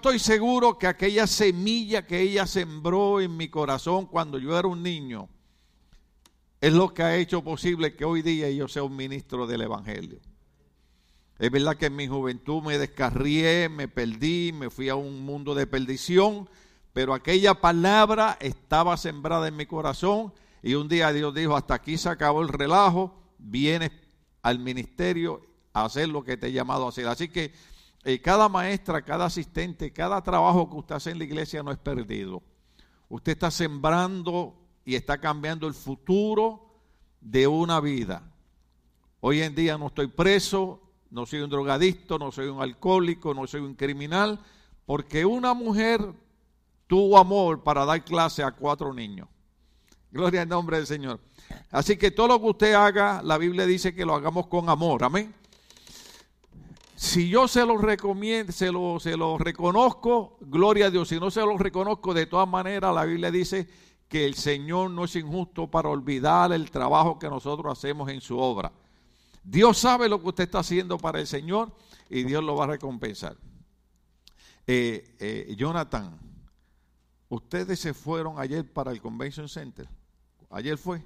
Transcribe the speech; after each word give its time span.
estoy 0.00 0.20
seguro 0.20 0.78
que 0.78 0.86
aquella 0.86 1.26
semilla 1.26 2.06
que 2.06 2.20
ella 2.20 2.46
sembró 2.46 3.20
en 3.20 3.36
mi 3.36 3.48
corazón 3.48 4.06
cuando 4.06 4.38
yo 4.38 4.56
era 4.56 4.68
un 4.68 4.80
niño 4.80 5.28
es 6.60 6.72
lo 6.72 6.94
que 6.94 7.02
ha 7.02 7.16
hecho 7.16 7.42
posible 7.42 7.96
que 7.96 8.04
hoy 8.04 8.22
día 8.22 8.48
yo 8.48 8.68
sea 8.68 8.84
un 8.84 8.94
ministro 8.94 9.48
del 9.48 9.62
Evangelio. 9.62 10.20
Es 11.40 11.50
verdad 11.50 11.76
que 11.76 11.86
en 11.86 11.96
mi 11.96 12.06
juventud 12.06 12.62
me 12.62 12.78
descarrié, 12.78 13.68
me 13.68 13.88
perdí, 13.88 14.52
me 14.52 14.70
fui 14.70 14.88
a 14.88 14.94
un 14.94 15.24
mundo 15.24 15.52
de 15.56 15.66
perdición, 15.66 16.48
pero 16.92 17.12
aquella 17.12 17.54
palabra 17.54 18.38
estaba 18.40 18.96
sembrada 18.96 19.48
en 19.48 19.56
mi 19.56 19.66
corazón 19.66 20.32
y 20.62 20.74
un 20.74 20.88
día 20.88 21.12
Dios 21.12 21.34
dijo, 21.34 21.56
hasta 21.56 21.74
aquí 21.74 21.98
se 21.98 22.08
acabó 22.08 22.42
el 22.42 22.50
relajo, 22.50 23.20
vienes 23.36 23.90
al 24.42 24.60
ministerio 24.60 25.44
a 25.72 25.86
hacer 25.86 26.08
lo 26.08 26.22
que 26.22 26.36
te 26.36 26.46
he 26.46 26.52
llamado 26.52 26.86
a 26.86 26.90
hacer. 26.90 27.08
Así 27.08 27.28
que 27.28 27.52
eh, 28.04 28.20
cada 28.20 28.48
maestra, 28.48 29.02
cada 29.02 29.26
asistente, 29.26 29.92
cada 29.92 30.22
trabajo 30.22 30.68
que 30.70 30.76
usted 30.76 30.94
hace 30.94 31.10
en 31.10 31.18
la 31.18 31.24
iglesia 31.24 31.62
no 31.62 31.72
es 31.72 31.78
perdido. 31.78 32.42
Usted 33.08 33.32
está 33.32 33.50
sembrando 33.50 34.54
y 34.84 34.94
está 34.94 35.18
cambiando 35.18 35.66
el 35.66 35.74
futuro 35.74 36.68
de 37.20 37.46
una 37.46 37.80
vida. 37.80 38.22
Hoy 39.20 39.42
en 39.42 39.54
día 39.54 39.76
no 39.76 39.88
estoy 39.88 40.06
preso, 40.06 40.80
no 41.10 41.26
soy 41.26 41.40
un 41.40 41.50
drogadicto, 41.50 42.18
no 42.18 42.30
soy 42.30 42.46
un 42.46 42.62
alcohólico, 42.62 43.34
no 43.34 43.46
soy 43.46 43.60
un 43.62 43.74
criminal, 43.74 44.38
porque 44.86 45.24
una 45.24 45.54
mujer 45.54 46.14
tuvo 46.86 47.18
amor 47.18 47.62
para 47.62 47.84
dar 47.84 48.04
clase 48.04 48.42
a 48.42 48.52
cuatro 48.52 48.94
niños. 48.94 49.28
Gloria 50.10 50.42
al 50.42 50.48
nombre 50.48 50.78
del 50.78 50.86
Señor. 50.86 51.20
Así 51.70 51.96
que 51.96 52.10
todo 52.10 52.28
lo 52.28 52.40
que 52.40 52.46
usted 52.46 52.74
haga, 52.74 53.22
la 53.22 53.36
Biblia 53.38 53.66
dice 53.66 53.94
que 53.94 54.06
lo 54.06 54.14
hagamos 54.14 54.46
con 54.46 54.68
amor. 54.68 55.04
Amén. 55.04 55.34
Si 56.98 57.28
yo 57.28 57.46
se 57.46 57.64
lo 57.64 57.78
recomiendo, 57.78 58.50
se 58.50 58.72
lo, 58.72 58.98
se 58.98 59.16
lo 59.16 59.38
reconozco, 59.38 60.36
gloria 60.40 60.86
a 60.86 60.90
Dios. 60.90 61.06
Si 61.06 61.20
no 61.20 61.30
se 61.30 61.38
lo 61.42 61.56
reconozco, 61.56 62.12
de 62.12 62.26
todas 62.26 62.48
maneras, 62.48 62.92
la 62.92 63.04
Biblia 63.04 63.30
dice 63.30 63.68
que 64.08 64.26
el 64.26 64.34
Señor 64.34 64.90
no 64.90 65.04
es 65.04 65.14
injusto 65.14 65.70
para 65.70 65.90
olvidar 65.90 66.52
el 66.52 66.72
trabajo 66.72 67.16
que 67.16 67.28
nosotros 67.28 67.78
hacemos 67.78 68.10
en 68.10 68.20
su 68.20 68.36
obra. 68.36 68.72
Dios 69.44 69.78
sabe 69.78 70.08
lo 70.08 70.20
que 70.20 70.30
usted 70.30 70.44
está 70.44 70.58
haciendo 70.58 70.98
para 70.98 71.20
el 71.20 71.28
Señor 71.28 71.70
y 72.10 72.24
Dios 72.24 72.42
lo 72.42 72.56
va 72.56 72.64
a 72.64 72.68
recompensar. 72.68 73.36
Eh, 74.66 75.14
eh, 75.20 75.54
Jonathan, 75.56 76.18
ustedes 77.28 77.78
se 77.78 77.94
fueron 77.94 78.40
ayer 78.40 78.68
para 78.72 78.90
el 78.90 79.00
Convention 79.00 79.48
Center. 79.48 79.88
Ayer 80.50 80.76
fue 80.76 81.00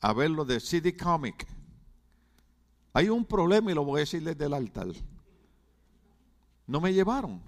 a 0.00 0.12
ver 0.12 0.28
lo 0.28 0.44
de 0.44 0.60
City 0.60 0.92
Comic. 0.92 1.46
Hay 2.96 3.10
un 3.10 3.26
problema 3.26 3.70
y 3.70 3.74
lo 3.74 3.84
voy 3.84 3.98
a 3.98 4.00
decir 4.00 4.22
desde 4.22 4.46
el 4.46 4.54
altar. 4.54 4.86
No 6.66 6.80
me 6.80 6.94
llevaron. 6.94 7.42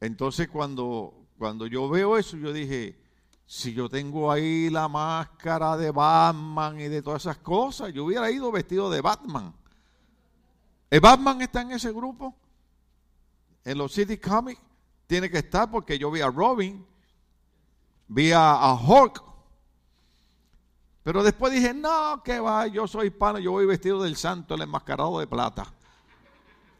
Entonces 0.00 0.48
cuando, 0.48 1.14
cuando 1.38 1.68
yo 1.68 1.88
veo 1.88 2.18
eso, 2.18 2.36
yo 2.36 2.52
dije, 2.52 3.00
si 3.46 3.74
yo 3.74 3.88
tengo 3.88 4.32
ahí 4.32 4.70
la 4.70 4.88
máscara 4.88 5.76
de 5.76 5.92
Batman 5.92 6.80
y 6.80 6.88
de 6.88 7.00
todas 7.00 7.22
esas 7.22 7.38
cosas, 7.38 7.92
yo 7.92 8.06
hubiera 8.06 8.28
ido 8.28 8.50
vestido 8.50 8.90
de 8.90 9.00
Batman. 9.00 9.54
¿El 10.90 10.98
Batman 10.98 11.42
está 11.42 11.60
en 11.60 11.70
ese 11.70 11.92
grupo? 11.92 12.34
En 13.64 13.78
los 13.78 13.92
City 13.92 14.18
Comics 14.18 14.60
tiene 15.06 15.30
que 15.30 15.38
estar 15.38 15.70
porque 15.70 15.96
yo 15.96 16.10
vi 16.10 16.22
a 16.22 16.28
Robin, 16.28 16.84
vi 18.08 18.32
a, 18.32 18.54
a 18.54 18.74
Hulk. 18.74 19.29
Pero 21.02 21.22
después 21.22 21.52
dije, 21.52 21.72
no, 21.72 22.22
que 22.22 22.40
va, 22.40 22.66
yo 22.66 22.86
soy 22.86 23.08
hispano, 23.08 23.38
yo 23.38 23.52
voy 23.52 23.66
vestido 23.66 24.02
del 24.02 24.16
santo, 24.16 24.54
el 24.54 24.62
enmascarado 24.62 25.18
de 25.18 25.26
plata. 25.26 25.72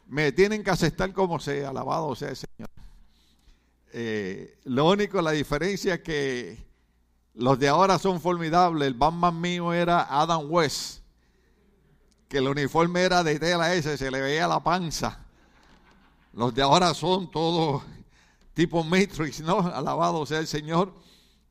Me 0.07 0.33
tienen 0.33 0.63
que 0.63 0.71
aceptar 0.71 1.13
como 1.13 1.39
sea, 1.39 1.71
alabado 1.71 2.15
sea 2.15 2.31
el 2.31 2.37
Señor. 2.37 2.69
Eh, 3.93 4.59
lo 4.65 4.89
único, 4.89 5.23
la 5.23 5.31
diferencia 5.31 5.95
es 5.95 6.01
que 6.01 6.67
los 7.35 7.59
de 7.59 7.69
ahora 7.69 7.99
son 7.99 8.21
formidables. 8.21 8.87
El 8.87 8.95
Batman 8.95 9.41
mío 9.41 9.73
era 9.73 10.03
Adam 10.03 10.51
West, 10.51 11.03
que 12.29 12.39
el 12.39 12.49
uniforme 12.49 13.03
era 13.03 13.25
de 13.25 13.39
tela 13.39 13.75
ese, 13.75 13.97
se 13.97 14.11
le 14.11 14.21
veía 14.21 14.47
la 14.47 14.63
panza. 14.63 15.25
Los 16.33 16.55
de 16.55 16.63
ahora 16.63 16.93
son 16.95 17.31
todos 17.31 17.83
tipo 18.55 18.85
Matrix, 18.85 19.41
¿no? 19.41 19.59
Alabado 19.61 20.27
sea 20.27 20.39
el 20.39 20.47
Señor. 20.47 20.93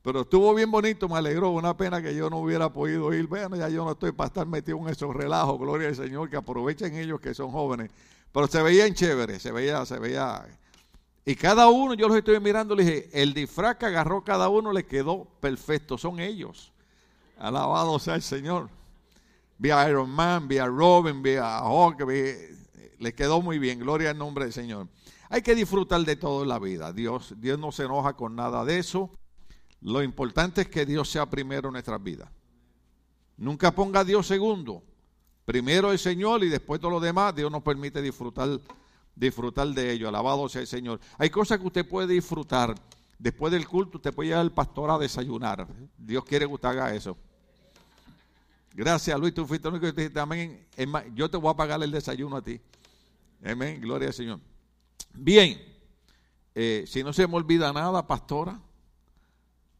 Pero 0.02 0.22
estuvo 0.22 0.54
bien 0.54 0.70
bonito, 0.70 1.08
me 1.08 1.16
alegró. 1.16 1.50
Una 1.50 1.76
pena 1.76 2.02
que 2.02 2.14
yo 2.14 2.30
no 2.30 2.38
hubiera 2.38 2.72
podido 2.72 3.12
ir. 3.12 3.26
Bueno, 3.26 3.56
ya 3.56 3.68
yo 3.68 3.84
no 3.84 3.92
estoy 3.92 4.12
para 4.12 4.28
estar 4.28 4.46
metido 4.46 4.78
en 4.78 4.88
esos 4.88 5.14
relajos. 5.14 5.58
Gloria 5.58 5.88
al 5.88 5.96
Señor, 5.96 6.30
que 6.30 6.36
aprovechen 6.36 6.94
ellos 6.96 7.20
que 7.20 7.34
son 7.34 7.50
jóvenes. 7.50 7.90
Pero 8.32 8.46
se 8.46 8.62
veían 8.62 8.94
chéveres, 8.94 9.42
se 9.42 9.52
veía, 9.52 9.84
se 9.84 9.98
veía 9.98 10.46
y 11.24 11.34
cada 11.36 11.68
uno, 11.68 11.94
yo 11.94 12.08
los 12.08 12.16
estoy 12.16 12.40
mirando, 12.40 12.74
le 12.74 12.84
dije, 12.84 13.10
el 13.12 13.34
disfraz 13.34 13.76
que 13.76 13.86
agarró 13.86 14.24
cada 14.24 14.48
uno 14.48 14.72
le 14.72 14.86
quedó 14.86 15.26
perfecto, 15.40 15.98
son 15.98 16.18
ellos. 16.18 16.72
Alabado 17.38 17.98
sea 17.98 18.14
el 18.14 18.22
Señor. 18.22 18.68
Vi 19.58 19.70
a 19.70 19.88
Iron 19.88 20.10
Man, 20.10 20.48
vi 20.48 20.58
a 20.58 20.66
Robin, 20.66 21.22
vi 21.22 21.36
a 21.36 21.62
Hulk, 21.62 22.00
le 22.98 23.14
quedó 23.14 23.42
muy 23.42 23.58
bien, 23.58 23.78
gloria 23.78 24.10
al 24.10 24.18
nombre 24.18 24.44
del 24.44 24.52
Señor. 24.52 24.88
Hay 25.28 25.42
que 25.42 25.54
disfrutar 25.54 26.00
de 26.00 26.16
todo 26.16 26.42
en 26.42 26.48
la 26.48 26.58
vida. 26.58 26.92
Dios, 26.92 27.34
Dios 27.38 27.58
no 27.58 27.70
se 27.70 27.84
enoja 27.84 28.14
con 28.14 28.34
nada 28.34 28.64
de 28.64 28.78
eso. 28.78 29.10
Lo 29.82 30.02
importante 30.02 30.62
es 30.62 30.68
que 30.68 30.84
Dios 30.84 31.08
sea 31.08 31.26
primero 31.28 31.68
en 31.68 31.72
nuestras 31.72 32.02
vidas. 32.02 32.28
Nunca 33.36 33.74
ponga 33.74 34.00
a 34.00 34.04
Dios 34.04 34.26
segundo. 34.26 34.82
Primero 35.44 35.90
el 35.90 35.98
Señor 35.98 36.44
y 36.44 36.48
después 36.48 36.80
todo 36.80 36.90
lo 36.90 37.00
demás. 37.00 37.34
Dios 37.34 37.50
nos 37.50 37.62
permite 37.62 38.02
disfrutar 38.02 38.60
disfrutar 39.14 39.68
de 39.68 39.92
ello. 39.92 40.08
Alabado 40.08 40.48
sea 40.48 40.62
el 40.62 40.66
Señor. 40.66 41.00
Hay 41.18 41.30
cosas 41.30 41.58
que 41.58 41.66
usted 41.66 41.88
puede 41.88 42.14
disfrutar. 42.14 42.74
Después 43.18 43.52
del 43.52 43.68
culto, 43.68 43.98
usted 43.98 44.14
puede 44.14 44.30
ir 44.30 44.34
al 44.34 44.50
pastor 44.50 44.90
a 44.90 44.98
desayunar. 44.98 45.66
Dios 45.98 46.24
quiere 46.24 46.46
que 46.46 46.54
usted 46.54 46.68
haga 46.68 46.94
eso. 46.94 47.16
Gracias, 48.72 49.18
Luis. 49.20 49.34
Tú 49.34 49.46
fuiste 49.46 49.68
el 49.68 49.74
único 49.74 49.92
que 49.92 50.00
dijiste 50.00 50.20
amén. 50.20 50.66
Yo 51.14 51.28
te 51.28 51.36
voy 51.36 51.50
a 51.50 51.54
pagar 51.54 51.82
el 51.82 51.90
desayuno 51.90 52.36
a 52.36 52.42
ti. 52.42 52.58
Amén. 53.44 53.80
Gloria 53.80 54.08
al 54.08 54.14
Señor. 54.14 54.40
Bien. 55.12 55.60
Eh, 56.54 56.84
si 56.86 57.04
no 57.04 57.12
se 57.12 57.26
me 57.28 57.36
olvida 57.36 57.72
nada, 57.72 58.06
pastora, 58.06 58.58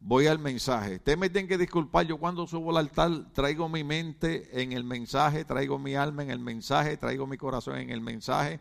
voy 0.01 0.27
al 0.27 0.39
mensaje. 0.39 0.95
Ustedes 0.95 1.17
me 1.17 1.29
tienen 1.29 1.47
que 1.47 1.57
disculpar. 1.57 2.05
Yo 2.05 2.17
cuando 2.17 2.47
subo 2.47 2.71
al 2.71 2.77
altar 2.77 3.31
traigo 3.33 3.69
mi 3.69 3.83
mente 3.83 4.61
en 4.61 4.73
el 4.73 4.83
mensaje, 4.83 5.45
traigo 5.45 5.77
mi 5.79 5.95
alma 5.95 6.23
en 6.23 6.31
el 6.31 6.39
mensaje, 6.39 6.97
traigo 6.97 7.27
mi 7.27 7.37
corazón 7.37 7.77
en 7.77 7.91
el 7.91 8.01
mensaje. 8.01 8.59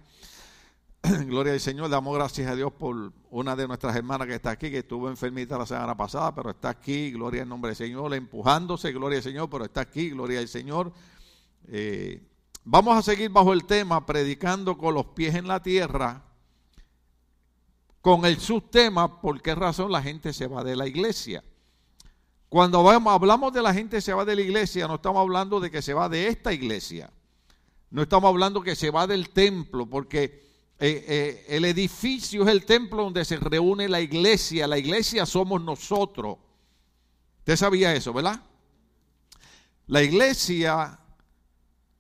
Gloria 1.27 1.55
al 1.55 1.61
Señor, 1.61 1.89
damos 1.89 2.15
gracias 2.15 2.51
a 2.51 2.55
Dios 2.55 2.73
por 2.73 3.13
una 3.31 3.57
de 3.57 3.67
nuestras 3.67 3.97
hermanas 3.97 4.29
que 4.29 4.35
está 4.35 4.51
aquí, 4.51 4.71
que 4.71 4.79
estuvo 4.79 5.09
enfermita 5.09 5.57
la 5.57 5.65
semana 5.65 5.97
pasada, 5.97 6.35
pero 6.35 6.51
está 6.51 6.69
aquí, 6.69 7.11
gloria 7.11 7.43
al 7.43 7.49
nombre 7.49 7.71
del 7.71 7.77
Señor, 7.77 8.13
empujándose, 8.13 8.93
gloria 8.93 9.17
al 9.17 9.23
Señor, 9.23 9.49
pero 9.49 9.65
está 9.65 9.81
aquí, 9.81 10.11
gloria 10.11 10.41
al 10.41 10.49
Señor. 10.49 10.93
Eh, 11.69 12.23
vamos 12.65 12.99
a 12.99 13.03
seguir 13.03 13.31
bajo 13.31 13.55
el 13.55 13.65
tema, 13.65 14.05
predicando 14.05 14.77
con 14.77 14.95
los 14.95 15.07
pies 15.07 15.35
en 15.37 15.49
la 15.49 15.63
tierra, 15.63 16.23
con 18.01 18.25
el 18.25 18.41
subtema, 18.41 19.21
por 19.21 19.43
qué 19.43 19.55
razón 19.55 19.93
la 19.93 20.03
gente 20.03 20.33
se 20.33 20.47
va 20.47 20.65
de 20.65 20.77
la 20.77 20.87
iglesia. 20.87 21.45
Cuando 22.49 22.89
hablamos 22.91 23.53
de 23.53 23.63
la 23.63 23.73
gente 23.73 24.01
se 24.01 24.13
va 24.13 24.25
de 24.25 24.35
la 24.35 24.43
iglesia, 24.43 24.89
no 24.89 24.97
estamos 24.97 25.21
hablando 25.21 25.61
de 25.61 25.71
que 25.71 25.83
se 25.83 25.95
va 25.95 26.09
de 26.09 26.29
esta 26.29 26.53
iglesia, 26.53 27.11
no 27.91 28.03
estamos 28.03 28.29
hablando 28.29 28.63
que 28.63 28.75
se 28.75 28.91
va 28.91 29.07
del 29.07 29.31
templo, 29.31 29.87
porque 29.87 30.51
eh, 30.83 31.05
eh, 31.07 31.45
el 31.49 31.67
edificio 31.67 32.43
es 32.43 32.49
el 32.49 32.65
templo 32.65 33.03
donde 33.03 33.25
se 33.27 33.37
reúne 33.37 33.87
la 33.87 34.01
iglesia. 34.01 34.67
La 34.67 34.79
iglesia 34.79 35.27
somos 35.27 35.61
nosotros. 35.61 36.39
Usted 37.41 37.57
sabía 37.57 37.95
eso, 37.95 38.15
¿verdad? 38.15 38.41
La 39.89 40.03
iglesia, 40.03 40.99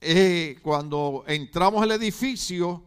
eh, 0.00 0.59
cuando 0.62 1.25
entramos 1.27 1.82
al 1.82 1.91
edificio, 1.91 2.82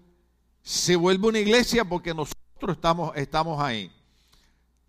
se 0.63 0.95
vuelve 0.95 1.27
una 1.27 1.39
iglesia 1.39 1.85
porque 1.85 2.13
nosotros 2.13 2.42
estamos, 2.71 3.15
estamos 3.15 3.61
ahí. 3.61 3.91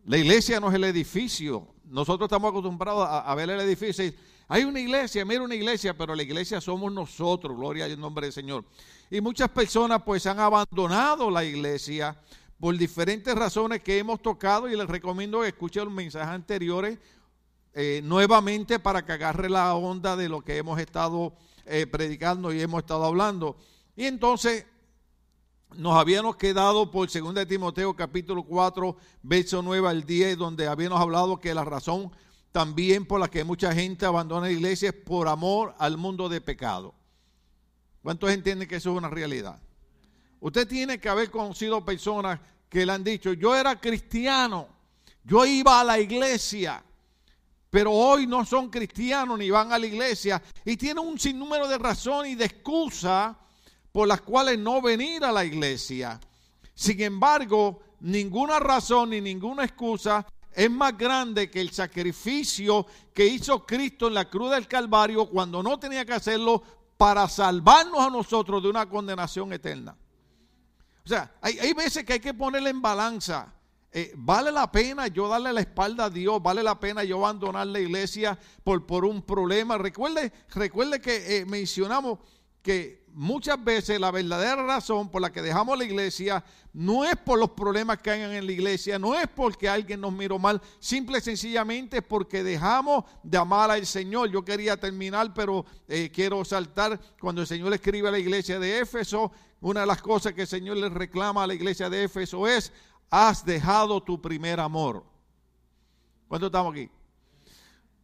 La 0.04 0.18
iglesia 0.18 0.60
no 0.60 0.68
es 0.68 0.74
el 0.74 0.84
edificio. 0.84 1.66
Nosotros 1.84 2.28
estamos 2.28 2.50
acostumbrados 2.50 3.06
a, 3.08 3.34
ver 3.34 3.50
el 3.50 3.60
edificio 3.60 4.04
hay 4.48 4.64
una 4.64 4.78
iglesia, 4.78 5.24
mira 5.24 5.42
una 5.42 5.54
iglesia, 5.54 5.96
pero 5.96 6.14
la 6.14 6.22
iglesia 6.22 6.60
somos 6.60 6.92
nosotros, 6.92 7.56
gloria 7.56 7.86
al 7.86 7.98
nombre 7.98 8.26
del 8.26 8.32
Señor. 8.32 8.64
Y 9.10 9.20
muchas 9.20 9.48
personas 9.48 10.02
pues 10.02 10.26
han 10.26 10.38
abandonado 10.38 11.30
la 11.30 11.44
iglesia 11.44 12.16
por 12.60 12.76
diferentes 12.76 13.34
razones 13.34 13.82
que 13.82 13.98
hemos 13.98 14.20
tocado 14.20 14.68
y 14.68 14.76
les 14.76 14.86
recomiendo 14.86 15.40
que 15.40 15.48
escuchen 15.48 15.84
los 15.84 15.94
mensajes 15.94 16.28
anteriores 16.28 16.98
eh, 17.72 18.00
nuevamente 18.04 18.78
para 18.78 19.04
que 19.04 19.12
agarre 19.12 19.48
la 19.48 19.74
onda 19.74 20.14
de 20.14 20.28
lo 20.28 20.42
que 20.42 20.58
hemos 20.58 20.78
estado 20.78 21.34
eh, 21.64 21.86
predicando 21.86 22.52
y 22.52 22.60
hemos 22.60 22.82
estado 22.82 23.04
hablando. 23.04 23.56
Y 23.96 24.04
entonces 24.04 24.66
nos 25.76 25.96
habíamos 25.96 26.36
quedado 26.36 26.90
por 26.90 27.10
2 27.10 27.48
Timoteo 27.48 27.94
capítulo 27.96 28.44
4, 28.44 28.96
verso 29.22 29.62
9 29.62 29.88
al 29.88 30.04
10, 30.04 30.38
donde 30.38 30.66
habíamos 30.66 31.00
hablado 31.00 31.40
que 31.40 31.54
la 31.54 31.64
razón 31.64 32.12
también 32.52 33.04
por 33.04 33.18
la 33.18 33.28
que 33.28 33.42
mucha 33.42 33.72
gente 33.72 34.06
abandona 34.06 34.46
la 34.46 34.52
iglesia 34.52 34.90
es 34.90 34.94
por 34.94 35.26
amor 35.26 35.74
al 35.78 35.96
mundo 35.96 36.28
de 36.28 36.40
pecado. 36.40 36.94
¿Cuántos 38.02 38.30
entienden 38.30 38.68
que 38.68 38.76
eso 38.76 38.92
es 38.92 38.98
una 38.98 39.08
realidad? 39.08 39.60
Usted 40.38 40.68
tiene 40.68 41.00
que 41.00 41.08
haber 41.08 41.30
conocido 41.30 41.84
personas 41.84 42.38
que 42.68 42.86
le 42.86 42.92
han 42.92 43.02
dicho, 43.02 43.32
yo 43.32 43.56
era 43.56 43.80
cristiano, 43.80 44.68
yo 45.24 45.44
iba 45.44 45.80
a 45.80 45.84
la 45.84 45.98
iglesia, 45.98 46.84
pero 47.70 47.90
hoy 47.90 48.26
no 48.26 48.44
son 48.44 48.70
cristianos 48.70 49.38
ni 49.38 49.50
van 49.50 49.72
a 49.72 49.78
la 49.78 49.86
iglesia 49.86 50.40
y 50.64 50.76
tienen 50.76 51.04
un 51.04 51.18
sinnúmero 51.18 51.66
de 51.66 51.78
razones 51.78 52.32
y 52.32 52.34
de 52.36 52.44
excusas 52.44 53.34
por 53.94 54.08
las 54.08 54.22
cuales 54.22 54.58
no 54.58 54.82
venir 54.82 55.24
a 55.24 55.30
la 55.30 55.44
iglesia. 55.44 56.18
Sin 56.74 57.00
embargo, 57.00 57.80
ninguna 58.00 58.58
razón 58.58 59.10
ni 59.10 59.20
ninguna 59.20 59.62
excusa 59.62 60.26
es 60.52 60.68
más 60.68 60.98
grande 60.98 61.48
que 61.48 61.60
el 61.60 61.70
sacrificio 61.70 62.84
que 63.14 63.24
hizo 63.24 63.64
Cristo 63.64 64.08
en 64.08 64.14
la 64.14 64.28
cruz 64.28 64.50
del 64.50 64.66
Calvario 64.66 65.26
cuando 65.26 65.62
no 65.62 65.78
tenía 65.78 66.04
que 66.04 66.12
hacerlo 66.12 66.60
para 66.96 67.28
salvarnos 67.28 68.00
a 68.00 68.10
nosotros 68.10 68.60
de 68.64 68.68
una 68.68 68.88
condenación 68.88 69.52
eterna. 69.52 69.96
O 71.04 71.08
sea, 71.08 71.32
hay, 71.40 71.72
veces 71.72 72.04
que 72.04 72.14
hay 72.14 72.20
que 72.20 72.34
ponerle 72.34 72.70
en 72.70 72.82
balanza. 72.82 73.54
Eh, 73.92 74.12
vale 74.16 74.50
la 74.50 74.72
pena 74.72 75.06
yo 75.06 75.28
darle 75.28 75.52
la 75.52 75.60
espalda 75.60 76.06
a 76.06 76.10
Dios, 76.10 76.42
vale 76.42 76.64
la 76.64 76.80
pena 76.80 77.04
yo 77.04 77.18
abandonar 77.18 77.68
la 77.68 77.78
iglesia 77.78 78.36
por, 78.64 78.84
por 78.86 79.04
un 79.04 79.22
problema. 79.22 79.78
Recuerde, 79.78 80.32
recuerde 80.52 81.00
que 81.00 81.38
eh, 81.38 81.46
mencionamos 81.46 82.18
que 82.60 83.03
muchas 83.14 83.62
veces 83.62 84.00
la 84.00 84.10
verdadera 84.10 84.66
razón 84.66 85.08
por 85.08 85.22
la 85.22 85.30
que 85.30 85.40
dejamos 85.40 85.78
la 85.78 85.84
iglesia 85.84 86.44
no 86.72 87.04
es 87.04 87.16
por 87.16 87.38
los 87.38 87.50
problemas 87.50 87.98
que 87.98 88.10
hay 88.10 88.20
en 88.22 88.46
la 88.46 88.52
iglesia, 88.52 88.98
no 88.98 89.14
es 89.14 89.28
porque 89.28 89.68
alguien 89.68 90.00
nos 90.00 90.12
miró 90.12 90.38
mal, 90.38 90.60
simple 90.80 91.18
y 91.18 91.20
sencillamente 91.20 91.98
es 91.98 92.02
porque 92.02 92.42
dejamos 92.42 93.04
de 93.22 93.38
amar 93.38 93.70
al 93.70 93.86
Señor. 93.86 94.30
Yo 94.30 94.44
quería 94.44 94.76
terminar, 94.76 95.32
pero 95.32 95.64
eh, 95.86 96.10
quiero 96.12 96.44
saltar 96.44 97.00
cuando 97.20 97.40
el 97.42 97.46
Señor 97.46 97.72
escribe 97.72 98.08
a 98.08 98.10
la 98.10 98.18
iglesia 98.18 98.58
de 98.58 98.80
Éfeso, 98.80 99.30
una 99.60 99.80
de 99.80 99.86
las 99.86 100.02
cosas 100.02 100.32
que 100.32 100.42
el 100.42 100.48
Señor 100.48 100.76
le 100.76 100.88
reclama 100.88 101.44
a 101.44 101.46
la 101.46 101.54
iglesia 101.54 101.88
de 101.88 102.04
Éfeso 102.04 102.48
es, 102.48 102.72
has 103.08 103.44
dejado 103.44 104.02
tu 104.02 104.20
primer 104.20 104.58
amor. 104.58 105.04
¿Cuánto 106.26 106.46
estamos 106.46 106.72
aquí? 106.72 106.90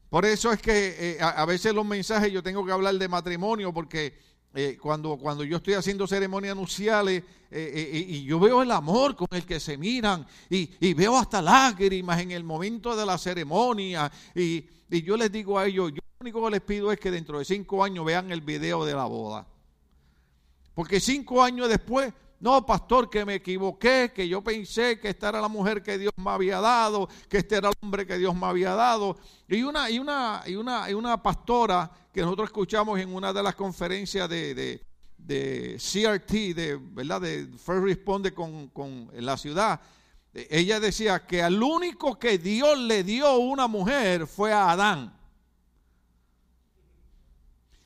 Por 0.08 0.24
eso 0.24 0.52
es 0.52 0.62
que 0.62 1.16
eh, 1.16 1.18
a 1.20 1.44
veces 1.44 1.74
los 1.74 1.84
mensajes 1.84 2.32
yo 2.32 2.42
tengo 2.42 2.64
que 2.64 2.72
hablar 2.72 2.94
de 2.94 3.08
matrimonio 3.08 3.72
porque 3.72 4.29
eh, 4.52 4.76
cuando, 4.80 5.16
cuando 5.16 5.44
yo 5.44 5.58
estoy 5.58 5.74
haciendo 5.74 6.08
ceremonias 6.08 6.56
nupciales 6.56 7.22
eh, 7.52 7.72
eh, 7.92 8.04
y 8.08 8.24
yo 8.24 8.40
veo 8.40 8.62
el 8.62 8.70
amor 8.72 9.14
con 9.14 9.28
el 9.30 9.44
que 9.44 9.60
se 9.60 9.76
miran 9.76 10.26
y, 10.48 10.94
veo 10.94 11.16
hasta 11.16 11.40
lágrimas 11.40 12.20
en 12.20 12.32
el 12.32 12.42
momento 12.42 12.96
de 12.96 13.06
la 13.06 13.16
ceremonia 13.16 14.10
y, 14.34 14.64
y, 14.90 15.02
yo 15.02 15.16
les 15.16 15.30
digo 15.30 15.56
a 15.56 15.66
ellos, 15.66 15.92
yo 15.92 16.00
lo 16.00 16.16
único 16.20 16.44
que 16.44 16.50
les 16.50 16.60
pido 16.62 16.90
es 16.90 16.98
que 16.98 17.12
dentro 17.12 17.38
de 17.38 17.44
cinco 17.44 17.84
años 17.84 18.04
vean 18.04 18.32
el 18.32 18.40
video 18.40 18.84
de 18.84 18.94
la 18.94 19.04
boda. 19.04 19.46
Porque 20.74 20.98
cinco 20.98 21.42
años 21.42 21.68
después 21.68 22.12
no, 22.40 22.64
pastor, 22.64 23.10
que 23.10 23.26
me 23.26 23.34
equivoqué, 23.34 24.12
que 24.14 24.26
yo 24.26 24.42
pensé 24.42 24.98
que 24.98 25.10
esta 25.10 25.28
era 25.28 25.42
la 25.42 25.48
mujer 25.48 25.82
que 25.82 25.98
Dios 25.98 26.12
me 26.16 26.30
había 26.30 26.58
dado, 26.58 27.06
que 27.28 27.36
este 27.36 27.56
era 27.56 27.68
el 27.68 27.74
hombre 27.82 28.06
que 28.06 28.16
Dios 28.16 28.34
me 28.34 28.46
había 28.46 28.74
dado. 28.74 29.18
Y 29.46 29.62
una, 29.62 29.90
y 29.90 29.98
una, 29.98 30.42
y 30.46 30.56
una, 30.56 30.90
y 30.90 30.94
una 30.94 31.22
pastora 31.22 31.90
que 32.10 32.22
nosotros 32.22 32.48
escuchamos 32.48 32.98
en 32.98 33.14
una 33.14 33.34
de 33.34 33.42
las 33.42 33.54
conferencias 33.54 34.26
de, 34.26 34.54
de, 35.18 35.76
CRT, 35.76 36.32
de, 36.56 36.78
¿verdad? 36.80 37.20
de 37.20 37.46
First 37.58 37.84
Responde 37.84 38.32
con, 38.32 38.68
con 38.68 39.10
la 39.12 39.36
ciudad, 39.36 39.78
ella 40.32 40.80
decía 40.80 41.26
que 41.26 41.42
al 41.42 41.62
único 41.62 42.18
que 42.18 42.38
Dios 42.38 42.78
le 42.78 43.04
dio 43.04 43.36
una 43.36 43.66
mujer 43.66 44.26
fue 44.26 44.50
a 44.50 44.70
Adán. 44.70 45.14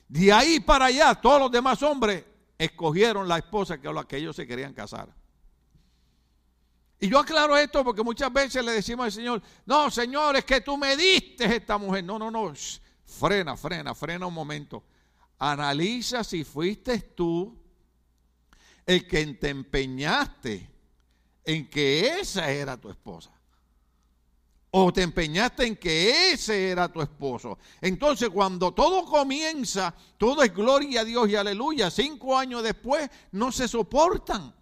De 0.07 0.31
ahí 0.31 0.61
para 0.61 0.85
allá, 0.85 1.13
todos 1.13 1.41
los 1.41 1.51
demás 1.51 1.83
hombres 1.83 2.23
escogieron 2.57 3.27
la 3.27 3.37
esposa 3.37 3.79
a 3.83 3.93
la 3.93 4.05
que 4.05 4.17
ellos 4.17 4.35
se 4.35 4.47
querían 4.47 4.73
casar. 4.73 5.13
Y 6.99 7.09
yo 7.09 7.19
aclaro 7.19 7.57
esto 7.57 7.83
porque 7.83 8.03
muchas 8.03 8.31
veces 8.31 8.63
le 8.63 8.71
decimos 8.71 9.05
al 9.05 9.11
Señor, 9.11 9.41
no, 9.65 9.91
Señor, 9.91 10.37
es 10.37 10.45
que 10.45 10.61
tú 10.61 10.77
me 10.77 10.95
diste 10.95 11.43
esta 11.55 11.77
mujer. 11.77 12.03
No, 12.03 12.17
no, 12.17 12.31
no, 12.31 12.53
frena, 13.05 13.57
frena, 13.57 13.93
frena 13.93 14.25
un 14.25 14.33
momento. 14.33 14.83
Analiza 15.37 16.23
si 16.23 16.43
fuiste 16.43 16.99
tú 16.99 17.61
el 18.85 19.05
que 19.05 19.25
te 19.33 19.49
empeñaste 19.49 20.69
en 21.43 21.69
que 21.69 22.19
esa 22.19 22.49
era 22.49 22.77
tu 22.77 22.89
esposa 22.89 23.34
o 24.77 24.91
te 24.91 25.03
empeñaste 25.03 25.65
en 25.65 25.77
que 25.77 26.33
ese 26.33 26.69
era 26.69 26.89
tu 26.89 27.01
esposo. 27.01 27.57
Entonces 27.79 28.29
cuando 28.29 28.73
todo 28.73 29.05
comienza, 29.05 29.95
todo 30.17 30.43
es 30.43 30.53
gloria 30.53 30.99
a 30.99 31.05
Dios 31.05 31.29
y 31.29 31.35
aleluya. 31.37 31.89
Cinco 31.89 32.37
años 32.37 32.61
después 32.61 33.09
no 33.31 33.53
se 33.53 33.69
soportan. 33.69 34.53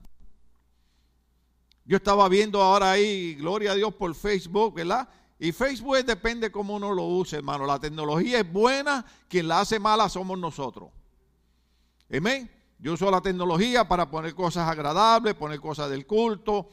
Yo 1.83 1.97
estaba 1.97 2.29
viendo 2.29 2.61
ahora 2.61 2.91
ahí, 2.91 3.33
gloria 3.33 3.71
a 3.71 3.75
Dios 3.75 3.91
por 3.95 4.13
Facebook, 4.13 4.75
¿verdad? 4.75 5.09
Y 5.39 5.51
Facebook 5.51 6.05
depende 6.05 6.51
cómo 6.51 6.75
uno 6.75 6.93
lo 6.93 7.05
use, 7.05 7.37
hermano. 7.37 7.65
La 7.65 7.79
tecnología 7.79 8.41
es 8.41 8.53
buena, 8.53 9.03
quien 9.27 9.47
la 9.47 9.61
hace 9.61 9.79
mala 9.79 10.09
somos 10.09 10.37
nosotros. 10.37 10.91
Amén. 12.15 12.51
Yo 12.77 12.93
uso 12.93 13.09
la 13.09 13.21
tecnología 13.21 13.87
para 13.87 14.11
poner 14.11 14.35
cosas 14.35 14.69
agradables, 14.69 15.33
poner 15.33 15.59
cosas 15.59 15.89
del 15.89 16.05
culto, 16.05 16.69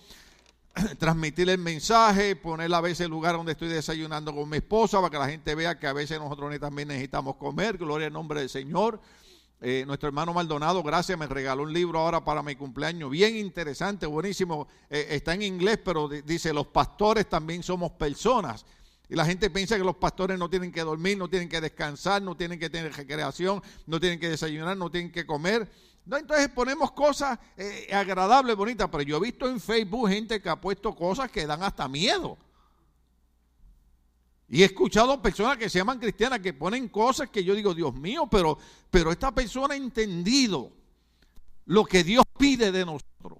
transmitir 0.99 1.49
el 1.49 1.59
mensaje, 1.59 2.37
poner 2.37 2.73
a 2.73 2.81
veces 2.81 3.01
el 3.01 3.11
lugar 3.11 3.37
donde 3.37 3.53
estoy 3.53 3.69
desayunando 3.69 4.35
con 4.35 4.49
mi 4.49 4.59
esposa 4.59 4.99
para 4.99 5.11
que 5.11 5.19
la 5.19 5.29
gente 5.29 5.55
vea 5.55 5.79
que 5.79 5.87
a 5.87 5.93
veces 5.93 6.19
nosotros 6.19 6.59
también 6.59 6.89
necesitamos 6.89 7.37
comer, 7.37 7.77
gloria 7.77 8.07
al 8.07 8.13
nombre 8.13 8.41
del 8.41 8.49
Señor. 8.49 9.01
Eh, 9.63 9.85
nuestro 9.87 10.09
hermano 10.09 10.33
Maldonado, 10.33 10.83
gracias, 10.83 11.19
me 11.19 11.27
regaló 11.27 11.65
un 11.65 11.73
libro 11.73 11.99
ahora 11.99 12.25
para 12.25 12.43
mi 12.43 12.57
cumpleaños, 12.57 13.11
bien 13.11 13.37
interesante, 13.37 14.07
buenísimo, 14.07 14.69
eh, 14.89 15.09
está 15.11 15.35
en 15.35 15.43
inglés, 15.43 15.79
pero 15.85 16.09
dice, 16.09 16.53
los 16.55 16.69
pastores 16.69 17.29
también 17.29 17.63
somos 17.63 17.93
personas. 17.93 18.65
Y 19.11 19.17
la 19.17 19.27
gente 19.27 19.51
piensa 19.51 19.77
que 19.77 19.85
los 19.85 19.97
pastores 19.97 20.39
no 20.39 20.49
tienen 20.49 20.71
que 20.71 20.83
dormir, 20.83 21.19
no 21.19 21.29
tienen 21.29 21.49
que 21.49 21.61
descansar, 21.61 22.23
no 22.23 22.37
tienen 22.37 22.61
que 22.61 22.71
tener 22.71 22.93
recreación, 22.95 23.61
no 23.87 23.99
tienen 23.99 24.21
que 24.21 24.31
desayunar, 24.31 24.77
no 24.77 24.89
tienen 24.89 25.11
que 25.11 25.27
comer. 25.27 25.69
No, 26.05 26.17
entonces 26.17 26.49
ponemos 26.49 26.93
cosas 26.93 27.39
eh, 27.57 27.89
agradables, 27.93 28.57
bonitas, 28.57 28.89
pero 28.91 29.03
yo 29.03 29.19
he 29.19 29.21
visto 29.21 29.49
en 29.49 29.61
Facebook 29.61 30.09
gente 30.09 30.41
que 30.41 30.49
ha 30.49 30.61
puesto 30.61 30.95
cosas 30.95 31.31
que 31.31 31.47
dan 31.47 31.63
hasta 31.63 31.87
miedo. 31.89 32.37
Y 34.49 34.63
he 34.63 34.65
escuchado 34.65 35.23
personas 35.23 35.57
que 35.57 35.69
se 35.69 35.79
llaman 35.79 36.01
cristianas 36.01 36.41
que 36.41 36.53
ponen 36.53 36.89
cosas 36.89 37.31
que 37.31 37.45
yo 37.45 37.55
digo, 37.55 37.73
Dios 37.73 37.95
mío, 37.95 38.27
pero, 38.29 38.59
pero 38.91 39.13
esta 39.13 39.33
persona 39.33 39.75
ha 39.75 39.77
entendido 39.77 40.73
lo 41.67 41.85
que 41.85 42.03
Dios 42.03 42.25
pide 42.37 42.73
de 42.73 42.85
nosotros. 42.85 43.39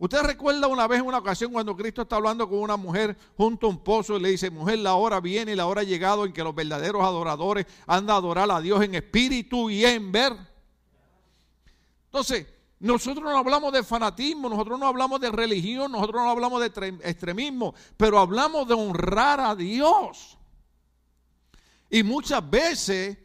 Usted 0.00 0.22
recuerda 0.22 0.66
una 0.66 0.88
vez, 0.88 1.00
en 1.00 1.06
una 1.06 1.18
ocasión, 1.18 1.52
cuando 1.52 1.76
Cristo 1.76 2.02
está 2.02 2.16
hablando 2.16 2.48
con 2.48 2.58
una 2.58 2.76
mujer 2.76 3.16
junto 3.36 3.66
a 3.66 3.70
un 3.70 3.78
pozo 3.78 4.16
y 4.16 4.20
le 4.20 4.30
dice, 4.30 4.50
mujer, 4.50 4.78
la 4.80 4.94
hora 4.94 5.20
viene 5.20 5.52
y 5.52 5.56
la 5.56 5.66
hora 5.66 5.82
ha 5.82 5.84
llegado 5.84 6.24
en 6.24 6.32
que 6.32 6.42
los 6.42 6.54
verdaderos 6.54 7.02
adoradores 7.02 7.66
han 7.86 8.06
de 8.06 8.12
adorar 8.12 8.50
a 8.50 8.60
Dios 8.60 8.82
en 8.82 8.96
espíritu 8.96 9.70
y 9.70 9.84
en 9.84 10.10
ver. 10.10 10.32
Entonces, 12.08 12.46
nosotros 12.80 13.24
no 13.24 13.36
hablamos 13.36 13.72
de 13.72 13.82
fanatismo, 13.82 14.48
nosotros 14.48 14.78
no 14.78 14.86
hablamos 14.86 15.20
de 15.20 15.30
religión, 15.30 15.92
nosotros 15.92 16.22
no 16.22 16.30
hablamos 16.30 16.60
de 16.60 16.98
extremismo, 17.02 17.74
pero 17.96 18.18
hablamos 18.18 18.66
de 18.66 18.74
honrar 18.74 19.40
a 19.40 19.54
Dios. 19.54 20.38
Y 21.90 22.02
muchas 22.02 22.48
veces 22.48 23.18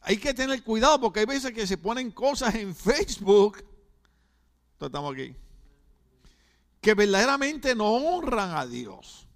hay 0.00 0.16
que 0.16 0.32
tener 0.32 0.62
cuidado 0.62 1.00
porque 1.00 1.20
hay 1.20 1.26
veces 1.26 1.52
que 1.52 1.66
se 1.66 1.78
ponen 1.78 2.10
cosas 2.10 2.54
en 2.54 2.74
Facebook, 2.74 3.64
estamos 4.80 5.14
aquí, 5.14 5.34
que 6.80 6.94
verdaderamente 6.94 7.74
no 7.74 7.92
honran 7.92 8.56
a 8.56 8.66
Dios. 8.66 9.26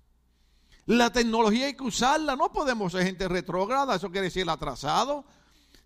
La 0.87 1.12
tecnología 1.12 1.67
hay 1.67 1.75
que 1.75 1.85
usarla, 1.85 2.37
no 2.37 2.53
podemos 2.53 2.93
ser 2.93 3.05
gente 3.05 3.26
retrógrada, 3.29 3.97
eso 3.97 4.11
quiere 4.11 4.26
decir 4.26 4.49
atrasado. 4.49 5.25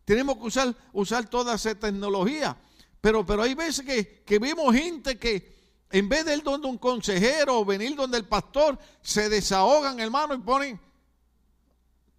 Tenemos 0.05 0.37
que 0.37 0.45
usar, 0.45 0.77
usar 0.93 1.29
toda 1.29 1.55
esa 1.55 1.75
tecnología. 1.75 2.57
Pero, 3.01 3.25
pero 3.25 3.43
hay 3.43 3.55
veces 3.55 3.85
que, 3.85 4.23
que 4.25 4.39
vemos 4.39 4.75
gente 4.75 5.19
que 5.19 5.61
en 5.91 6.09
vez 6.09 6.25
de 6.25 6.37
ir 6.37 6.43
donde 6.43 6.69
un 6.69 6.79
consejero 6.79 7.59
o 7.59 7.65
venir 7.65 7.97
donde 7.97 8.19
el 8.19 8.25
pastor, 8.25 8.79
se 9.03 9.29
desahogan, 9.29 9.99
hermano, 9.99 10.35
y 10.35 10.39
ponen 10.39 10.81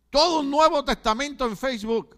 todo 0.10 0.42
un 0.42 0.52
Nuevo 0.52 0.84
Testamento 0.84 1.46
en 1.46 1.56
Facebook. 1.56 2.18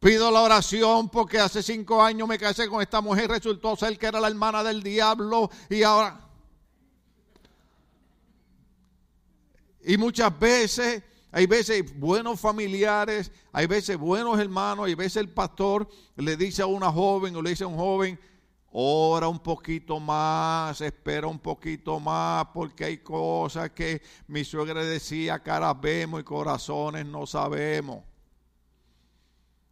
Pido 0.00 0.32
la 0.32 0.40
oración 0.40 1.08
porque 1.08 1.38
hace 1.38 1.62
cinco 1.62 2.02
años 2.02 2.26
me 2.26 2.38
casé 2.38 2.68
con 2.68 2.82
esta 2.82 3.00
mujer, 3.00 3.30
resultó 3.30 3.76
ser 3.76 3.96
que 3.96 4.06
era 4.06 4.18
la 4.18 4.28
hermana 4.28 4.64
del 4.64 4.82
diablo 4.82 5.48
y 5.70 5.82
ahora... 5.84 6.28
Y 9.84 9.96
muchas 9.96 10.36
veces 10.38 11.02
hay 11.34 11.46
veces 11.46 11.98
buenos 11.98 12.38
familiares, 12.38 13.32
hay 13.52 13.66
veces 13.66 13.96
buenos 13.96 14.38
hermanos, 14.38 14.86
hay 14.86 14.94
veces 14.94 15.16
el 15.16 15.30
pastor 15.30 15.88
le 16.14 16.36
dice 16.36 16.60
a 16.60 16.66
una 16.66 16.92
joven 16.92 17.34
o 17.34 17.40
le 17.40 17.50
dice 17.50 17.64
a 17.64 17.68
un 17.68 17.76
joven, 17.76 18.20
ora 18.70 19.28
un 19.28 19.38
poquito 19.38 19.98
más, 19.98 20.78
espera 20.82 21.26
un 21.26 21.38
poquito 21.38 21.98
más, 21.98 22.44
porque 22.52 22.84
hay 22.84 22.98
cosas 22.98 23.70
que 23.70 24.02
mi 24.26 24.44
suegra 24.44 24.84
decía, 24.84 25.42
caras 25.42 25.80
vemos 25.80 26.20
y 26.20 26.24
corazones 26.24 27.06
no 27.06 27.26
sabemos. 27.26 28.04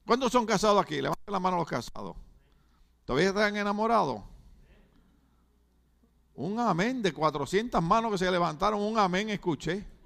¿Cuántos 0.07 0.33
son 0.33 0.47
casados 0.47 0.81
aquí? 0.81 0.97
Levanten 0.97 1.31
la 1.31 1.40
mano 1.40 1.59
los 1.59 1.69
casados. 1.69 2.17
¿Todavía 3.05 3.29
están 3.29 3.55
enamorados? 3.55 4.23
Un 6.35 6.59
amén 6.59 7.02
de 7.02 7.12
400 7.12 7.83
manos 7.83 8.12
que 8.12 8.19
se 8.19 8.31
levantaron, 8.31 8.81
un 8.81 8.99
amén 8.99 9.29
escuché. 9.29 10.00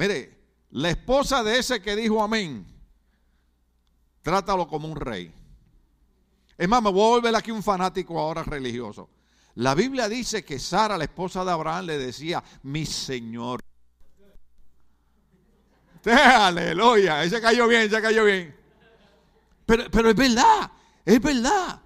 Mire, 0.00 0.32
la 0.70 0.88
esposa 0.88 1.42
de 1.42 1.58
ese 1.58 1.82
que 1.82 1.94
dijo 1.94 2.22
amén, 2.22 2.64
trátalo 4.22 4.66
como 4.66 4.88
un 4.88 4.96
rey. 4.96 5.30
Es 6.56 6.66
más, 6.66 6.82
me 6.82 6.90
voy 6.90 7.02
a 7.02 7.16
volver 7.16 7.36
aquí 7.36 7.50
un 7.50 7.62
fanático 7.62 8.18
ahora 8.18 8.42
religioso. 8.42 9.10
La 9.56 9.74
Biblia 9.74 10.08
dice 10.08 10.42
que 10.42 10.58
Sara, 10.58 10.96
la 10.96 11.04
esposa 11.04 11.44
de 11.44 11.50
Abraham, 11.50 11.84
le 11.84 11.98
decía, 11.98 12.42
mi 12.62 12.86
Señor. 12.86 13.60
Aleluya, 16.06 17.22
ese 17.22 17.38
cayó 17.38 17.68
bien, 17.68 17.82
ese 17.82 18.00
cayó 18.00 18.24
bien. 18.24 18.56
Pero, 19.66 19.84
pero 19.90 20.08
es 20.08 20.16
verdad, 20.16 20.72
es 21.04 21.20
verdad. 21.20 21.78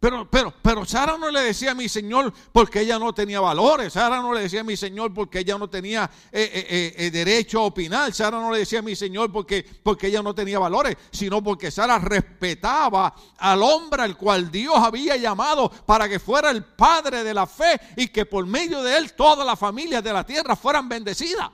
Pero, 0.00 0.26
pero, 0.30 0.54
pero 0.62 0.86
Sara 0.86 1.18
no 1.18 1.30
le 1.30 1.40
decía 1.42 1.72
a 1.72 1.74
mi 1.74 1.86
Señor 1.86 2.32
porque 2.52 2.80
ella 2.80 2.98
no 2.98 3.12
tenía 3.12 3.38
valores. 3.38 3.92
Sara 3.92 4.22
no 4.22 4.32
le 4.32 4.40
decía 4.40 4.62
a 4.62 4.64
mi 4.64 4.74
Señor 4.74 5.12
porque 5.12 5.40
ella 5.40 5.58
no 5.58 5.68
tenía 5.68 6.10
eh, 6.32 6.50
eh, 6.70 6.94
eh, 6.96 7.10
derecho 7.10 7.60
a 7.60 7.64
opinar. 7.64 8.10
Sara 8.14 8.40
no 8.40 8.50
le 8.50 8.60
decía 8.60 8.78
a 8.78 8.82
mi 8.82 8.96
Señor 8.96 9.30
porque, 9.30 9.62
porque 9.82 10.06
ella 10.06 10.22
no 10.22 10.34
tenía 10.34 10.58
valores, 10.58 10.96
sino 11.10 11.44
porque 11.44 11.70
Sara 11.70 11.98
respetaba 11.98 13.14
al 13.36 13.62
hombre 13.62 14.02
al 14.02 14.16
cual 14.16 14.50
Dios 14.50 14.74
había 14.76 15.18
llamado 15.18 15.68
para 15.68 16.08
que 16.08 16.18
fuera 16.18 16.50
el 16.50 16.64
padre 16.64 17.22
de 17.22 17.34
la 17.34 17.46
fe 17.46 17.78
y 17.94 18.08
que 18.08 18.24
por 18.24 18.46
medio 18.46 18.82
de 18.82 18.96
él 18.96 19.12
todas 19.12 19.46
las 19.46 19.58
familias 19.58 20.02
de 20.02 20.14
la 20.14 20.24
tierra 20.24 20.56
fueran 20.56 20.88
bendecidas. 20.88 21.50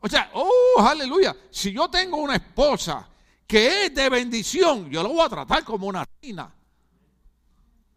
O 0.00 0.08
sea, 0.08 0.28
oh, 0.34 0.80
aleluya. 0.80 1.36
Si 1.52 1.70
yo 1.70 1.88
tengo 1.88 2.16
una 2.16 2.34
esposa 2.34 3.08
que 3.46 3.86
es 3.86 3.94
de 3.94 4.08
bendición, 4.08 4.90
yo 4.90 5.04
la 5.04 5.08
voy 5.08 5.20
a 5.20 5.28
tratar 5.28 5.62
como 5.62 5.86
una 5.86 6.04
reina. 6.20 6.52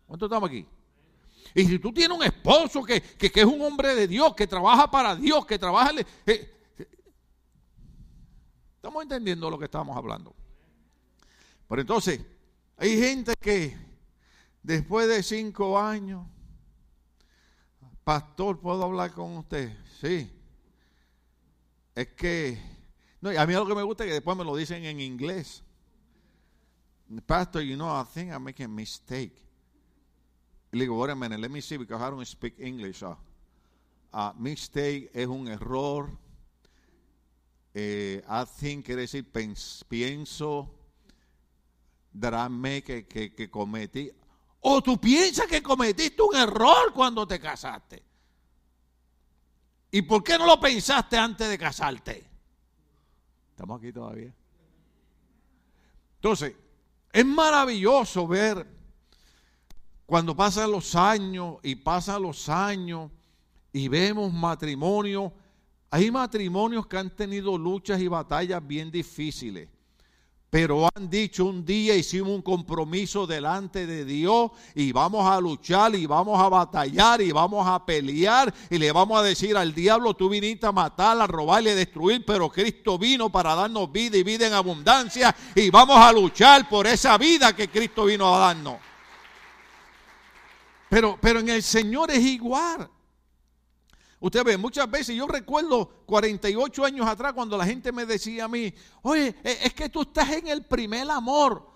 ¿Cuántos 0.10 0.26
estamos 0.26 0.50
aquí? 0.50 0.66
Y 1.54 1.66
si 1.66 1.78
tú 1.78 1.94
tienes 1.94 2.18
un 2.18 2.24
esposo 2.24 2.84
que, 2.84 3.04
es 3.20 3.46
un 3.46 3.62
hombre 3.62 3.94
de 3.94 4.08
Dios, 4.08 4.34
que 4.34 4.48
trabaja 4.48 4.90
para 4.90 5.16
Dios, 5.16 5.46
que 5.46 5.60
trabaja... 5.60 5.92
Eh, 6.00 6.06
eh, 6.26 6.88
estamos 8.74 9.04
entendiendo 9.04 9.52
lo 9.52 9.60
que 9.60 9.66
estamos 9.66 9.96
hablando. 9.96 10.36
Pero 11.68 11.82
entonces, 11.82 12.26
hay 12.76 13.00
gente 13.00 13.36
que 13.40 13.78
después 14.64 15.08
de 15.08 15.22
cinco 15.22 15.80
años, 15.80 16.26
pastor, 18.04 18.60
¿puedo 18.60 18.84
hablar 18.84 19.12
con 19.12 19.38
usted? 19.38 19.78
Sí. 20.02 20.28
Es 21.94 22.08
que, 22.08 22.60
no, 23.22 23.30
a 23.30 23.46
mí 23.46 23.54
lo 23.54 23.68
que 23.68 23.76
me 23.76 23.84
gusta 23.84 24.06
es 24.06 24.08
que 24.08 24.14
después 24.16 24.36
me 24.36 24.44
lo 24.44 24.56
dicen 24.56 24.84
en 24.86 25.00
inglés. 25.00 25.64
Pastor, 27.28 27.62
you 27.62 27.76
know, 27.76 28.02
I 28.02 28.06
think 28.12 28.32
I'm 28.32 28.44
making 28.44 28.66
a 28.66 28.70
mistake. 28.70 29.49
Le 30.72 30.82
digo, 30.82 30.96
wait 31.00 31.12
a 31.12 31.16
minute, 31.16 31.40
let 31.40 31.50
me 31.50 31.62
see 31.62 31.78
because 31.78 32.02
I 32.02 32.10
don't 32.10 32.26
speak 32.26 32.56
English. 32.60 33.02
Uh, 33.02 33.16
uh, 34.14 34.32
mistake 34.38 35.10
es 35.14 35.28
un 35.28 35.48
error. 35.48 36.10
Eh, 37.74 38.22
I 38.28 38.46
think 38.46 38.86
quiere 38.86 39.02
decir 39.02 39.26
pienso 39.88 40.70
that 42.20 42.34
que, 42.84 43.06
que 43.08 43.50
cometí. 43.50 44.12
O 44.62 44.82
tú 44.82 45.00
piensas 45.00 45.48
que 45.48 45.62
cometiste 45.62 46.22
un 46.22 46.36
error 46.36 46.92
cuando 46.94 47.26
te 47.26 47.40
casaste. 47.40 48.04
¿Y 49.92 50.02
por 50.04 50.24
qué 50.24 50.38
no 50.38 50.46
lo 50.46 50.60
pensaste 50.60 51.18
antes 51.18 51.50
de 51.50 51.58
casarte? 51.58 52.28
Estamos 53.52 53.80
aquí 53.80 53.92
todavía. 53.92 54.34
Entonces, 56.16 56.56
es 57.12 57.26
maravilloso 57.26 58.28
ver 58.28 58.79
cuando 60.10 60.36
pasan 60.36 60.72
los 60.72 60.96
años 60.96 61.58
y 61.62 61.76
pasan 61.76 62.24
los 62.24 62.50
años 62.50 63.12
y 63.72 63.88
vemos 63.88 64.34
matrimonios, 64.34 65.32
hay 65.92 66.10
matrimonios 66.10 66.88
que 66.88 66.98
han 66.98 67.16
tenido 67.16 67.56
luchas 67.58 68.02
y 68.02 68.08
batallas 68.08 68.66
bien 68.66 68.90
difíciles 68.90 69.70
pero 70.50 70.90
han 70.96 71.10
dicho 71.10 71.46
un 71.46 71.64
día 71.64 71.96
hicimos 71.96 72.30
un 72.30 72.42
compromiso 72.42 73.28
delante 73.28 73.86
de 73.86 74.04
Dios 74.04 74.52
y 74.74 74.92
vamos 74.92 75.30
a 75.30 75.40
luchar 75.40 75.94
y 75.94 76.08
vamos 76.08 76.42
a 76.42 76.50
batallar 76.50 77.22
y 77.22 77.32
vamos 77.32 77.68
a 77.68 77.86
pelear 77.86 78.52
y 78.70 78.80
le 78.80 78.92
vamos 78.92 79.20
a 79.20 79.24
decir 79.24 79.56
al 79.56 79.76
diablo, 79.76 80.16
tú 80.16 80.28
viniste 80.28 80.66
a 80.66 80.72
matar, 80.72 81.22
a 81.22 81.28
robar 81.28 81.62
y 81.64 81.70
a 81.70 81.76
destruir, 81.76 82.26
pero 82.26 82.50
Cristo 82.50 82.98
vino 82.98 83.30
para 83.30 83.54
darnos 83.54 83.92
vida 83.92 84.18
y 84.18 84.24
vida 84.24 84.48
en 84.48 84.54
abundancia 84.54 85.36
y 85.54 85.70
vamos 85.70 85.98
a 85.98 86.12
luchar 86.12 86.68
por 86.68 86.88
esa 86.88 87.16
vida 87.20 87.56
que 87.56 87.70
Cristo 87.70 88.06
vino 88.06 88.34
a 88.34 88.40
darnos. 88.40 88.89
Pero, 90.90 91.18
pero 91.22 91.40
en 91.40 91.50
el 91.50 91.62
Señor 91.62 92.10
es 92.12 92.20
igual. 92.20 92.90
Usted 94.20 94.44
ve, 94.44 94.58
muchas 94.58 94.90
veces 94.90 95.16
yo 95.16 95.28
recuerdo 95.28 95.88
48 96.06 96.84
años 96.84 97.08
atrás 97.08 97.34
cuando 97.34 97.58
la 97.58 97.66
gente 97.66 97.92
me 97.92 98.06
decía 98.06 98.46
a 98.46 98.48
mí, 98.48 98.74
oye, 99.04 99.36
e, 99.44 99.60
es 99.64 99.74
que 99.74 99.88
tú 99.88 100.02
estás 100.02 100.30
en 100.32 100.48
el 100.48 100.66
primer 100.66 101.10
amor. 101.10 101.70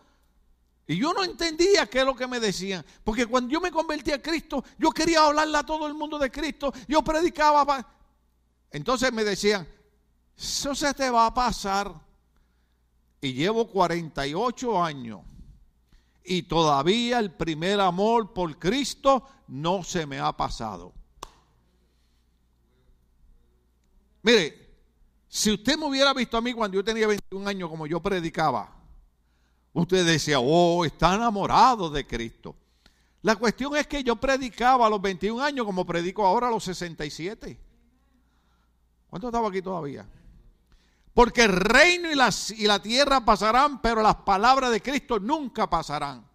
Y 0.85 0.97
yo 0.97 1.13
no 1.13 1.23
entendía 1.23 1.85
qué 1.85 1.99
es 1.99 2.05
lo 2.05 2.15
que 2.15 2.27
me 2.27 2.41
decían. 2.41 2.85
Porque 3.03 3.25
cuando 3.25 3.49
yo 3.49 3.61
me 3.61 3.71
convertí 3.71 4.11
a 4.11 4.21
Cristo, 4.21 4.65
yo 4.77 4.89
quería 4.89 5.25
hablarle 5.25 5.57
a 5.57 5.63
todo 5.63 5.87
el 5.87 5.93
mundo 5.93 6.19
de 6.19 6.29
Cristo. 6.29 6.73
Yo 6.87 7.01
predicaba. 7.01 7.87
Entonces 8.69 9.13
me 9.13 9.23
decían, 9.23 9.65
eso 10.37 10.75
se 10.75 10.93
te 10.93 11.09
va 11.09 11.27
a 11.27 11.33
pasar. 11.33 11.93
Y 13.21 13.31
llevo 13.31 13.69
48 13.69 14.83
años 14.83 15.21
y 16.23 16.43
todavía 16.43 17.19
el 17.19 17.31
primer 17.31 17.79
amor 17.79 18.33
por 18.33 18.57
Cristo 18.57 19.27
no 19.47 19.83
se 19.83 20.05
me 20.05 20.19
ha 20.19 20.31
pasado. 20.31 20.93
Mire, 24.21 24.63
si 25.27 25.51
usted 25.51 25.77
me 25.77 25.85
hubiera 25.85 26.13
visto 26.13 26.37
a 26.37 26.41
mí 26.41 26.53
cuando 26.53 26.75
yo 26.75 26.83
tenía 26.83 27.07
21 27.07 27.47
años 27.47 27.69
como 27.69 27.85
yo 27.87 27.99
predicaba, 28.01 28.73
usted 29.73 30.05
decía, 30.05 30.39
oh, 30.39 30.85
está 30.85 31.15
enamorado 31.15 31.89
de 31.89 32.07
Cristo. 32.07 32.55
La 33.21 33.35
cuestión 33.35 33.75
es 33.75 33.87
que 33.87 34.03
yo 34.03 34.15
predicaba 34.15 34.85
a 34.85 34.89
los 34.89 35.01
21 35.01 35.41
años 35.41 35.65
como 35.65 35.85
predico 35.85 36.25
ahora 36.25 36.47
a 36.47 36.51
los 36.51 36.63
67. 36.63 37.59
¿Cuánto 39.09 39.27
estaba 39.27 39.49
aquí 39.49 39.61
todavía? 39.61 40.07
Porque 41.13 41.43
el 41.43 41.51
reino 41.51 42.09
y, 42.11 42.61
y 42.61 42.67
la 42.67 42.81
tierra 42.81 43.23
pasarán, 43.23 43.81
pero 43.81 44.01
las 44.01 44.15
palabras 44.15 44.71
de 44.71 44.81
Cristo 44.81 45.19
nunca 45.19 45.69
pasarán. 45.69 46.25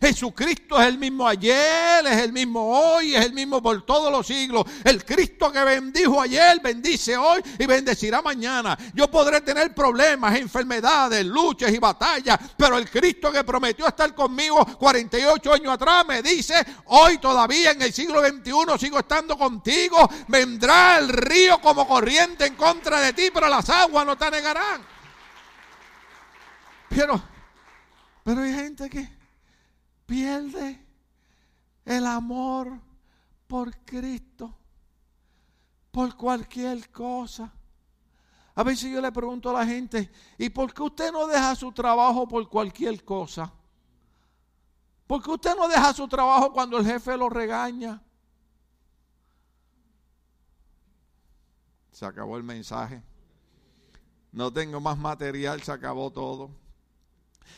Jesucristo 0.00 0.80
es 0.80 0.86
el 0.86 0.98
mismo 0.98 1.26
ayer, 1.26 2.06
es 2.06 2.22
el 2.22 2.32
mismo 2.32 2.78
hoy, 2.78 3.14
es 3.14 3.24
el 3.24 3.32
mismo 3.32 3.62
por 3.62 3.84
todos 3.84 4.12
los 4.12 4.26
siglos. 4.26 4.64
El 4.84 5.04
Cristo 5.04 5.50
que 5.50 5.62
bendijo 5.64 6.20
ayer, 6.20 6.60
bendice 6.60 7.16
hoy 7.16 7.42
y 7.58 7.66
bendecirá 7.66 8.22
mañana. 8.22 8.78
Yo 8.94 9.10
podré 9.10 9.40
tener 9.40 9.74
problemas, 9.74 10.36
enfermedades, 10.36 11.24
luchas 11.24 11.72
y 11.72 11.78
batallas, 11.78 12.38
pero 12.56 12.78
el 12.78 12.88
Cristo 12.88 13.32
que 13.32 13.44
prometió 13.44 13.86
estar 13.86 14.14
conmigo 14.14 14.64
48 14.78 15.52
años 15.52 15.74
atrás 15.74 16.04
me 16.06 16.22
dice, 16.22 16.54
hoy 16.86 17.18
todavía 17.18 17.72
en 17.72 17.82
el 17.82 17.92
siglo 17.92 18.20
XXI 18.20 18.78
sigo 18.78 18.98
estando 18.98 19.36
contigo. 19.36 20.08
Vendrá 20.28 20.98
el 20.98 21.08
río 21.08 21.60
como 21.60 21.86
corriente 21.86 22.46
en 22.46 22.54
contra 22.54 23.00
de 23.00 23.12
ti, 23.12 23.30
pero 23.32 23.48
las 23.48 23.68
aguas 23.70 24.06
no 24.06 24.16
te 24.16 24.26
anegarán. 24.26 24.82
Pero, 26.88 27.22
pero 28.24 28.42
hay 28.42 28.54
gente 28.54 28.88
que 28.88 29.17
pierde 30.08 30.82
el 31.84 32.06
amor 32.06 32.80
por 33.46 33.76
Cristo, 33.84 34.56
por 35.90 36.16
cualquier 36.16 36.90
cosa. 36.90 37.52
A 38.54 38.62
veces 38.62 38.90
yo 38.90 39.02
le 39.02 39.12
pregunto 39.12 39.50
a 39.50 39.52
la 39.52 39.66
gente, 39.66 40.10
¿y 40.38 40.48
por 40.48 40.72
qué 40.72 40.82
usted 40.82 41.12
no 41.12 41.26
deja 41.26 41.54
su 41.54 41.70
trabajo 41.72 42.26
por 42.26 42.48
cualquier 42.48 43.04
cosa? 43.04 43.52
¿Por 45.06 45.22
qué 45.22 45.30
usted 45.30 45.54
no 45.54 45.68
deja 45.68 45.92
su 45.92 46.08
trabajo 46.08 46.54
cuando 46.54 46.78
el 46.78 46.86
jefe 46.86 47.14
lo 47.14 47.28
regaña? 47.28 48.02
Se 51.92 52.06
acabó 52.06 52.38
el 52.38 52.44
mensaje. 52.44 53.02
No 54.32 54.50
tengo 54.50 54.80
más 54.80 54.96
material, 54.96 55.62
se 55.62 55.70
acabó 55.70 56.10
todo. 56.10 56.50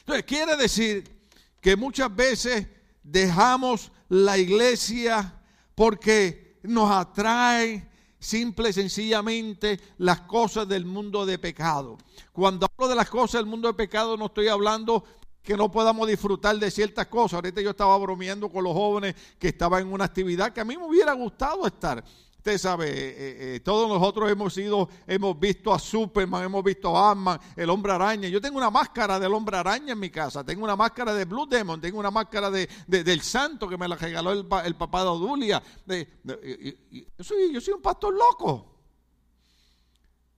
Entonces, 0.00 0.24
quiere 0.24 0.56
decir 0.56 1.19
que 1.60 1.76
muchas 1.76 2.14
veces 2.14 2.66
dejamos 3.02 3.92
la 4.08 4.38
iglesia 4.38 5.40
porque 5.74 6.58
nos 6.62 6.90
atrae 6.90 7.88
simple 8.18 8.70
y 8.70 8.72
sencillamente 8.72 9.80
las 9.98 10.22
cosas 10.22 10.68
del 10.68 10.84
mundo 10.84 11.24
de 11.24 11.38
pecado. 11.38 11.98
Cuando 12.32 12.66
hablo 12.66 12.88
de 12.88 12.94
las 12.94 13.08
cosas 13.08 13.40
del 13.40 13.46
mundo 13.46 13.68
de 13.68 13.74
pecado 13.74 14.16
no 14.16 14.26
estoy 14.26 14.48
hablando 14.48 15.04
que 15.42 15.56
no 15.56 15.70
podamos 15.70 16.06
disfrutar 16.06 16.56
de 16.58 16.70
ciertas 16.70 17.06
cosas. 17.06 17.34
Ahorita 17.34 17.60
yo 17.62 17.70
estaba 17.70 17.96
bromeando 17.96 18.50
con 18.50 18.62
los 18.62 18.74
jóvenes 18.74 19.14
que 19.38 19.48
estaban 19.48 19.82
en 19.82 19.92
una 19.92 20.04
actividad 20.04 20.52
que 20.52 20.60
a 20.60 20.64
mí 20.64 20.76
me 20.76 20.84
hubiera 20.84 21.12
gustado 21.14 21.66
estar. 21.66 22.04
Usted 22.40 22.56
sabe, 22.56 22.88
eh, 22.88 22.94
eh, 22.94 23.36
eh, 23.56 23.60
todos 23.60 23.86
nosotros 23.86 24.30
hemos 24.30 24.54
sido, 24.54 24.88
hemos 25.06 25.38
visto 25.38 25.74
a 25.74 25.78
Superman, 25.78 26.44
hemos 26.44 26.64
visto 26.64 26.88
a 26.96 27.08
Batman, 27.08 27.38
el 27.54 27.68
hombre 27.68 27.92
araña. 27.92 28.30
Yo 28.30 28.40
tengo 28.40 28.56
una 28.56 28.70
máscara 28.70 29.20
del 29.20 29.34
hombre 29.34 29.58
araña 29.58 29.92
en 29.92 29.98
mi 29.98 30.08
casa, 30.08 30.42
tengo 30.42 30.64
una 30.64 30.74
máscara 30.74 31.12
de 31.12 31.26
Blue 31.26 31.44
Demon, 31.44 31.82
tengo 31.82 31.98
una 31.98 32.10
máscara 32.10 32.50
de, 32.50 32.66
del 32.86 33.20
santo 33.20 33.68
que 33.68 33.76
me 33.76 33.86
la 33.86 33.94
regaló 33.94 34.32
el, 34.32 34.74
papá 34.74 35.02
de 35.02 35.08
Odulia. 35.08 35.62
yo, 35.86 37.22
soy, 37.22 37.52
yo 37.52 37.60
soy 37.60 37.74
un 37.74 37.82
pastor 37.82 38.14
loco. 38.14 38.74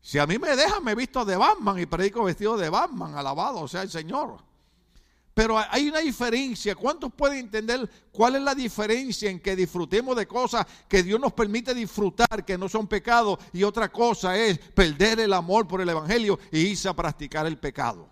Si 0.01 0.19
a 0.19 0.27
mí 0.27 0.41
me 0.41 0.57
dejan, 0.57 0.83
me 0.83 0.97
visto 0.97 1.25
de 1.25 1.37
Batman 1.37 1.79
y 1.79 1.87
predico 1.87 2.25
vestido 2.25 2.57
de 2.57 2.69
Batman, 2.69 3.15
alabado 3.15 3.69
sea 3.69 3.83
el 3.83 3.91
Señor. 3.91 4.39
Pero 5.35 5.59
hay 5.59 5.89
una 5.89 6.01
diferencia. 6.01 6.75
¿Cuántos 6.75 7.13
pueden 7.13 7.39
entender 7.39 7.89
cuál 8.11 8.37
es 8.37 8.43
la 8.43 8.55
diferencia 8.55 9.31
en 9.31 9.41
que 9.41 9.57
disfrutemos 9.57 10.15
de 10.15 10.27
cosas 10.27 10.67
que 10.89 11.03
Dios 11.03 11.19
nos 11.19 11.33
permite 11.33 11.75
disfrutar, 11.75 12.45
que 12.45 12.59
no 12.59 12.69
son 12.69 12.87
pecados, 12.87 13.39
y 13.53 13.63
otra 13.63 13.91
cosa 13.91 14.37
es 14.37 14.59
perder 14.59 15.21
el 15.21 15.33
amor 15.33 15.67
por 15.67 15.81
el 15.81 15.89
Evangelio 15.89 16.39
y 16.51 16.61
irse 16.61 16.89
a 16.89 16.95
practicar 16.95 17.47
el 17.47 17.59
pecado? 17.59 18.09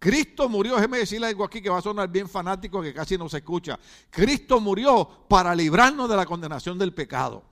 Cristo 0.00 0.48
murió, 0.48 0.76
déjeme 0.76 0.98
decirle 0.98 1.26
algo 1.26 1.44
aquí 1.44 1.60
que 1.60 1.70
va 1.70 1.78
a 1.78 1.82
sonar 1.82 2.08
bien 2.08 2.28
fanático, 2.28 2.80
que 2.80 2.94
casi 2.94 3.16
no 3.18 3.28
se 3.28 3.38
escucha. 3.38 3.78
Cristo 4.10 4.60
murió 4.60 5.08
para 5.28 5.54
librarnos 5.54 6.08
de 6.08 6.16
la 6.16 6.26
condenación 6.26 6.78
del 6.78 6.94
pecado. 6.94 7.44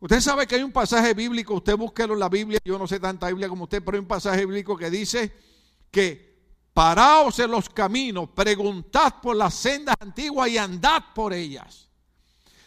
Usted 0.00 0.20
sabe 0.20 0.46
que 0.46 0.54
hay 0.54 0.62
un 0.62 0.72
pasaje 0.72 1.14
bíblico, 1.14 1.54
usted 1.54 1.76
búsquelo 1.76 2.14
en 2.14 2.20
la 2.20 2.28
Biblia, 2.28 2.58
yo 2.64 2.78
no 2.78 2.86
sé 2.86 3.00
tanta 3.00 3.28
Biblia 3.28 3.48
como 3.48 3.64
usted, 3.64 3.82
pero 3.82 3.96
hay 3.96 4.00
un 4.00 4.06
pasaje 4.06 4.44
bíblico 4.44 4.76
que 4.76 4.90
dice 4.90 5.32
que 5.90 6.26
paraos 6.72 7.38
en 7.38 7.50
los 7.50 7.68
caminos, 7.68 8.28
preguntad 8.34 9.14
por 9.22 9.36
las 9.36 9.54
sendas 9.54 9.96
antiguas 10.00 10.50
y 10.50 10.58
andad 10.58 11.02
por 11.14 11.32
ellas. 11.32 11.88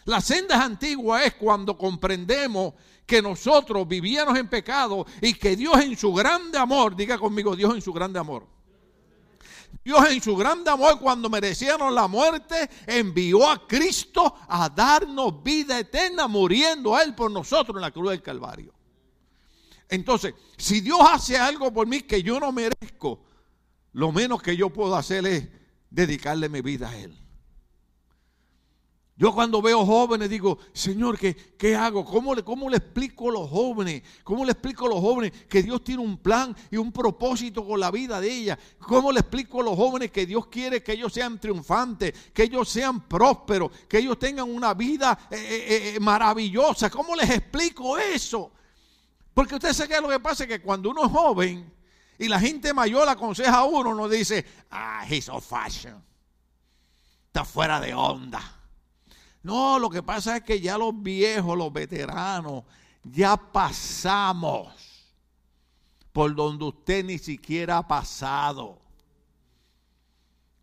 Las 0.04 0.24
sendas 0.24 0.60
antiguas 0.60 1.26
es 1.26 1.34
cuando 1.34 1.78
comprendemos 1.78 2.74
que 3.06 3.22
nosotros 3.22 3.86
vivíamos 3.86 4.36
en 4.38 4.48
pecado 4.48 5.06
y 5.20 5.34
que 5.34 5.56
Dios 5.56 5.80
en 5.80 5.96
su 5.96 6.12
grande 6.12 6.58
amor, 6.58 6.96
diga 6.96 7.18
conmigo, 7.18 7.54
Dios 7.54 7.74
en 7.74 7.82
su 7.82 7.92
grande 7.92 8.18
amor. 8.18 8.46
Dios 9.84 10.10
en 10.10 10.20
su 10.20 10.36
grande 10.36 10.70
amor 10.70 10.98
cuando 10.98 11.30
merecíamos 11.30 11.92
la 11.92 12.08
muerte 12.08 12.68
envió 12.86 13.48
a 13.48 13.66
Cristo 13.66 14.34
a 14.48 14.68
darnos 14.68 15.42
vida 15.42 15.78
eterna 15.78 16.26
muriendo 16.26 16.94
a 16.94 17.02
Él 17.02 17.14
por 17.14 17.30
nosotros 17.30 17.76
en 17.76 17.82
la 17.82 17.90
cruz 17.90 18.10
del 18.10 18.22
Calvario. 18.22 18.74
Entonces, 19.90 20.34
si 20.56 20.80
Dios 20.80 21.00
hace 21.02 21.36
algo 21.36 21.72
por 21.72 21.86
mí 21.86 22.02
que 22.02 22.22
yo 22.22 22.38
no 22.38 22.52
merezco, 22.52 23.24
lo 23.92 24.12
menos 24.12 24.40
que 24.40 24.56
yo 24.56 24.70
puedo 24.70 24.94
hacer 24.94 25.26
es 25.26 25.48
dedicarle 25.90 26.48
mi 26.48 26.60
vida 26.60 26.88
a 26.88 26.96
Él. 26.96 27.16
Yo 29.16 29.34
cuando 29.34 29.60
veo 29.60 29.84
jóvenes 29.84 30.30
digo, 30.30 30.58
Señor, 30.72 31.18
¿qué, 31.18 31.34
qué 31.34 31.76
hago? 31.76 32.06
¿Cómo 32.06 32.34
le, 32.34 32.42
¿Cómo 32.42 32.70
le 32.70 32.78
explico 32.78 33.28
a 33.28 33.32
los 33.32 33.50
jóvenes? 33.50 34.02
¿Cómo 34.24 34.46
le 34.46 34.52
explico 34.52 34.86
a 34.86 34.88
los 34.88 35.00
jóvenes 35.00 35.32
que 35.46 35.62
Dios 35.62 35.84
tiene 35.84 36.02
un 36.02 36.16
plan 36.16 36.56
y 36.70 36.78
un 36.78 36.90
propósito 36.90 37.66
con 37.66 37.80
la 37.80 37.90
vida 37.90 38.18
de 38.18 38.32
ellas? 38.32 38.58
¿Cómo 38.78 39.12
le 39.12 39.20
explico 39.20 39.60
a 39.60 39.64
los 39.64 39.76
jóvenes 39.76 40.10
que 40.10 40.24
Dios 40.24 40.46
quiere 40.46 40.82
que 40.82 40.92
ellos 40.92 41.12
sean 41.12 41.38
triunfantes, 41.38 42.14
que 42.32 42.44
ellos 42.44 42.66
sean 42.68 43.06
prósperos, 43.08 43.70
que 43.88 43.98
ellos 43.98 44.18
tengan 44.18 44.48
una 44.48 44.72
vida 44.72 45.18
eh, 45.30 45.36
eh, 45.36 45.92
eh, 45.96 46.00
maravillosa? 46.00 46.88
¿Cómo 46.88 47.14
les 47.14 47.28
explico 47.28 47.98
eso? 47.98 48.52
Porque 49.34 49.54
usted 49.54 49.72
sabe 49.72 49.94
que 49.94 50.00
lo 50.00 50.08
que 50.08 50.20
pasa 50.20 50.44
es 50.44 50.48
que 50.48 50.60
cuando 50.60 50.90
uno 50.90 51.04
es 51.04 51.12
joven 51.12 51.72
y 52.18 52.28
la 52.28 52.40
gente 52.40 52.74
mayor 52.74 53.08
aconseja 53.08 53.58
a 53.58 53.64
uno, 53.64 53.90
uno 53.90 54.08
dice, 54.08 54.44
ah, 54.70 55.04
he's 55.08 55.28
old 55.28 55.42
fashion. 55.42 56.02
Está 57.26 57.44
fuera 57.44 57.80
de 57.80 57.94
onda. 57.94 58.40
No, 59.42 59.78
lo 59.78 59.88
que 59.88 60.02
pasa 60.02 60.36
es 60.36 60.42
que 60.42 60.60
ya 60.60 60.76
los 60.76 60.92
viejos, 61.00 61.56
los 61.56 61.72
veteranos, 61.72 62.64
ya 63.04 63.36
pasamos 63.36 64.74
por 66.12 66.34
donde 66.34 66.64
usted 66.64 67.04
ni 67.04 67.18
siquiera 67.18 67.78
ha 67.78 67.86
pasado. 67.86 68.78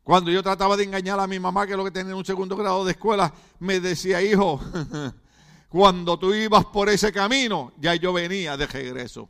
Cuando 0.03 0.31
yo 0.31 0.43
trataba 0.43 0.77
de 0.77 0.83
engañar 0.83 1.19
a 1.19 1.27
mi 1.27 1.39
mamá, 1.39 1.65
que 1.65 1.73
es 1.73 1.77
lo 1.77 1.83
que 1.83 1.91
tenía 1.91 2.15
un 2.15 2.23
segundo 2.23 2.55
grado 2.55 2.85
de 2.85 2.91
escuela, 2.91 3.33
me 3.59 3.79
decía, 3.79 4.21
hijo, 4.21 4.61
cuando 5.69 6.17
tú 6.17 6.33
ibas 6.33 6.65
por 6.65 6.89
ese 6.89 7.11
camino, 7.11 7.73
ya 7.77 7.95
yo 7.95 8.13
venía 8.13 8.55
de 8.57 8.67
regreso. 8.67 9.29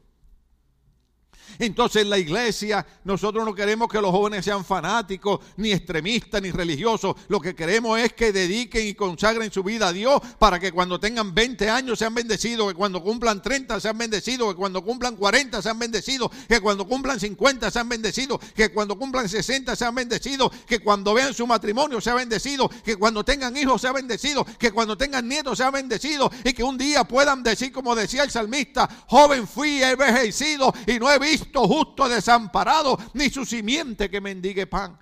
Entonces 1.60 2.04
en 2.04 2.10
la 2.10 2.18
iglesia 2.18 2.86
nosotros 3.04 3.46
no 3.46 3.54
queremos 3.54 3.88
que 3.88 4.02
los 4.02 4.12
jóvenes 4.12 4.46
sean 4.46 4.64
fanáticos, 4.64 5.40
ni 5.58 5.72
extremistas, 5.72 6.42
ni 6.42 6.52
religiosos. 6.52 7.16
Lo 7.28 7.40
que 7.40 7.56
queremos 7.56 8.00
es 8.00 8.14
que 8.14 8.32
dediquen 8.32 8.88
y 8.88 8.94
consagren 8.94 9.52
su 9.52 9.64
vida 9.64 9.88
a 9.90 9.94
Dios 9.94 10.22
para 10.40 10.60
que 10.60 10.72
cuando 10.72 11.00
tengan 11.00 11.34
20 11.34 11.70
años 11.70 12.00
sean 12.00 12.14
bendecidos, 12.14 12.70
que 12.70 12.76
cuando 12.76 13.02
cumplan 13.02 13.42
30 13.42 13.80
sean 13.80 13.98
bendecidos, 13.98 14.54
que 14.54 14.56
cuando 14.56 14.84
cumplan 14.84 15.16
40 15.16 15.62
sean 15.62 15.80
bendecidos, 15.80 16.30
que 16.48 16.60
cuando 16.60 16.88
cumplan 16.88 17.20
50 17.20 17.72
sean 17.72 17.90
bendecidos, 17.90 18.40
que 18.56 18.70
cuando 18.70 18.98
cumplan 18.98 19.28
60 19.28 19.76
sean 19.76 19.96
bendecidos, 19.96 20.52
que 20.66 20.80
cuando 20.80 21.14
vean 21.14 21.34
su 21.34 21.48
matrimonio 21.48 22.02
sea 22.02 22.16
bendecido, 22.16 22.70
que 22.84 22.96
cuando 22.96 23.24
tengan 23.24 23.56
hijos 23.58 23.82
sea 23.82 23.92
bendecido, 23.92 24.46
que 24.60 24.72
cuando 24.72 24.98
tengan 24.98 25.28
nietos 25.28 25.58
sea 25.58 25.72
bendecido 25.72 26.30
y 26.44 26.54
que 26.54 26.64
un 26.64 26.78
día 26.78 27.04
puedan 27.04 27.44
decir 27.44 27.72
como 27.72 27.96
decía 27.96 28.24
el 28.24 28.32
salmista, 28.32 28.90
joven 29.08 29.48
fui, 29.48 29.82
he 29.82 29.92
envejecido 29.92 30.74
y 30.86 31.00
no 31.00 31.12
he 31.12 31.20
visto 31.20 31.47
justo 31.54 32.08
desamparado, 32.10 32.98
ni 33.14 33.30
su 33.30 33.46
simiente 33.46 34.10
que 34.10 34.22
mendigue 34.22 34.68
pan. 34.68 34.98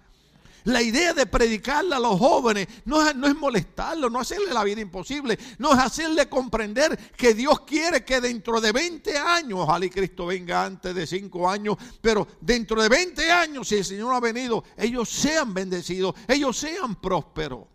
La 0.65 0.81
idea 0.81 1.13
de 1.13 1.27
predicarle 1.27 1.93
a 1.93 1.99
los 1.99 2.17
jóvenes 2.17 2.67
no 2.85 3.07
es, 3.07 3.15
no 3.15 3.27
es 3.27 3.35
molestarlos, 3.35 4.11
no 4.11 4.19
hacerle 4.19 4.51
la 4.51 4.63
vida 4.63 4.81
imposible, 4.81 5.37
no 5.59 5.73
es 5.73 5.79
hacerle 5.79 6.27
comprender 6.27 6.97
que 7.15 7.35
Dios 7.35 7.61
quiere 7.61 8.03
que 8.03 8.19
dentro 8.19 8.59
de 8.59 8.71
20 8.71 9.15
años, 9.15 9.59
ojalá 9.59 9.85
y 9.85 9.91
Cristo 9.91 10.25
venga 10.25 10.65
antes 10.65 10.95
de 10.95 11.05
5 11.05 11.49
años, 11.49 11.77
pero 12.01 12.27
dentro 12.41 12.81
de 12.81 12.89
20 12.89 13.31
años, 13.31 13.67
si 13.67 13.75
el 13.75 13.85
Señor 13.85 14.11
ha 14.15 14.19
venido, 14.19 14.63
ellos 14.75 15.07
sean 15.07 15.53
bendecidos, 15.53 16.15
ellos 16.27 16.57
sean 16.57 16.95
prósperos. 16.95 17.65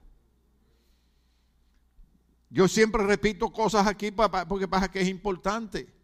Yo 2.50 2.66
siempre 2.66 3.04
repito 3.04 3.52
cosas 3.52 3.86
aquí 3.86 4.10
porque 4.10 4.66
pasa 4.66 4.90
que 4.90 5.00
es 5.00 5.08
importante. 5.08 5.99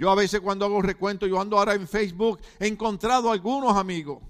Yo 0.00 0.10
a 0.10 0.14
veces 0.14 0.40
cuando 0.40 0.64
hago 0.64 0.80
recuento, 0.80 1.26
yo 1.26 1.38
ando 1.38 1.58
ahora 1.58 1.74
en 1.74 1.86
Facebook, 1.86 2.40
he 2.58 2.66
encontrado 2.66 3.30
algunos 3.30 3.76
amigos. 3.76 4.22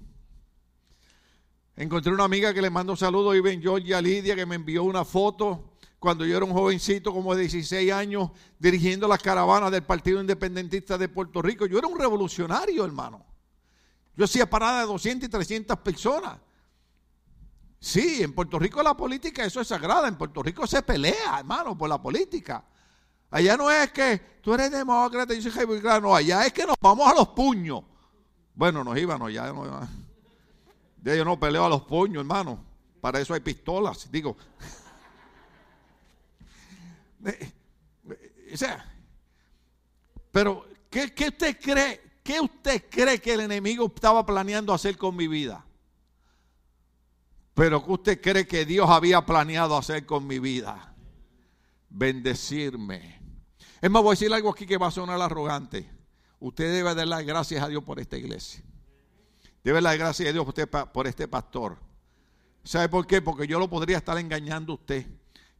Encontré 1.77 2.11
una 2.11 2.25
amiga 2.25 2.53
que 2.53 2.61
le 2.61 2.69
mando 2.69 2.93
saludos, 2.97 3.37
y 3.37 3.49
en 3.49 3.61
Georgia 3.61 4.01
Lidia, 4.01 4.35
que 4.35 4.45
me 4.45 4.55
envió 4.55 4.83
una 4.83 5.05
foto 5.05 5.71
cuando 5.97 6.25
yo 6.25 6.35
era 6.35 6.45
un 6.45 6.51
jovencito 6.51 7.13
como 7.13 7.33
de 7.33 7.43
16 7.43 7.89
años 7.93 8.31
dirigiendo 8.59 9.07
las 9.07 9.21
caravanas 9.21 9.71
del 9.71 9.83
Partido 9.83 10.19
Independentista 10.19 10.97
de 10.97 11.07
Puerto 11.07 11.41
Rico. 11.41 11.65
Yo 11.67 11.77
era 11.77 11.87
un 11.87 11.97
revolucionario, 11.97 12.83
hermano. 12.83 13.25
Yo 14.17 14.25
hacía 14.25 14.49
parada 14.49 14.81
de 14.81 14.87
200 14.87 15.29
y 15.29 15.31
300 15.31 15.77
personas. 15.79 16.37
Sí, 17.79 18.21
en 18.21 18.33
Puerto 18.33 18.59
Rico 18.59 18.83
la 18.83 18.97
política, 18.97 19.45
eso 19.45 19.61
es 19.61 19.69
sagrada. 19.69 20.09
En 20.09 20.17
Puerto 20.17 20.43
Rico 20.43 20.67
se 20.67 20.81
pelea, 20.81 21.39
hermano, 21.39 21.77
por 21.77 21.87
la 21.87 22.01
política. 22.01 22.61
Allá 23.31 23.55
no 23.55 23.71
es 23.71 23.91
que 23.93 24.19
tú 24.41 24.53
eres 24.53 24.69
demócrata 24.69 25.33
y 25.33 25.39
yo 25.39 25.49
soy 25.49 25.61
republicano, 25.61 26.09
no, 26.09 26.15
allá 26.15 26.45
es 26.45 26.51
que 26.51 26.65
nos 26.65 26.75
vamos 26.81 27.09
a 27.09 27.15
los 27.15 27.29
puños. 27.29 27.81
Bueno, 28.53 28.83
nos 28.83 28.97
íbamos, 28.97 29.31
ya 29.31 29.53
no 29.53 29.87
Ya 31.01 31.15
yo 31.15 31.23
no 31.23 31.39
peleo 31.39 31.65
a 31.65 31.69
los 31.69 31.83
puños, 31.83 32.21
hermano. 32.21 32.61
Para 32.99 33.21
eso 33.21 33.33
hay 33.33 33.39
pistolas, 33.39 34.11
digo. 34.11 34.37
Eh, 37.23 37.53
o 38.51 38.57
sea, 38.57 38.83
pero 40.31 40.65
¿qué, 40.89 41.13
¿qué, 41.13 41.27
usted 41.27 41.55
cree? 41.61 42.01
¿Qué 42.23 42.41
usted 42.41 42.83
cree 42.89 43.21
que 43.21 43.35
el 43.35 43.41
enemigo 43.41 43.85
estaba 43.93 44.25
planeando 44.25 44.73
hacer 44.73 44.97
con 44.97 45.15
mi 45.15 45.27
vida? 45.27 45.63
Pero 47.53 47.85
¿qué 47.85 47.91
usted 47.91 48.21
cree 48.21 48.47
que 48.47 48.65
Dios 48.65 48.89
había 48.89 49.23
planeado 49.23 49.77
hacer 49.77 50.03
con 50.07 50.25
mi 50.25 50.39
vida? 50.39 50.95
Bendecirme 51.89 53.20
es 53.81 53.89
más, 53.89 54.03
voy 54.03 54.11
a 54.11 54.13
decir 54.13 54.31
algo 54.31 54.51
aquí 54.51 54.65
que 54.67 54.77
va 54.77 54.87
a 54.87 54.91
sonar 54.91 55.19
arrogante. 55.21 55.89
Usted 56.39 56.71
debe 56.71 56.93
dar 56.93 57.07
las 57.07 57.25
gracias 57.25 57.63
a 57.63 57.67
Dios 57.67 57.83
por 57.83 57.99
esta 57.99 58.17
iglesia. 58.17 58.63
Debe 59.63 59.81
las 59.81 59.97
gracias 59.97 60.29
a 60.29 60.33
Dios 60.33 60.45
por 60.93 61.07
este 61.07 61.27
pastor. 61.27 61.77
¿Sabe 62.63 62.89
por 62.89 63.07
qué? 63.07 63.21
Porque 63.21 63.47
yo 63.47 63.59
lo 63.59 63.69
podría 63.69 63.97
estar 63.97 64.17
engañando 64.17 64.73
a 64.73 64.75
usted. 64.75 65.07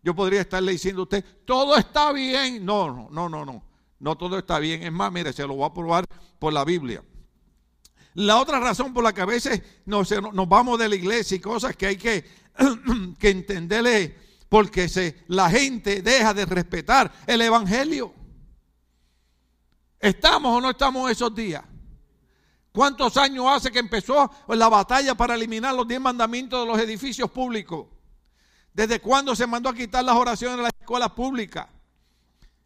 Yo 0.03 0.15
podría 0.15 0.41
estarle 0.41 0.71
diciendo 0.71 1.01
a 1.01 1.03
usted, 1.03 1.25
todo 1.45 1.75
está 1.75 2.11
bien. 2.11 2.63
No, 2.63 2.91
no, 2.93 3.09
no, 3.11 3.29
no, 3.29 3.45
no. 3.45 3.63
No 3.99 4.17
todo 4.17 4.37
está 4.37 4.59
bien. 4.59 4.83
Es 4.83 4.91
más, 4.91 5.11
mire, 5.11 5.33
se 5.33 5.45
lo 5.45 5.55
voy 5.55 5.65
a 5.65 5.73
probar 5.73 6.05
por 6.39 6.53
la 6.53 6.63
Biblia. 6.63 7.03
La 8.15 8.39
otra 8.39 8.59
razón 8.59 8.93
por 8.93 9.03
la 9.03 9.13
que 9.13 9.21
a 9.21 9.25
veces 9.25 9.61
nos, 9.85 10.11
nos 10.33 10.49
vamos 10.49 10.77
de 10.77 10.89
la 10.89 10.95
iglesia 10.95 11.37
y 11.37 11.39
cosas 11.39 11.75
que 11.75 11.87
hay 11.87 11.97
que, 11.97 12.25
que 13.19 13.29
entenderle 13.29 14.17
porque 14.51 14.89
se, 14.89 15.23
la 15.29 15.49
gente 15.49 16.01
deja 16.01 16.33
de 16.33 16.43
respetar 16.45 17.09
el 17.25 17.39
Evangelio. 17.39 18.13
¿Estamos 19.97 20.57
o 20.57 20.59
no 20.59 20.71
estamos 20.71 21.09
esos 21.09 21.33
días? 21.33 21.63
¿Cuántos 22.73 23.15
años 23.15 23.45
hace 23.47 23.71
que 23.71 23.79
empezó 23.79 24.29
la 24.49 24.67
batalla 24.67 25.15
para 25.15 25.35
eliminar 25.35 25.73
los 25.73 25.87
diez 25.87 26.01
mandamientos 26.01 26.59
de 26.59 26.65
los 26.69 26.81
edificios 26.81 27.31
públicos? 27.31 27.87
¿Desde 28.73 28.99
cuándo 28.99 29.37
se 29.37 29.47
mandó 29.47 29.69
a 29.69 29.73
quitar 29.73 30.03
las 30.03 30.17
oraciones 30.17 30.57
de 30.57 30.63
las 30.63 30.73
escuelas 30.77 31.11
públicas? 31.11 31.67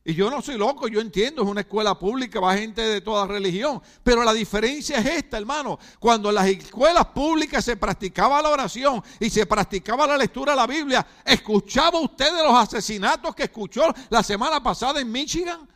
Y 0.07 0.13
yo 0.13 0.29
no 0.29 0.39
soy 0.39 0.55
loco, 0.55 0.87
yo 0.87 1.01
entiendo, 1.01 1.41
es 1.41 1.47
una 1.47 1.61
escuela 1.61 1.97
pública, 1.97 2.39
va 2.39 2.55
gente 2.55 2.79
de 2.79 3.01
toda 3.01 3.25
religión. 3.25 3.81
Pero 4.03 4.23
la 4.23 4.33
diferencia 4.33 4.99
es 4.99 5.05
esta, 5.07 5.39
hermano. 5.39 5.79
Cuando 5.99 6.29
en 6.29 6.35
las 6.35 6.45
escuelas 6.45 7.07
públicas 7.07 7.65
se 7.65 7.75
practicaba 7.75 8.39
la 8.39 8.49
oración 8.49 9.03
y 9.19 9.31
se 9.31 9.47
practicaba 9.47 10.05
la 10.05 10.15
lectura 10.15 10.51
de 10.51 10.57
la 10.57 10.67
Biblia, 10.67 11.05
¿escuchaba 11.25 11.99
usted 11.99 12.31
de 12.35 12.43
los 12.43 12.53
asesinatos 12.53 13.33
que 13.33 13.45
escuchó 13.45 13.81
la 14.09 14.21
semana 14.21 14.61
pasada 14.61 15.01
en 15.01 15.11
Michigan? 15.11 15.67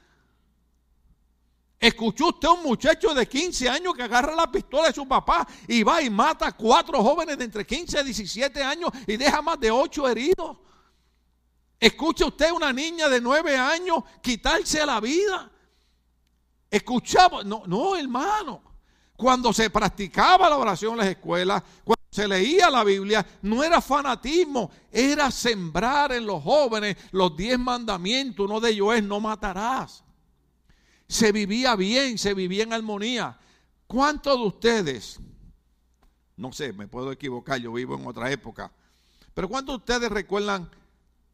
¿Escuchó 1.79 2.27
usted 2.27 2.49
a 2.49 2.51
un 2.51 2.61
muchacho 2.61 3.15
de 3.15 3.27
15 3.27 3.67
años 3.67 3.95
que 3.95 4.03
agarra 4.03 4.35
la 4.35 4.51
pistola 4.51 4.89
de 4.89 4.93
su 4.93 5.07
papá 5.07 5.47
y 5.67 5.81
va 5.81 6.03
y 6.03 6.09
mata 6.11 6.45
a 6.45 6.51
cuatro 6.51 7.01
jóvenes 7.01 7.35
de 7.35 7.45
entre 7.45 7.65
15 7.65 8.01
y 8.01 8.03
17 8.03 8.61
años 8.61 8.91
y 9.07 9.17
deja 9.17 9.41
más 9.41 9.59
de 9.59 9.71
ocho 9.71 10.07
heridos? 10.07 10.55
Escucha 11.79 12.25
usted 12.25 12.51
una 12.51 12.73
niña 12.73 13.07
de 13.07 13.21
nueve 13.21 13.55
años 13.57 14.03
quitarse 14.21 14.85
la 14.85 14.99
vida. 14.99 15.49
Escuchaba, 16.69 17.43
no, 17.43 17.63
no, 17.65 17.95
hermano. 17.95 18.61
Cuando 19.15 19.51
se 19.53 19.69
practicaba 19.69 20.49
la 20.49 20.57
oración 20.57 20.93
en 20.93 20.97
las 20.99 21.07
escuelas, 21.07 21.63
cuando 21.83 22.03
se 22.09 22.27
leía 22.27 22.69
la 22.69 22.83
Biblia, 22.83 23.25
no 23.41 23.63
era 23.63 23.81
fanatismo, 23.81 24.71
era 24.91 25.29
sembrar 25.31 26.11
en 26.11 26.25
los 26.25 26.41
jóvenes 26.43 26.97
los 27.11 27.35
diez 27.35 27.57
mandamientos. 27.57 28.45
Uno 28.45 28.59
de 28.59 28.71
ellos 28.71 28.95
es 28.95 29.03
no 29.03 29.19
matarás. 29.19 30.03
Se 31.07 31.31
vivía 31.31 31.75
bien, 31.75 32.17
se 32.17 32.33
vivía 32.33 32.63
en 32.63 32.73
armonía. 32.73 33.37
¿Cuántos 33.87 34.37
de 34.37 34.45
ustedes, 34.45 35.19
no 36.37 36.53
sé, 36.53 36.71
me 36.73 36.87
puedo 36.87 37.11
equivocar, 37.11 37.59
yo 37.59 37.73
vivo 37.73 37.95
en 37.95 38.05
otra 38.05 38.31
época, 38.31 38.71
pero 39.33 39.49
cuántos 39.49 39.73
de 39.73 39.77
ustedes 39.77 40.11
recuerdan 40.11 40.69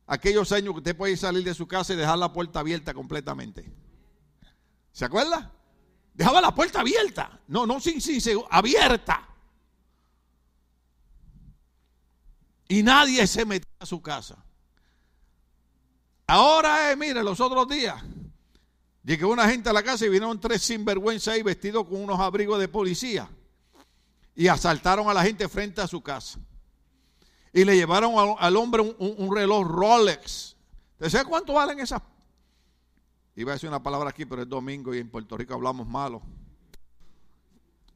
aquellos 0.07 0.51
años 0.51 0.73
que 0.73 0.79
usted 0.79 0.97
puede 0.97 1.17
salir 1.17 1.43
de 1.43 1.53
su 1.53 1.67
casa 1.67 1.93
y 1.93 1.97
dejar 1.97 2.17
la 2.17 2.31
puerta 2.31 2.59
abierta 2.59 2.93
completamente. 2.93 3.71
¿Se 4.91 5.05
acuerda? 5.05 5.51
Dejaba 6.13 6.41
la 6.41 6.53
puerta 6.53 6.81
abierta. 6.81 7.39
No, 7.47 7.65
no 7.65 7.79
sin, 7.79 7.99
sin, 7.99 8.21
abierta. 8.49 9.27
Y 12.67 12.81
nadie 12.83 13.27
se 13.27 13.45
metía 13.45 13.71
a 13.79 13.85
su 13.85 14.01
casa. 14.01 14.37
Ahora, 16.27 16.91
eh, 16.91 16.95
mire, 16.95 17.23
los 17.23 17.39
otros 17.39 17.67
días, 17.67 18.01
llegó 19.03 19.31
una 19.31 19.47
gente 19.47 19.69
a 19.69 19.73
la 19.73 19.83
casa 19.83 20.05
y 20.05 20.09
vinieron 20.09 20.39
tres 20.39 20.63
sinvergüenza 20.63 21.33
ahí 21.33 21.43
vestidos 21.43 21.85
con 21.85 22.01
unos 22.01 22.19
abrigos 22.19 22.59
de 22.59 22.67
policía. 22.67 23.29
Y 24.33 24.47
asaltaron 24.47 25.09
a 25.09 25.13
la 25.13 25.23
gente 25.23 25.47
frente 25.47 25.81
a 25.81 25.87
su 25.87 26.01
casa 26.01 26.39
y 27.55 27.63
le 27.63 27.73
llevaron 27.73 28.35
al, 28.37 28.57
hombre 28.57 28.81
un, 28.81 29.33
reloj 29.33 29.65
Rolex. 29.65 30.57
¿Te 30.97 31.09
sabes 31.09 31.25
cuánto 31.25 31.53
valen 31.53 31.79
esas? 31.79 32.01
Iba 33.33 33.53
a 33.53 33.55
decir 33.55 33.69
una 33.69 33.81
palabra 33.81 34.09
aquí, 34.09 34.25
pero 34.25 34.41
es 34.41 34.49
domingo 34.49 34.93
y 34.93 34.99
en 34.99 35.09
Puerto 35.09 35.37
Rico 35.37 35.53
hablamos 35.53 35.87
malo. 35.87 36.21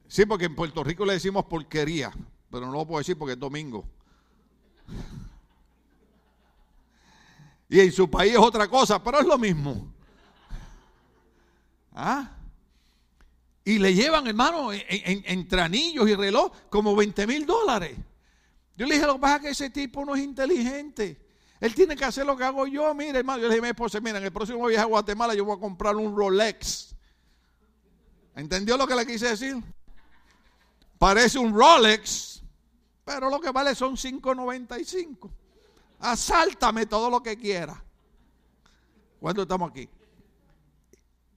Sí, 0.08 0.24
porque 0.24 0.46
en 0.46 0.56
Puerto 0.56 0.82
Rico 0.82 1.04
le 1.04 1.12
decimos 1.12 1.44
porquería, 1.44 2.10
pero 2.50 2.64
no 2.64 2.72
lo 2.72 2.86
puedo 2.86 3.00
decir 3.00 3.18
porque 3.18 3.34
es 3.34 3.38
domingo. 3.38 3.84
Y 7.68 7.80
en 7.80 7.92
su 7.92 8.08
país 8.08 8.32
es 8.32 8.38
otra 8.38 8.66
cosa, 8.66 9.04
pero 9.04 9.20
es 9.20 9.26
lo 9.26 9.36
mismo. 9.36 9.92
¿Ah? 11.92 12.30
Y 13.62 13.78
le 13.78 13.92
llevan, 13.92 14.26
hermano, 14.26 14.70
entre 14.72 15.60
anillos 15.60 16.08
y 16.08 16.14
reloj, 16.14 16.50
como 16.70 16.96
20 16.96 17.26
mil 17.26 17.44
dólares. 17.44 17.98
Yo 18.80 18.86
le 18.86 18.94
dije, 18.94 19.06
lo 19.06 19.16
que 19.16 19.20
pasa 19.20 19.36
es 19.36 19.42
que 19.42 19.48
ese 19.50 19.68
tipo 19.68 20.06
no 20.06 20.14
es 20.14 20.22
inteligente. 20.22 21.20
Él 21.60 21.74
tiene 21.74 21.94
que 21.94 22.06
hacer 22.06 22.24
lo 22.24 22.34
que 22.34 22.44
hago 22.44 22.66
yo. 22.66 22.94
Mire, 22.94 23.18
hermano, 23.18 23.42
yo 23.42 23.48
le 23.48 23.56
dije 23.56 23.58
a 23.58 23.62
mi 23.64 23.68
esposa, 23.68 24.00
mira, 24.00 24.16
en 24.16 24.24
el 24.24 24.32
próximo 24.32 24.66
viaje 24.66 24.82
a 24.82 24.86
Guatemala 24.86 25.34
yo 25.34 25.44
voy 25.44 25.54
a 25.54 25.60
comprar 25.60 25.96
un 25.96 26.16
Rolex. 26.16 26.94
¿Entendió 28.34 28.78
lo 28.78 28.86
que 28.86 28.94
le 28.94 29.04
quise 29.04 29.28
decir? 29.28 29.62
Parece 30.98 31.38
un 31.38 31.52
Rolex, 31.52 32.42
pero 33.04 33.28
lo 33.28 33.38
que 33.38 33.50
vale 33.50 33.74
son 33.74 33.96
5.95. 33.96 35.30
Asáltame 35.98 36.86
todo 36.86 37.10
lo 37.10 37.22
que 37.22 37.36
quiera. 37.36 37.84
¿Cuánto 39.20 39.42
estamos 39.42 39.72
aquí? 39.72 39.86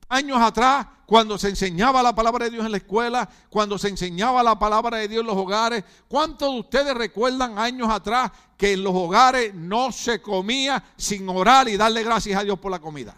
Años 0.10 0.40
atrás, 0.40 0.88
cuando 1.06 1.38
se 1.38 1.50
enseñaba 1.50 2.02
la 2.02 2.16
palabra 2.16 2.46
de 2.46 2.52
Dios 2.52 2.66
en 2.66 2.72
la 2.72 2.78
escuela, 2.78 3.30
cuando 3.50 3.78
se 3.78 3.90
enseñaba 3.90 4.42
la 4.42 4.58
palabra 4.58 4.98
de 4.98 5.08
Dios 5.08 5.22
en 5.22 5.28
los 5.28 5.38
hogares, 5.38 5.84
¿cuántos 6.08 6.52
de 6.52 6.60
ustedes 6.60 6.94
recuerdan 6.96 7.58
años 7.60 7.90
atrás 7.90 8.32
que 8.58 8.74
en 8.74 8.84
los 8.84 8.96
hogares 8.96 9.54
no 9.54 9.92
se 9.92 10.22
comía 10.22 10.84
sin 10.98 11.28
orar 11.30 11.68
y 11.68 11.78
darle 11.78 12.04
gracias 12.04 12.40
a 12.40 12.44
Dios 12.44 12.58
por 12.58 12.72
la 12.72 12.80
comida? 12.80 13.16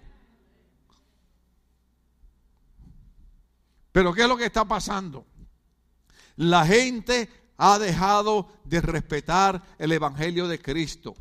Pero 3.91 4.13
¿qué 4.13 4.24
es 4.24 4.28
lo 4.28 4.36
que 4.36 4.45
está 4.45 4.65
pasando? 4.65 5.26
La 6.36 6.65
gente 6.65 7.30
ha 7.56 7.80
dejado 7.80 8.50
de 8.65 8.82
respetar 8.82 9.63
el 9.78 9.93
Evangelio 9.93 10.50
de 10.50 10.62
Cristo. 10.62 11.15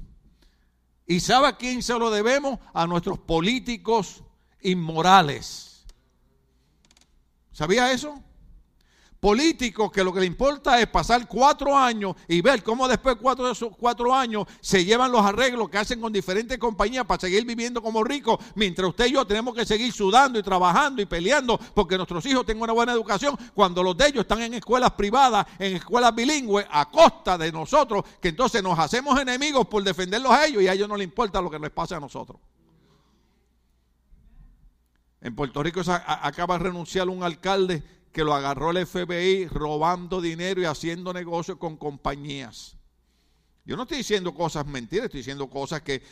¿Y 1.06 1.20
sabe 1.20 1.46
a 1.46 1.56
quién 1.56 1.84
se 1.84 1.96
lo 1.96 2.10
debemos? 2.10 2.58
A 2.72 2.88
nuestros 2.88 3.20
políticos 3.20 4.23
inmorales. 4.64 5.84
¿Sabía 7.52 7.92
eso? 7.92 8.20
Políticos 9.20 9.90
que 9.90 10.04
lo 10.04 10.12
que 10.12 10.20
le 10.20 10.26
importa 10.26 10.78
es 10.78 10.86
pasar 10.86 11.26
cuatro 11.26 11.74
años 11.74 12.14
y 12.28 12.42
ver 12.42 12.62
cómo 12.62 12.86
después 12.86 13.16
de 13.16 13.22
cuatro, 13.22 13.50
cuatro 13.78 14.14
años 14.14 14.46
se 14.60 14.84
llevan 14.84 15.10
los 15.10 15.24
arreglos 15.24 15.70
que 15.70 15.78
hacen 15.78 15.98
con 15.98 16.12
diferentes 16.12 16.58
compañías 16.58 17.06
para 17.06 17.22
seguir 17.22 17.46
viviendo 17.46 17.80
como 17.80 18.04
ricos, 18.04 18.38
mientras 18.54 18.90
usted 18.90 19.06
y 19.06 19.12
yo 19.12 19.26
tenemos 19.26 19.54
que 19.54 19.64
seguir 19.64 19.92
sudando 19.94 20.38
y 20.38 20.42
trabajando 20.42 21.00
y 21.00 21.06
peleando 21.06 21.58
porque 21.72 21.96
nuestros 21.96 22.26
hijos 22.26 22.44
tengan 22.44 22.64
una 22.64 22.74
buena 22.74 22.92
educación, 22.92 23.34
cuando 23.54 23.82
los 23.82 23.96
de 23.96 24.08
ellos 24.08 24.20
están 24.22 24.42
en 24.42 24.54
escuelas 24.54 24.90
privadas, 24.90 25.46
en 25.58 25.76
escuelas 25.76 26.14
bilingües, 26.14 26.66
a 26.70 26.90
costa 26.90 27.38
de 27.38 27.50
nosotros, 27.50 28.04
que 28.20 28.28
entonces 28.28 28.62
nos 28.62 28.78
hacemos 28.78 29.18
enemigos 29.18 29.66
por 29.68 29.82
defenderlos 29.82 30.32
a 30.32 30.44
ellos 30.44 30.62
y 30.62 30.68
a 30.68 30.74
ellos 30.74 30.86
no 30.88 30.98
les 30.98 31.06
importa 31.06 31.40
lo 31.40 31.50
que 31.50 31.58
les 31.58 31.70
pase 31.70 31.94
a 31.94 32.00
nosotros. 32.00 32.38
En 35.24 35.34
Puerto 35.34 35.62
Rico 35.62 35.80
acaba 35.86 36.58
de 36.58 36.64
renunciar 36.64 37.08
un 37.08 37.22
alcalde 37.22 37.82
que 38.12 38.22
lo 38.22 38.34
agarró 38.34 38.72
el 38.72 38.86
FBI 38.86 39.48
robando 39.48 40.20
dinero 40.20 40.60
y 40.60 40.66
haciendo 40.66 41.14
negocios 41.14 41.56
con 41.56 41.78
compañías. 41.78 42.76
Yo 43.64 43.74
no 43.74 43.84
estoy 43.84 43.98
diciendo 43.98 44.34
cosas 44.34 44.66
mentiras, 44.66 45.06
estoy 45.06 45.20
diciendo 45.20 45.48
cosas 45.48 45.80
que, 45.80 46.02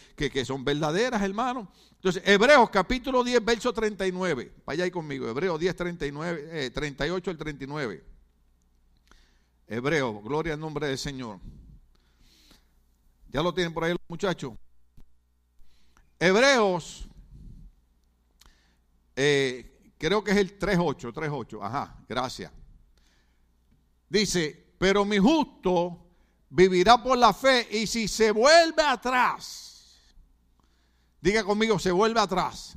son 0.47 0.65
verdaderas, 0.65 1.21
hermano. 1.21 1.71
Entonces, 1.97 2.23
Hebreos 2.25 2.71
capítulo 2.71 3.23
10, 3.23 3.45
verso 3.45 3.71
39. 3.75 4.51
Vaya 4.65 4.85
ahí 4.85 4.91
conmigo, 4.91 5.29
Hebreos 5.29 5.61
10, 5.61 5.77
39, 5.77 6.71
38 6.71 7.31
al 7.31 7.37
39. 7.37 8.05
Hebreos, 9.69 10.25
gloria 10.25 10.55
al 10.55 10.61
nombre 10.61 10.87
del 10.87 10.97
Señor. 10.97 11.39
¿Ya 13.29 13.43
lo 13.43 13.53
tienen 13.53 13.75
por 13.75 13.85
ahí 13.85 13.93
los 13.93 14.01
muchachos? 14.09 14.55
Hebreos 16.19 17.11
eh, 19.17 19.95
creo 19.99 20.23
que 20.23 20.33
es 20.33 20.37
el 20.37 20.59
3.8, 20.59 21.13
3.8, 21.13 21.59
ajá, 21.63 21.97
gracias. 22.09 22.53
Dice, 24.09 24.75
pero 24.79 25.05
mi 25.05 25.19
justo 25.19 26.07
vivirá 26.51 27.03
por 27.03 27.17
la 27.17 27.33
fe 27.33 27.67
y 27.71 27.87
si 27.87 28.09
se 28.09 28.31
vuelve 28.31 28.83
atrás, 28.83 29.99
diga 31.21 31.45
conmigo, 31.45 31.79
se 31.79 31.93
vuelve 31.93 32.21
atrás. 32.21 32.77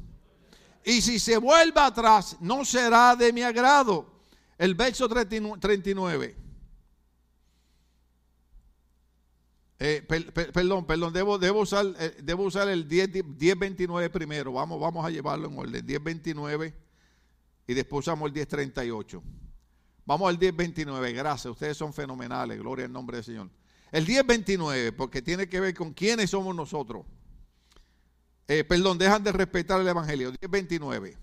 Y 0.85 1.01
si 1.01 1.17
se 1.17 1.37
vuelve 1.37 1.81
atrás, 1.81 2.37
no 2.39 2.63
será 2.63 3.15
de 3.15 3.33
mi 3.33 3.41
agrado. 3.41 4.21
El 4.57 4.75
verso 4.75 5.09
39. 5.09 6.44
Eh, 9.77 10.01
perdón, 10.07 10.85
perdón, 10.85 11.11
debo, 11.11 11.37
debo, 11.37 11.61
usar, 11.61 11.85
eh, 11.99 12.15
debo 12.23 12.43
usar 12.43 12.69
el 12.69 12.87
10.29 12.87 14.09
primero. 14.09 14.53
Vamos, 14.53 14.79
vamos 14.79 15.05
a 15.05 15.09
llevarlo 15.09 15.47
en 15.49 15.57
orden. 15.57 15.85
10.29 15.85 16.73
y 17.67 17.73
después 17.73 18.05
usamos 18.05 18.31
el 18.31 18.35
10.38. 18.35 19.21
Vamos 20.05 20.29
al 20.29 20.39
10.29. 20.39 21.13
Gracias, 21.13 21.51
ustedes 21.51 21.75
son 21.75 21.93
fenomenales. 21.93 22.57
Gloria 22.59 22.85
al 22.85 22.93
nombre 22.93 23.17
del 23.17 23.25
Señor. 23.25 23.49
El 23.91 24.05
10.29, 24.05 24.95
porque 24.95 25.21
tiene 25.21 25.49
que 25.49 25.59
ver 25.59 25.73
con 25.73 25.93
quiénes 25.93 26.29
somos 26.29 26.55
nosotros. 26.55 27.05
Eh, 28.47 28.63
perdón, 28.63 28.97
dejan 28.97 29.23
de 29.23 29.31
respetar 29.31 29.81
el 29.81 29.87
Evangelio. 29.87 30.31
10.29. 30.33 31.17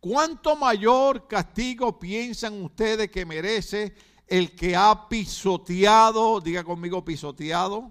¿Cuánto 0.00 0.54
mayor 0.54 1.26
castigo 1.26 1.98
piensan 1.98 2.62
ustedes 2.62 3.10
que 3.10 3.26
merece 3.26 3.94
el 4.28 4.54
que 4.54 4.76
ha 4.76 5.08
pisoteado, 5.08 6.40
diga 6.40 6.62
conmigo 6.62 7.04
pisoteado, 7.04 7.90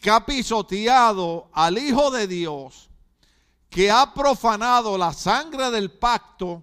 que 0.00 0.10
ha 0.10 0.24
pisoteado 0.24 1.48
al 1.52 1.78
Hijo 1.78 2.10
de 2.10 2.26
Dios, 2.26 2.88
que 3.68 3.90
ha 3.90 4.14
profanado 4.14 4.96
la 4.96 5.12
sangre 5.12 5.70
del 5.70 5.90
pacto 5.90 6.62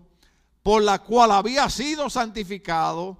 por 0.63 0.82
la 0.82 0.99
cual 0.99 1.32
había 1.32 1.69
sido 1.69 2.10
santificado 2.10 3.17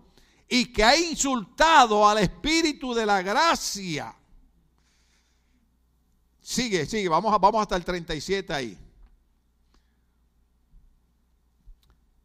y 0.48 0.72
que 0.72 0.84
ha 0.84 0.96
insultado 0.96 2.08
al 2.08 2.20
Espíritu 2.20 2.94
de 2.94 3.06
la 3.06 3.22
gracia. 3.22 4.16
Sigue, 6.42 6.86
sigue, 6.86 7.10
vamos, 7.10 7.38
vamos 7.40 7.62
hasta 7.62 7.76
el 7.76 7.84
37 7.84 8.54
ahí. 8.54 8.78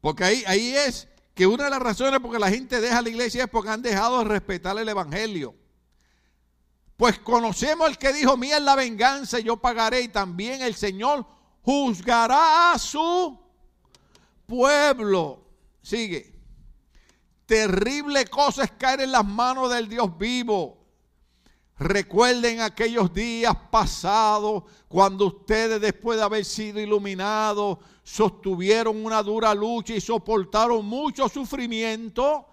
Porque 0.01 0.25
ahí, 0.25 0.45
ahí 0.47 0.75
es 0.77 1.09
que 1.39 1.47
una 1.47 1.67
de 1.67 1.71
las 1.71 1.79
razones 1.79 2.19
por 2.19 2.33
que 2.33 2.39
la 2.41 2.51
gente 2.51 2.81
deja 2.81 3.01
la 3.01 3.11
iglesia 3.11 3.45
es 3.45 3.49
porque 3.49 3.71
han 3.71 3.81
dejado 3.81 4.19
de 4.19 4.25
respetar 4.25 4.77
el 4.77 4.89
Evangelio. 4.89 5.55
Pues 6.97 7.21
conocemos 7.21 7.89
el 7.89 7.97
que 7.97 8.13
dijo, 8.13 8.37
mía 8.37 8.57
es 8.57 8.63
la 8.65 8.75
venganza, 8.75 9.39
yo 9.39 9.57
pagaré 9.57 10.01
y 10.01 10.09
también 10.09 10.63
el 10.63 10.75
Señor 10.75 11.25
juzgará 11.63 12.73
a 12.73 12.79
su 12.81 13.39
pueblo. 14.47 15.45
Sigue. 15.81 16.35
Terrible 17.47 18.25
cosa 18.27 18.65
es 18.65 18.73
caer 18.73 19.03
en 19.03 19.13
las 19.13 19.25
manos 19.25 19.73
del 19.73 19.89
Dios 19.89 20.19
vivo. 20.19 20.89
Recuerden 21.79 22.63
aquellos 22.63 23.15
días 23.15 23.55
pasados 23.71 24.65
cuando 24.89 25.27
ustedes 25.27 25.81
después 25.81 26.19
de 26.19 26.25
haber 26.25 26.45
sido 26.45 26.81
iluminados 26.81 27.79
sostuvieron 28.09 29.05
una 29.05 29.23
dura 29.23 29.55
lucha 29.55 29.93
y 29.93 30.01
soportaron 30.01 30.85
mucho 30.85 31.29
sufrimiento. 31.29 32.47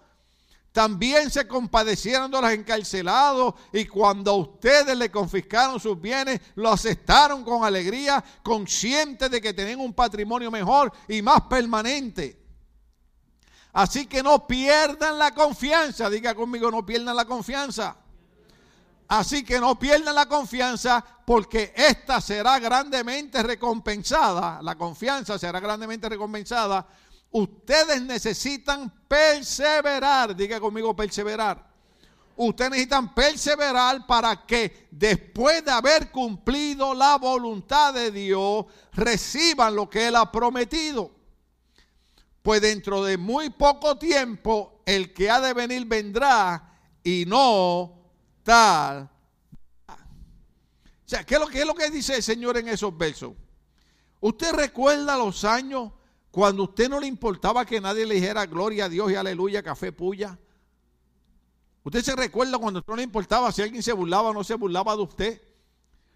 También 0.73 1.31
se 1.31 1.47
compadecieron 1.47 2.29
de 2.29 2.41
los 2.41 2.51
encarcelados 2.51 3.53
y 3.71 3.85
cuando 3.85 4.31
a 4.31 4.35
ustedes 4.35 4.97
le 4.97 5.09
confiscaron 5.09 5.79
sus 5.79 5.99
bienes, 5.99 6.41
lo 6.55 6.69
aceptaron 6.69 7.45
con 7.45 7.63
alegría, 7.63 8.21
conscientes 8.43 9.31
de 9.31 9.39
que 9.39 9.53
tienen 9.53 9.79
un 9.79 9.93
patrimonio 9.93 10.51
mejor 10.51 10.91
y 11.07 11.21
más 11.21 11.43
permanente. 11.43 12.37
Así 13.71 14.07
que 14.07 14.21
no 14.21 14.45
pierdan 14.45 15.17
la 15.17 15.33
confianza. 15.33 16.09
Diga 16.09 16.35
conmigo, 16.35 16.69
no 16.69 16.85
pierdan 16.85 17.15
la 17.15 17.23
confianza. 17.23 17.95
Así 19.07 19.43
que 19.43 19.59
no 19.59 19.77
pierdan 19.77 20.15
la 20.15 20.25
confianza 20.25 21.03
porque 21.25 21.73
esta 21.75 22.19
será 22.19 22.59
grandemente 22.59 23.43
recompensada. 23.43 24.61
La 24.61 24.75
confianza 24.75 25.37
será 25.37 25.59
grandemente 25.59 26.09
recompensada. 26.09 26.87
Ustedes 27.31 28.01
necesitan 28.01 28.91
perseverar. 29.07 30.35
Diga 30.35 30.59
conmigo 30.59 30.95
perseverar. 30.95 31.75
Ustedes 32.37 32.71
necesitan 32.71 33.13
perseverar 33.13 34.05
para 34.07 34.45
que 34.45 34.87
después 34.91 35.63
de 35.63 35.71
haber 35.71 36.11
cumplido 36.11 36.93
la 36.93 37.17
voluntad 37.17 37.93
de 37.93 38.11
Dios, 38.11 38.65
reciban 38.93 39.75
lo 39.75 39.89
que 39.89 40.07
Él 40.07 40.15
ha 40.15 40.31
prometido. 40.31 41.11
Pues 42.41 42.61
dentro 42.61 43.03
de 43.03 43.17
muy 43.17 43.51
poco 43.51 43.97
tiempo, 43.97 44.81
el 44.85 45.13
que 45.13 45.29
ha 45.29 45.39
de 45.39 45.53
venir 45.53 45.85
vendrá 45.85 46.73
y 47.03 47.25
no 47.25 48.04
tal. 48.45 49.09
O 49.89 51.07
sea, 51.07 51.25
¿qué 51.25 51.35
es, 51.35 51.39
lo, 51.41 51.47
¿qué 51.47 51.59
es 51.61 51.67
lo 51.67 51.75
que 51.75 51.89
dice 51.89 52.15
el 52.15 52.23
Señor 52.23 52.57
en 52.57 52.69
esos 52.69 52.97
versos? 52.97 53.33
¿Usted 54.21 54.53
recuerda 54.53 55.17
los 55.17 55.43
años 55.43 55.91
cuando 56.31 56.63
a 56.63 56.65
usted 56.65 56.89
no 56.89 56.99
le 56.99 57.07
importaba 57.07 57.65
que 57.65 57.81
nadie 57.81 58.05
le 58.05 58.15
dijera 58.15 58.45
gloria 58.45 58.85
a 58.85 58.89
Dios 58.89 59.11
y 59.11 59.15
aleluya, 59.15 59.61
café 59.61 59.91
puya? 59.91 60.39
¿Usted 61.83 62.01
se 62.01 62.15
recuerda 62.15 62.57
cuando 62.57 62.83
no 62.87 62.95
le 62.95 63.03
importaba 63.03 63.51
si 63.51 63.61
alguien 63.61 63.83
se 63.83 63.93
burlaba 63.93 64.29
o 64.29 64.33
no 64.33 64.43
se 64.43 64.55
burlaba 64.55 64.95
de 64.95 65.01
usted? 65.03 65.41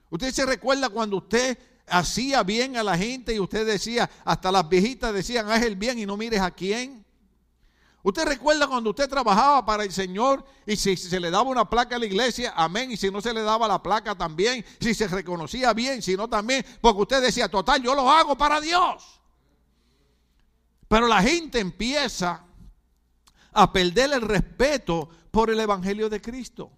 ¿Usted 0.10 0.32
se 0.32 0.46
recuerda 0.46 0.89
cuando 0.89 1.18
usted 1.18 1.58
hacía 1.86 2.42
bien 2.44 2.78
a 2.78 2.84
la 2.84 2.98
gente 2.98 3.34
y 3.34 3.39
usted 3.39 3.65
decía, 3.65 4.10
hasta 4.24 4.52
las 4.52 4.68
viejitas 4.68 5.13
decían, 5.13 5.50
haz 5.52 5.63
el 5.63 5.76
bien 5.76 6.00
y 6.00 6.06
no 6.06 6.18
mires 6.18 6.42
a 6.42 6.50
quién? 6.50 7.06
¿Usted 8.01 8.25
recuerda 8.25 8.67
cuando 8.67 8.91
usted 8.91 9.09
trabajaba 9.09 9.65
para 9.65 9.83
el 9.83 9.91
Señor 9.91 10.45
y 10.65 10.77
si 10.77 10.95
se 10.95 11.19
le 11.19 11.29
daba 11.29 11.49
una 11.49 11.69
placa 11.69 11.97
a 11.97 11.99
la 11.99 12.05
iglesia, 12.05 12.53
amén, 12.55 12.91
y 12.91 12.97
si 12.97 13.12
no 13.12 13.19
se 13.19 13.33
le 13.33 13.41
daba 13.41 13.67
la 13.67 13.83
placa 13.83 14.15
también, 14.15 14.65
si 14.79 14.93
se 14.93 15.07
reconocía 15.07 15.73
bien, 15.73 16.01
si 16.01 16.15
no 16.15 16.29
también, 16.29 16.65
porque 16.79 17.01
usted 17.01 17.21
decía, 17.21 17.49
total, 17.49 17.83
yo 17.83 17.93
lo 17.93 18.09
hago 18.09 18.38
para 18.38 18.62
Dios. 18.62 19.19
Pero 20.88 21.07
la 21.07 21.21
gente 21.21 21.59
empieza 21.59 22.45
a 23.51 23.73
perder 23.73 24.13
el 24.13 24.21
respeto 24.21 25.09
por 25.29 25.49
el 25.49 25.59
Evangelio 25.59 26.09
de 26.09 26.21
Cristo. 26.21 26.71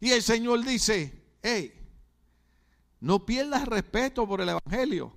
Y 0.00 0.10
el 0.10 0.22
Señor 0.22 0.64
dice, 0.64 1.24
hey, 1.40 1.72
no 3.00 3.24
pierdas 3.24 3.66
respeto 3.66 4.26
por 4.26 4.40
el 4.40 4.48
Evangelio 4.48 5.12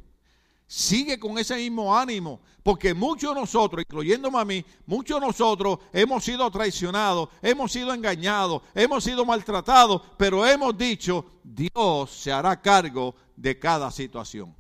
sigue 0.70 1.20
con 1.20 1.40
ese 1.40 1.56
mismo 1.56 1.98
ánimo, 1.98 2.40
porque 2.62 2.94
muchos 2.94 3.34
de 3.34 3.42
nosotros, 3.42 3.82
incluyéndome 3.82 4.38
a 4.38 4.46
mí, 4.46 4.64
muchos 4.86 5.20
de 5.20 5.26
nosotros 5.26 5.80
hemos 5.92 6.24
sido 6.24 6.50
traicionados, 6.52 7.30
hemos 7.42 7.72
sido 7.72 7.92
engañados, 7.92 8.62
hemos 8.76 9.04
sido 9.04 9.26
maltratados, 9.26 10.04
pero 10.16 10.46
hemos 10.46 10.78
dicho, 10.78 11.26
Dios 11.44 12.12
se 12.12 12.32
hará 12.32 12.62
cargo 12.62 13.16
de 13.36 13.58
cada 13.58 13.90
situación. 13.90 14.56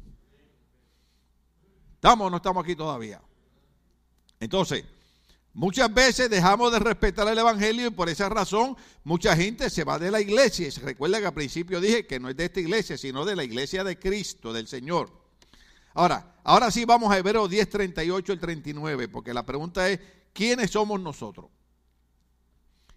¿Estamos 1.93 2.25
o 2.25 2.29
no 2.31 2.37
estamos 2.37 2.63
aquí 2.63 2.75
todavía? 2.75 3.21
Entonces, 4.39 4.85
muchas 5.53 5.93
veces 5.93 6.27
dejamos 6.27 6.71
de 6.71 6.79
respetar 6.79 7.27
el 7.27 7.37
Evangelio 7.37 7.85
y 7.85 7.91
por 7.91 8.09
esa 8.09 8.29
razón 8.29 8.75
mucha 9.03 9.35
gente 9.35 9.69
se 9.69 9.83
va 9.83 9.99
de 9.99 10.09
la 10.09 10.21
iglesia. 10.21 10.69
Y 10.69 10.71
se 10.71 10.81
recuerda 10.81 11.19
que 11.19 11.27
al 11.27 11.33
principio 11.35 11.79
dije 11.79 12.07
que 12.07 12.19
no 12.19 12.29
es 12.29 12.35
de 12.35 12.45
esta 12.45 12.61
iglesia, 12.61 12.97
sino 12.97 13.25
de 13.25 13.35
la 13.35 13.43
iglesia 13.43 13.83
de 13.83 13.99
Cristo, 13.99 14.51
del 14.51 14.67
Señor. 14.67 15.18
Ahora, 15.99 16.33
ahora 16.45 16.71
sí 16.71 16.85
vamos 16.85 17.11
a 17.11 17.17
Hebreos 17.17 17.49
10, 17.49 17.69
38 17.69 18.31
y 18.31 18.37
39, 18.37 19.09
porque 19.09 19.33
la 19.33 19.45
pregunta 19.45 19.89
es, 19.89 19.99
¿quiénes 20.31 20.71
somos 20.71 20.97
nosotros? 20.97 21.47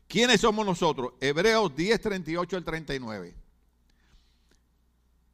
¿Quiénes 0.07 0.41
somos 0.41 0.65
nosotros? 0.65 1.15
Hebreos 1.21 1.75
10, 1.75 2.01
38 2.01 2.57
al 2.59 2.65
39. 2.65 3.35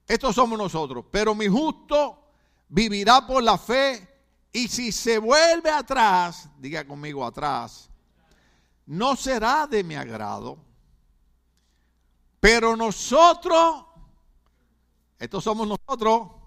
Estos 0.07 0.35
somos 0.35 0.59
nosotros. 0.59 1.05
Pero 1.11 1.35
mi 1.35 1.47
justo 1.47 2.31
vivirá 2.71 3.27
por 3.27 3.43
la 3.43 3.59
fe 3.59 4.17
y 4.51 4.67
si 4.69 4.91
se 4.91 5.19
vuelve 5.19 5.69
atrás, 5.69 6.49
diga 6.57 6.87
conmigo 6.87 7.23
atrás, 7.23 7.91
no 8.87 9.15
será 9.15 9.67
de 9.67 9.85
mi 9.85 9.95
agrado. 9.95 10.57
Pero 12.41 12.75
nosotros, 12.77 13.85
estos 15.19 15.45
somos 15.45 15.69
nosotros, 15.69 16.38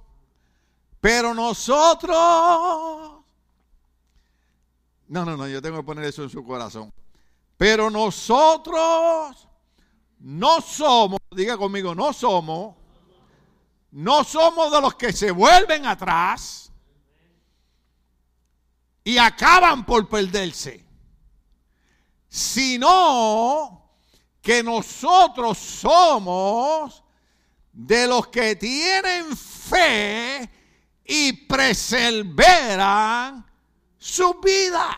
pero 1.02 1.34
nosotros... 1.34 2.16
No, 5.08 5.26
no, 5.26 5.36
no, 5.36 5.48
yo 5.48 5.62
tengo 5.62 5.78
que 5.78 5.84
poner 5.84 6.06
eso 6.06 6.24
en 6.24 6.30
su 6.30 6.46
corazón. 6.46 6.94
Pero 7.58 7.90
nosotros 7.90 9.48
no 10.20 10.62
somos, 10.62 11.20
diga 11.32 11.58
conmigo, 11.58 11.94
no 11.94 12.14
somos, 12.14 12.76
no 13.92 14.24
somos 14.24 14.72
de 14.72 14.80
los 14.80 14.96
que 14.96 15.12
se 15.12 15.32
vuelven 15.32 15.86
atrás 15.86 16.72
y 19.04 19.18
acaban 19.18 19.86
por 19.86 20.08
perderse, 20.08 20.86
sino 22.30 23.90
que 24.42 24.64
nosotros 24.64 25.58
somos 25.58 27.04
de 27.74 28.08
los 28.08 28.28
que 28.28 28.56
tienen 28.56 29.36
fe 29.36 30.61
y 31.14 31.34
preserveran 31.34 33.46
su 33.98 34.34
vida. 34.36 34.98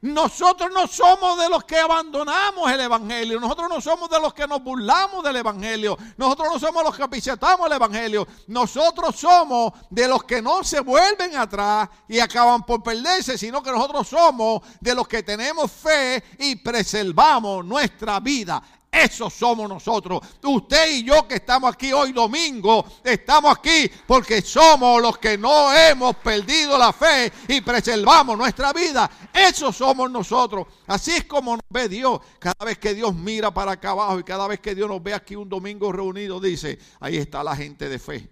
Nosotros 0.00 0.70
no 0.72 0.86
somos 0.86 1.38
de 1.38 1.50
los 1.50 1.64
que 1.64 1.76
abandonamos 1.76 2.72
el 2.72 2.80
Evangelio. 2.80 3.38
Nosotros 3.38 3.68
no 3.68 3.78
somos 3.82 4.08
de 4.08 4.18
los 4.20 4.32
que 4.32 4.46
nos 4.46 4.62
burlamos 4.62 5.22
del 5.22 5.36
Evangelio. 5.36 5.98
Nosotros 6.16 6.48
no 6.54 6.58
somos 6.58 6.82
los 6.82 6.96
que 6.96 7.02
apisetamos 7.02 7.66
el 7.66 7.74
Evangelio. 7.74 8.26
Nosotros 8.46 9.16
somos 9.16 9.74
de 9.90 10.08
los 10.08 10.24
que 10.24 10.40
no 10.40 10.64
se 10.64 10.80
vuelven 10.80 11.36
atrás 11.36 11.90
y 12.08 12.20
acaban 12.20 12.62
por 12.62 12.82
perderse, 12.82 13.36
sino 13.36 13.62
que 13.62 13.70
nosotros 13.70 14.08
somos 14.08 14.62
de 14.80 14.94
los 14.94 15.06
que 15.06 15.22
tenemos 15.22 15.70
fe 15.70 16.24
y 16.38 16.56
preservamos 16.56 17.66
nuestra 17.66 18.18
vida. 18.18 18.62
Eso 18.90 19.28
somos 19.28 19.68
nosotros. 19.68 20.20
Usted 20.42 20.96
y 20.96 21.04
yo 21.04 21.28
que 21.28 21.36
estamos 21.36 21.72
aquí 21.72 21.92
hoy 21.92 22.12
domingo, 22.12 22.84
estamos 23.04 23.56
aquí 23.56 23.90
porque 24.06 24.40
somos 24.40 25.00
los 25.02 25.18
que 25.18 25.36
no 25.36 25.72
hemos 25.74 26.16
perdido 26.16 26.78
la 26.78 26.92
fe 26.92 27.30
y 27.48 27.60
preservamos 27.60 28.36
nuestra 28.36 28.72
vida. 28.72 29.10
Eso 29.32 29.72
somos 29.72 30.10
nosotros. 30.10 30.66
Así 30.86 31.12
es 31.12 31.24
como 31.24 31.52
nos 31.52 31.64
ve 31.68 31.88
Dios. 31.88 32.20
Cada 32.38 32.64
vez 32.64 32.78
que 32.78 32.94
Dios 32.94 33.14
mira 33.14 33.52
para 33.52 33.72
acá 33.72 33.90
abajo 33.90 34.18
y 34.18 34.24
cada 34.24 34.48
vez 34.48 34.60
que 34.60 34.74
Dios 34.74 34.88
nos 34.88 35.02
ve 35.02 35.12
aquí 35.12 35.36
un 35.36 35.48
domingo 35.48 35.92
reunido, 35.92 36.40
dice, 36.40 36.78
ahí 37.00 37.18
está 37.18 37.44
la 37.44 37.54
gente 37.54 37.88
de 37.88 37.98
fe. 37.98 38.28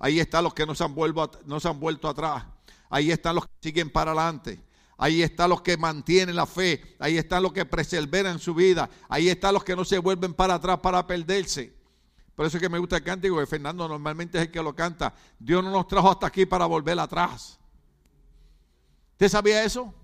Ahí 0.00 0.18
están 0.18 0.44
los 0.44 0.54
que 0.54 0.66
no 0.66 0.74
se 0.74 0.82
han, 0.82 0.94
no 1.44 1.60
se 1.60 1.68
han 1.68 1.78
vuelto 1.78 2.08
atrás. 2.08 2.44
Ahí 2.88 3.12
están 3.12 3.36
los 3.36 3.46
que 3.46 3.52
siguen 3.62 3.90
para 3.90 4.10
adelante. 4.10 4.58
Ahí 5.02 5.22
están 5.22 5.48
los 5.48 5.62
que 5.62 5.78
mantienen 5.78 6.36
la 6.36 6.44
fe. 6.44 6.94
Ahí 6.98 7.16
están 7.16 7.42
los 7.42 7.54
que 7.54 7.64
preservan 7.64 8.38
su 8.38 8.54
vida. 8.54 8.90
Ahí 9.08 9.30
están 9.30 9.54
los 9.54 9.64
que 9.64 9.74
no 9.74 9.82
se 9.82 9.96
vuelven 9.98 10.34
para 10.34 10.56
atrás 10.56 10.78
para 10.80 11.06
perderse. 11.06 11.74
Por 12.34 12.44
eso 12.44 12.58
es 12.58 12.60
que 12.60 12.68
me 12.68 12.78
gusta 12.78 12.98
el 12.98 13.02
cántico 13.02 13.40
de 13.40 13.46
Fernando 13.46 13.88
normalmente 13.88 14.36
es 14.36 14.44
el 14.44 14.50
que 14.50 14.62
lo 14.62 14.76
canta. 14.76 15.14
Dios 15.38 15.64
no 15.64 15.70
nos 15.70 15.88
trajo 15.88 16.10
hasta 16.10 16.26
aquí 16.26 16.44
para 16.44 16.66
volver 16.66 17.00
atrás. 17.00 17.58
¿Usted 19.12 19.30
sabía 19.30 19.64
eso? 19.64 19.94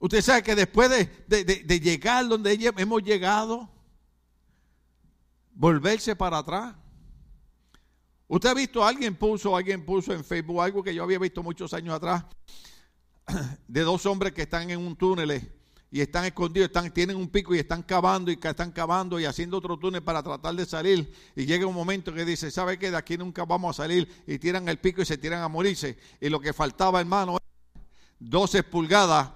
Usted 0.00 0.20
sabe 0.20 0.42
que 0.42 0.56
después 0.56 0.90
de, 0.90 1.80
llegar 1.80 2.26
donde 2.26 2.52
hemos 2.76 3.04
llegado, 3.04 3.70
volverse 5.52 6.16
para 6.16 6.38
atrás. 6.38 6.74
Usted 8.26 8.48
ha 8.48 8.54
visto, 8.54 8.84
alguien 8.84 9.14
puso, 9.14 9.56
alguien 9.56 9.86
puso 9.86 10.12
en 10.12 10.24
Facebook 10.24 10.60
algo 10.60 10.82
que 10.82 10.92
yo 10.92 11.04
había 11.04 11.20
visto 11.20 11.40
muchos 11.40 11.72
años 11.72 11.94
atrás, 11.94 12.24
de 13.68 13.80
dos 13.82 14.06
hombres 14.06 14.32
que 14.32 14.42
están 14.42 14.70
en 14.70 14.78
un 14.78 14.96
túnel 14.96 15.50
y 15.90 16.00
están 16.00 16.24
escondidos, 16.26 16.68
están, 16.68 16.92
tienen 16.92 17.16
un 17.16 17.28
pico 17.28 17.54
y 17.54 17.58
están 17.58 17.82
cavando 17.82 18.30
y 18.30 18.38
están 18.40 18.72
cavando 18.72 19.18
y 19.18 19.24
haciendo 19.24 19.56
otro 19.56 19.78
túnel 19.78 20.02
para 20.02 20.22
tratar 20.22 20.54
de 20.54 20.66
salir. 20.66 21.12
Y 21.34 21.46
llega 21.46 21.66
un 21.66 21.74
momento 21.74 22.12
que 22.12 22.24
dice, 22.24 22.50
¿sabe 22.50 22.78
qué? 22.78 22.90
De 22.90 22.96
aquí 22.96 23.16
nunca 23.16 23.44
vamos 23.44 23.78
a 23.78 23.82
salir. 23.82 24.22
Y 24.26 24.38
tiran 24.38 24.68
el 24.68 24.78
pico 24.78 25.00
y 25.00 25.06
se 25.06 25.16
tiran 25.16 25.42
a 25.42 25.48
morirse. 25.48 25.98
Y 26.20 26.28
lo 26.28 26.40
que 26.40 26.52
faltaba, 26.52 27.00
hermano, 27.00 27.38
12 28.18 28.64
pulgadas 28.64 29.30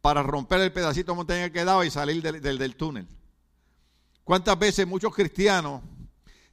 para 0.00 0.22
romper 0.22 0.60
el 0.60 0.72
pedacito 0.72 1.12
de 1.12 1.16
montaña 1.16 1.44
que 1.46 1.52
quedaba 1.52 1.84
y 1.84 1.90
salir 1.90 2.22
del 2.22 2.76
túnel. 2.76 3.06
¿Cuántas 4.22 4.58
veces 4.58 4.86
muchos 4.86 5.14
cristianos 5.14 5.82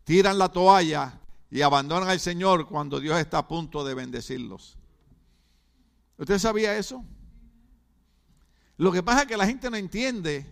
tiran 0.03 0.37
la 0.37 0.49
toalla 0.49 1.19
y 1.49 1.61
abandonan 1.61 2.09
al 2.09 2.19
Señor 2.19 2.67
cuando 2.67 2.99
Dios 2.99 3.17
está 3.17 3.37
a 3.37 3.47
punto 3.47 3.85
de 3.85 3.93
bendecirlos? 3.93 4.77
¿Usted 6.21 6.37
sabía 6.37 6.77
eso? 6.77 7.03
Lo 8.77 8.91
que 8.91 9.01
pasa 9.01 9.23
es 9.23 9.27
que 9.27 9.37
la 9.37 9.47
gente 9.47 9.71
no 9.71 9.75
entiende 9.75 10.45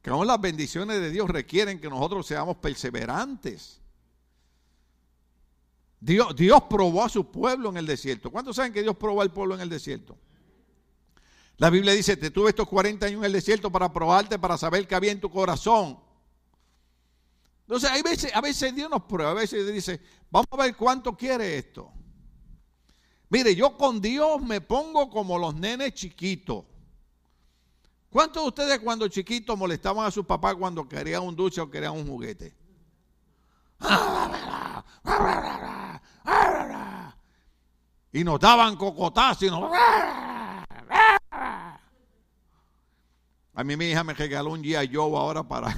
que 0.00 0.08
aún 0.08 0.26
las 0.26 0.40
bendiciones 0.40 0.98
de 0.98 1.10
Dios 1.10 1.28
requieren 1.28 1.78
que 1.78 1.90
nosotros 1.90 2.26
seamos 2.26 2.56
perseverantes. 2.56 3.82
Dios, 6.00 6.34
Dios 6.34 6.62
probó 6.70 7.04
a 7.04 7.10
su 7.10 7.30
pueblo 7.30 7.68
en 7.68 7.76
el 7.76 7.84
desierto. 7.84 8.30
¿Cuántos 8.30 8.56
saben 8.56 8.72
que 8.72 8.82
Dios 8.82 8.96
probó 8.96 9.20
al 9.20 9.30
pueblo 9.30 9.56
en 9.56 9.60
el 9.60 9.68
desierto? 9.68 10.16
La 11.58 11.68
Biblia 11.68 11.92
dice, 11.92 12.16
te 12.16 12.30
tuve 12.30 12.48
estos 12.48 12.66
40 12.66 13.04
años 13.04 13.18
en 13.18 13.24
el 13.26 13.32
desierto 13.34 13.70
para 13.70 13.92
probarte, 13.92 14.38
para 14.38 14.56
saber 14.56 14.88
qué 14.88 14.94
había 14.94 15.12
en 15.12 15.20
tu 15.20 15.28
corazón. 15.28 16.00
Entonces, 17.66 17.90
hay 17.90 18.00
veces, 18.00 18.34
a 18.34 18.40
veces 18.40 18.74
Dios 18.74 18.88
nos 18.88 19.02
prueba, 19.02 19.32
a 19.32 19.34
veces 19.34 19.70
dice, 19.70 20.00
vamos 20.30 20.48
a 20.50 20.56
ver 20.56 20.74
cuánto 20.74 21.14
quiere 21.14 21.58
esto. 21.58 21.92
Mire, 23.30 23.54
yo 23.54 23.76
con 23.76 24.00
Dios 24.00 24.40
me 24.40 24.60
pongo 24.60 25.10
como 25.10 25.38
los 25.38 25.54
nenes 25.54 25.92
chiquitos. 25.94 26.64
¿Cuántos 28.10 28.42
de 28.42 28.48
ustedes 28.48 28.78
cuando 28.80 29.06
chiquitos 29.08 29.56
molestaban 29.56 30.06
a 30.06 30.10
su 30.10 30.24
papá 30.24 30.54
cuando 30.54 30.88
querían 30.88 31.22
un 31.22 31.36
dulce 31.36 31.60
o 31.60 31.70
querían 31.70 31.92
un 31.92 32.06
juguete? 32.06 32.54
Y 38.12 38.24
nos 38.24 38.40
daban 38.40 38.76
cocotazos 38.76 39.42
y. 39.42 39.48
A 43.54 43.64
mí 43.64 43.76
mi 43.76 43.86
hija 43.86 44.04
me 44.04 44.14
regaló 44.14 44.52
un 44.52 44.62
G.I. 44.62 44.88
Joe 44.94 45.16
ahora 45.18 45.42
para 45.42 45.76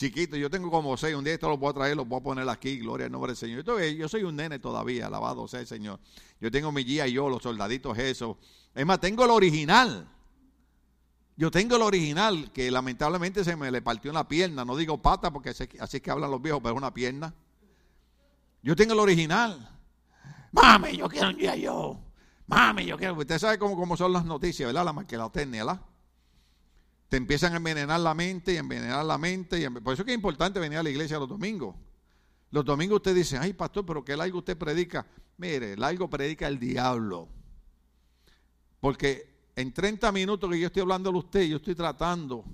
chiquito. 0.00 0.36
Yo 0.36 0.48
tengo 0.48 0.70
como 0.70 0.96
seis. 0.96 1.14
Un 1.14 1.24
día 1.24 1.34
esto 1.34 1.48
lo 1.48 1.58
voy 1.58 1.70
a 1.70 1.74
traer, 1.74 1.96
lo 1.96 2.04
voy 2.06 2.20
a 2.20 2.22
poner 2.22 2.48
aquí. 2.48 2.78
Gloria 2.78 3.06
al 3.06 3.12
nombre 3.12 3.32
del 3.32 3.36
Señor. 3.36 3.64
Yo 3.94 4.08
soy 4.08 4.22
un 4.22 4.34
nene 4.34 4.58
todavía, 4.58 5.06
alabado 5.06 5.46
sea 5.46 5.60
el 5.60 5.66
Señor. 5.66 6.00
Yo 6.40 6.50
tengo 6.50 6.72
mi 6.72 6.82
G.I. 6.82 7.14
Joe, 7.14 7.30
los 7.30 7.42
soldaditos 7.42 7.98
esos. 7.98 8.36
Es 8.74 8.86
más, 8.86 8.98
tengo 8.98 9.24
el 9.24 9.30
original. 9.30 10.08
Yo 11.36 11.50
tengo 11.50 11.76
el 11.76 11.82
original, 11.82 12.50
que 12.52 12.70
lamentablemente 12.70 13.44
se 13.44 13.56
me 13.56 13.70
le 13.70 13.82
partió 13.82 14.10
una 14.10 14.26
pierna. 14.26 14.64
No 14.64 14.76
digo 14.76 15.00
pata 15.00 15.30
porque 15.30 15.50
así 15.50 15.96
es 15.96 16.02
que 16.02 16.10
hablan 16.10 16.30
los 16.30 16.40
viejos, 16.40 16.60
pero 16.62 16.74
es 16.74 16.78
una 16.78 16.92
pierna. 16.92 17.34
Yo 18.62 18.74
tengo 18.74 18.94
el 18.94 19.00
original. 19.00 19.68
Mami, 20.52 20.96
yo 20.96 21.08
quiero 21.08 21.28
un 21.28 21.36
G.I. 21.36 21.66
Joe. 21.66 21.98
Mami, 22.46 22.86
yo 22.86 22.96
quiero. 22.96 23.14
Usted 23.14 23.38
sabe 23.38 23.58
cómo, 23.58 23.76
cómo 23.76 23.96
son 23.96 24.12
las 24.12 24.24
noticias, 24.24 24.66
¿verdad? 24.66 24.84
La 24.84 24.92
mercadotecnia, 24.92 25.64
¿verdad? 25.64 25.89
Te 27.10 27.16
empiezan 27.16 27.52
a 27.52 27.56
envenenar 27.56 27.98
la 27.98 28.14
mente 28.14 28.54
y 28.54 28.56
envenenar 28.56 29.04
la 29.04 29.18
mente. 29.18 29.60
Y 29.60 29.68
Por 29.68 29.92
eso 29.92 30.02
es 30.02 30.06
que 30.06 30.12
es 30.12 30.16
importante 30.16 30.60
venir 30.60 30.78
a 30.78 30.82
la 30.84 30.90
iglesia 30.90 31.18
los 31.18 31.28
domingos. 31.28 31.74
Los 32.52 32.64
domingos 32.64 32.98
usted 32.98 33.16
dice, 33.16 33.36
ay 33.36 33.52
pastor, 33.52 33.84
pero 33.84 34.04
qué 34.04 34.16
largo 34.16 34.38
usted 34.38 34.56
predica. 34.56 35.04
Mire, 35.36 35.76
largo 35.76 36.08
predica 36.08 36.46
el 36.46 36.60
diablo. 36.60 37.28
Porque 38.78 39.50
en 39.56 39.72
30 39.72 40.12
minutos 40.12 40.48
que 40.48 40.60
yo 40.60 40.68
estoy 40.68 40.82
hablando 40.82 41.10
a 41.10 41.16
usted, 41.16 41.42
yo 41.42 41.56
estoy 41.56 41.74
tratando 41.74 42.44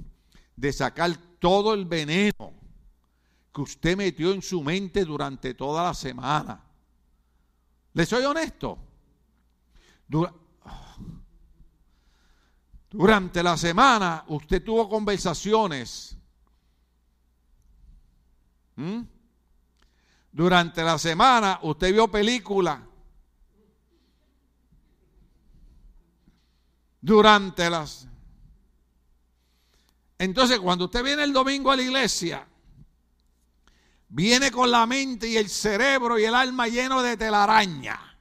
de 0.57 0.73
sacar 0.73 1.15
todo 1.39 1.75
el 1.75 1.85
veneno 1.85 2.55
que 3.53 3.61
usted 3.61 3.95
metió 3.95 4.33
en 4.33 4.41
su 4.41 4.63
mente 4.63 5.05
durante 5.05 5.53
toda 5.53 5.85
la 5.85 5.93
semana. 5.93 6.65
¿Le 7.93 8.07
soy 8.07 8.25
honesto? 8.25 8.79
Durante 12.91 13.43
la 13.43 13.57
semana 13.57 14.25
usted 14.29 14.63
tuvo 14.63 14.89
conversaciones. 14.89 16.17
¿Mm? 18.77 19.03
Durante 20.31 20.83
la 20.83 20.99
semana 20.99 21.59
usted 21.63 21.93
vio 21.93 22.09
película. 22.09 22.87
Durante 27.01 27.71
las... 27.71 28.09
Entonces 30.19 30.59
cuando 30.61 30.87
usted 30.87 31.03
viene 31.03 31.25
el 31.25 31.33
domingo 31.33 31.71
a 31.71 31.77
la 31.77 31.83
iglesia, 31.83 32.47
viene 34.09 34.51
con 34.51 34.71
la 34.71 34.87
mente 34.87 35.29
y 35.29 35.37
el 35.37 35.49
cerebro 35.49 36.19
y 36.19 36.25
el 36.25 36.35
alma 36.35 36.69
lleno 36.69 37.03
de 37.03 37.17
telaraña. 37.17 38.16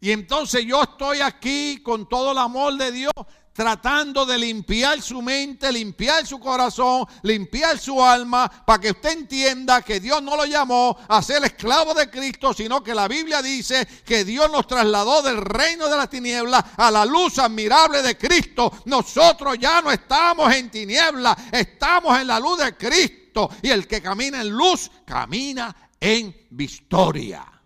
Y 0.00 0.12
entonces 0.12 0.64
yo 0.64 0.82
estoy 0.82 1.20
aquí 1.20 1.82
con 1.82 2.08
todo 2.08 2.32
el 2.32 2.38
amor 2.38 2.76
de 2.76 2.90
Dios 2.90 3.12
tratando 3.52 4.24
de 4.24 4.38
limpiar 4.38 5.02
su 5.02 5.20
mente, 5.20 5.70
limpiar 5.70 6.26
su 6.26 6.40
corazón, 6.40 7.04
limpiar 7.22 7.78
su 7.78 8.02
alma, 8.02 8.48
para 8.64 8.80
que 8.80 8.92
usted 8.92 9.10
entienda 9.10 9.82
que 9.82 10.00
Dios 10.00 10.22
no 10.22 10.36
lo 10.36 10.46
llamó 10.46 10.96
a 11.08 11.20
ser 11.20 11.44
esclavo 11.44 11.92
de 11.92 12.08
Cristo, 12.08 12.54
sino 12.54 12.82
que 12.82 12.94
la 12.94 13.06
Biblia 13.06 13.42
dice 13.42 13.86
que 14.06 14.24
Dios 14.24 14.50
nos 14.50 14.66
trasladó 14.66 15.20
del 15.20 15.42
reino 15.42 15.88
de 15.88 15.96
las 15.96 16.08
tinieblas 16.08 16.64
a 16.76 16.90
la 16.90 17.04
luz 17.04 17.38
admirable 17.38 18.00
de 18.00 18.16
Cristo. 18.16 18.72
Nosotros 18.86 19.58
ya 19.58 19.82
no 19.82 19.90
estamos 19.90 20.54
en 20.54 20.70
tinieblas, 20.70 21.36
estamos 21.52 22.18
en 22.18 22.28
la 22.28 22.40
luz 22.40 22.58
de 22.58 22.74
Cristo. 22.76 23.50
Y 23.60 23.68
el 23.68 23.86
que 23.86 24.00
camina 24.00 24.40
en 24.40 24.48
luz, 24.48 24.90
camina 25.04 25.76
en 26.00 26.46
victoria. 26.50 27.59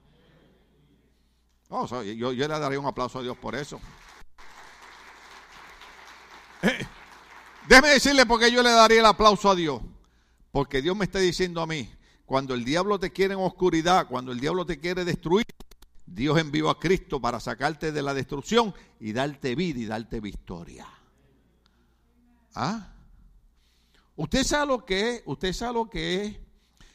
Oh, 1.69 1.87
yo, 2.03 2.33
le 2.33 2.47
daría 2.47 2.79
un 2.79 2.87
aplauso 2.87 3.19
a 3.19 3.23
Dios 3.23 3.37
por 3.37 3.55
eso. 3.55 3.81
Eh, 6.63 6.87
déjeme 7.69 7.89
decirle 7.89 8.27
por 8.27 8.41
qué 8.41 8.51
yo 8.51 8.63
le 8.63 8.71
daría 8.71 9.01
el 9.01 9.07
aplauso 9.07 9.51
a 9.51 9.55
Dios. 9.55 9.81
Porque 10.51 10.83
Dios 10.83 10.97
me 10.97 11.05
está 11.05 11.19
diciendo 11.19 11.61
a 11.61 11.67
mí, 11.67 11.91
cuando 12.27 12.55
el 12.55 12.65
diablo 12.65 12.99
te 12.99 13.13
quiere 13.13 13.35
en 13.35 13.41
oscuridad, 13.41 14.07
cuando 14.07 14.33
el 14.33 14.41
diablo 14.41 14.65
te 14.65 14.79
quiere 14.79 15.05
destruir, 15.05 15.47
Dios 16.07 16.39
envió 16.39 16.71
a 16.71 16.79
Cristo 16.79 17.21
para 17.21 17.41
sacarte 17.41 17.91
de 17.91 18.03
la 18.03 18.15
destrucción 18.15 18.75
y 19.01 19.13
darte 19.13 19.55
vida 19.55 19.81
y 19.81 19.87
darte 19.87 20.21
victoria. 20.21 20.87
¿Ah? 22.55 22.93
Usted 24.17 24.45
sabe 24.45 24.67
lo 24.67 24.85
que 24.85 25.11
es, 25.11 25.23
usted 25.27 25.53
sabe 25.53 25.75
lo 25.75 25.91
que 25.91 26.25
es 26.25 26.39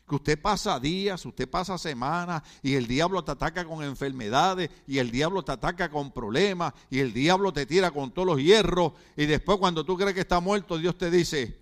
que 0.10 0.15
usted 0.15 0.41
pasa 0.41 0.80
días, 0.80 1.24
usted 1.26 1.48
pasa 1.48 1.78
semanas 1.78 2.41
y 2.63 2.74
el 2.74 2.88
diablo 2.88 3.24
te 3.24 3.32
ataca 3.32 3.63
con 3.63 3.84
enfermedades 3.84 4.69
y 4.88 4.98
el 4.98 5.12
diablo 5.12 5.43
te 5.43 5.54
ataca 5.54 5.89
con 5.89 6.12
problemas 6.12 6.74
y 6.89 7.00
el 7.00 7.13
diablo 7.13 7.54
te 7.54 7.65
tira 7.65 7.91
con 7.91 8.12
todos 8.12 8.26
los 8.26 8.39
hierros 8.39 8.93
y 9.15 9.28
después 9.28 9.60
cuando 9.60 9.86
tú 9.86 9.95
crees 9.95 10.15
que 10.15 10.22
está 10.22 10.39
muerto 10.39 10.78
Dios 10.78 10.98
te 10.98 11.10
dice, 11.12 11.58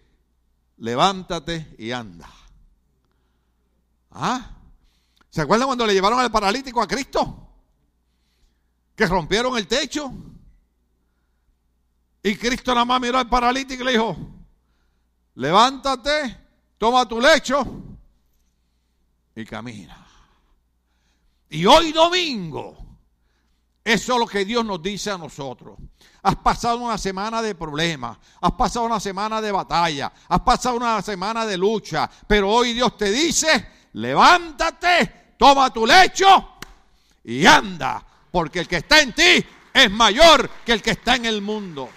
levántate 0.77 1.75
y 1.77 1.91
anda. 1.91 2.29
¿Ah? 4.11 4.51
¿Se 5.29 5.41
acuerdan 5.41 5.67
cuando 5.67 5.85
le 5.85 5.93
llevaron 5.93 6.19
al 6.19 6.31
paralítico 6.31 6.81
a 6.81 6.87
Cristo? 6.87 7.49
Que 8.95 9.05
rompieron 9.05 9.57
el 9.57 9.67
techo. 9.67 10.11
Y 12.23 12.35
Cristo 12.35 12.73
nada 12.73 12.85
más 12.85 13.01
miró 13.01 13.19
al 13.19 13.29
paralítico 13.29 13.83
y 13.83 13.85
le 13.85 13.91
dijo, 13.91 14.17
levántate, 15.35 16.37
toma 16.77 17.07
tu 17.07 17.19
lecho 17.19 17.83
y 19.37 19.45
camina. 19.45 19.95
Y 21.49 21.65
hoy 21.65 21.91
domingo, 21.91 22.75
eso 23.83 24.13
es 24.13 24.19
lo 24.19 24.25
que 24.25 24.43
Dios 24.43 24.65
nos 24.65 24.81
dice 24.81 25.11
a 25.11 25.17
nosotros. 25.17 25.77
Has 26.23 26.37
pasado 26.37 26.77
una 26.79 26.97
semana 26.97 27.41
de 27.41 27.53
problemas, 27.53 28.17
has 28.41 28.51
pasado 28.53 28.85
una 28.87 28.99
semana 28.99 29.39
de 29.39 29.51
batalla, 29.51 30.11
has 30.27 30.41
pasado 30.41 30.75
una 30.75 31.01
semana 31.03 31.45
de 31.45 31.55
lucha, 31.55 32.09
pero 32.27 32.49
hoy 32.49 32.73
Dios 32.73 32.97
te 32.97 33.11
dice, 33.11 33.67
levántate, 33.93 35.35
toma 35.37 35.71
tu 35.71 35.85
lecho 35.85 36.57
y 37.23 37.45
anda, 37.45 38.03
porque 38.31 38.61
el 38.61 38.67
que 38.67 38.77
está 38.77 39.01
en 39.01 39.13
ti 39.13 39.45
es 39.71 39.91
mayor 39.91 40.49
que 40.65 40.73
el 40.73 40.81
que 40.81 40.91
está 40.91 41.15
en 41.15 41.25
el 41.25 41.43
mundo. 41.43 41.89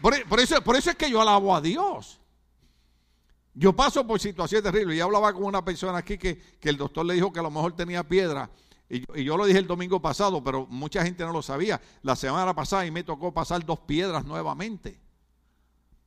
Por, 0.00 0.40
eso, 0.40 0.62
por 0.62 0.74
eso 0.76 0.90
es 0.90 0.96
que 0.96 1.10
yo 1.10 1.20
alabo 1.20 1.54
a 1.54 1.60
Dios. 1.60 2.18
Yo 3.58 3.72
paso 3.72 4.06
por 4.06 4.20
situaciones 4.20 4.70
terribles. 4.70 4.98
Y 4.98 5.00
hablaba 5.00 5.32
con 5.32 5.44
una 5.44 5.64
persona 5.64 5.98
aquí 5.98 6.18
que, 6.18 6.58
el 6.60 6.76
doctor 6.76 7.06
le 7.06 7.14
dijo 7.14 7.32
que 7.32 7.40
a 7.40 7.42
lo 7.42 7.50
mejor 7.50 7.74
tenía 7.74 8.06
piedra. 8.06 8.50
Y 8.88 9.24
yo, 9.24 9.36
lo 9.36 9.46
dije 9.46 9.58
el 9.58 9.66
domingo 9.66 10.00
pasado, 10.00 10.44
pero 10.44 10.66
mucha 10.66 11.02
gente 11.02 11.24
no 11.24 11.32
lo 11.32 11.40
sabía. 11.40 11.80
La 12.02 12.14
semana 12.14 12.54
pasada 12.54 12.86
y 12.86 12.90
me 12.90 13.02
tocó 13.02 13.32
pasar 13.32 13.64
dos 13.64 13.80
piedras 13.80 14.26
nuevamente. 14.26 15.00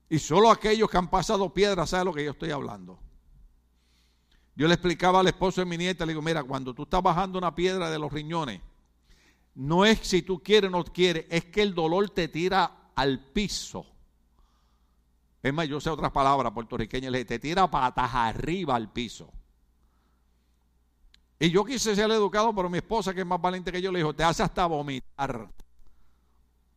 Y 0.10 0.20
solo 0.20 0.52
aquellos 0.52 0.90
que 0.90 0.98
han 0.98 1.10
pasado 1.10 1.52
piedra 1.52 1.88
saben 1.88 2.06
lo 2.06 2.14
que 2.14 2.24
yo 2.24 2.32
estoy 2.32 2.52
hablando. 2.52 3.00
Yo 4.56 4.68
le 4.68 4.76
explicaba 4.76 5.20
al 5.20 5.28
esposo 5.28 5.62
de 5.62 5.66
mi 5.66 5.78
nieta, 5.78 6.06
le 6.06 6.12
digo, 6.12 6.22
mira, 6.22 6.44
cuando 6.44 6.74
tú 6.76 6.84
estás 6.84 7.02
bajando 7.02 7.40
una 7.40 7.56
piedra 7.56 7.90
de 7.90 7.98
los 7.98 8.12
riñones, 8.14 8.62
no 9.56 9.86
es 9.86 10.00
si 10.04 10.22
tú 10.22 10.44
quieres 10.44 10.68
o 10.68 10.72
no 10.72 10.84
quieres, 10.84 11.26
es 11.30 11.46
que 11.46 11.64
el 11.64 11.74
dolor 11.74 12.12
te 12.12 12.28
tira 12.28 12.92
al 12.96 13.20
piso. 13.20 13.88
Es 15.42 15.54
más, 15.54 15.68
yo 15.68 15.80
sé 15.80 15.90
otras 15.90 16.12
palabras 16.12 16.52
puertorriqueñas, 16.52 17.12
le 17.12 17.24
te 17.26 17.40
tira 17.40 17.70
patas 17.70 18.14
arriba 18.14 18.76
al 18.76 18.92
piso. 18.92 19.32
Y 21.40 21.50
yo 21.50 21.64
quise 21.64 21.96
ser 21.96 22.12
educado, 22.12 22.54
pero 22.54 22.70
mi 22.70 22.80
esposa, 22.80 23.14
que 23.14 23.22
es 23.22 23.26
más 23.26 23.40
valiente 23.40 23.72
que 23.72 23.82
yo, 23.82 23.92
le 23.92 24.00
dijo, 24.00 24.14
te 24.14 24.24
hace 24.24 24.44
hasta 24.44 24.66
vomitar. 24.66 25.50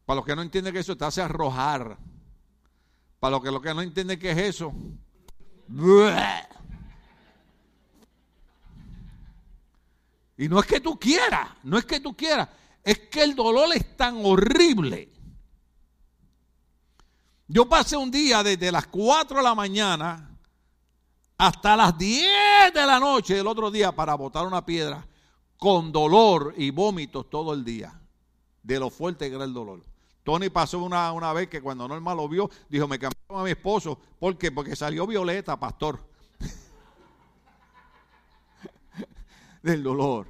Para 0.05 0.17
los 0.17 0.25
que 0.25 0.37
no 0.37 0.43
entienden 0.43 0.73
que 0.73 0.79
eso, 0.79 0.97
te 0.97 1.05
hace 1.05 1.21
arrojar. 1.21 1.99
Para 3.19 3.33
los 3.33 3.43
que, 3.43 3.51
los 3.51 3.61
que 3.61 3.75
no 3.75 3.83
entienden 3.83 4.21
qué 4.21 4.31
es 4.31 4.39
eso. 4.39 4.73
Y 10.37 10.49
no 10.49 10.61
es 10.61 10.67
que 10.67 10.81
tú 10.81 10.99
quieras, 10.99 11.49
no 11.63 11.79
es 11.79 11.85
que 11.85 12.01
tú 12.01 12.17
quieras, 12.17 12.49
es 12.83 12.99
que 12.99 13.23
el 13.23 13.35
dolor 13.35 13.69
es 13.75 13.97
tan 13.97 14.25
horrible. 14.25 15.13
Yo 17.49 17.69
pasé 17.69 17.97
un 17.97 18.11
día 18.11 18.43
desde 18.43 18.73
las 18.73 18.87
4 18.87 19.37
de 19.37 19.43
la 19.43 19.55
mañana 19.55 20.31
hasta 21.37 21.77
las 21.77 21.99
10 21.99 22.73
de 22.73 22.87
la 22.87 23.01
noche 23.01 23.35
del 23.35 23.47
otro 23.47 23.71
día 23.71 23.93
para 23.93 24.15
botar 24.15 24.47
una 24.47 24.65
piedra 24.65 25.07
con 25.57 25.93
dolor 25.93 26.55
y 26.57 26.71
vómitos 26.71 27.29
todo 27.31 27.53
el 27.53 27.65
día, 27.65 28.01
de 28.63 28.79
lo 28.79 28.91
fuerte 28.91 29.29
que 29.29 29.37
era 29.37 29.45
el 29.45 29.53
dolor. 29.53 29.83
Tony 30.25 30.51
pasó 30.51 30.79
una, 30.79 31.13
una 31.13 31.33
vez 31.33 31.49
que 31.49 31.61
cuando 31.61 31.89
Norma 31.89 32.15
lo 32.15 32.29
vio, 32.29 32.49
dijo, 32.69 32.87
me 32.87 32.99
cambiaron 32.99 33.41
a 33.41 33.45
mi 33.45 33.51
esposo. 33.51 33.99
¿Por 34.19 34.39
qué? 34.39 34.53
Porque 34.53 34.77
salió 34.77 35.07
violeta, 35.07 35.59
pastor. 35.59 36.01
Del 39.63 39.83
dolor. 39.83 40.29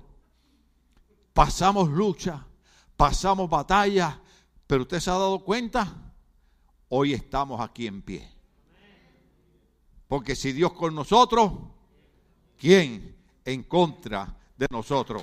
Pasamos 1.35 1.89
lucha, 1.89 2.47
pasamos 2.97 3.51
batalla, 3.51 4.19
pero 4.67 4.83
usted 4.83 5.01
se 5.01 5.11
ha 5.11 5.15
dado 5.15 5.41
cuenta, 5.41 6.12
hoy 6.95 7.15
estamos 7.15 7.61
aquí 7.61 7.87
en 7.87 8.03
pie. 8.03 8.31
Porque 10.09 10.37
si 10.37 10.53
Dios 10.53 10.73
con 10.75 10.95
nosotros, 10.95 11.51
¿quién 12.59 13.17
en 13.45 13.63
contra 13.63 14.37
de 14.57 14.67
nosotros? 14.71 15.23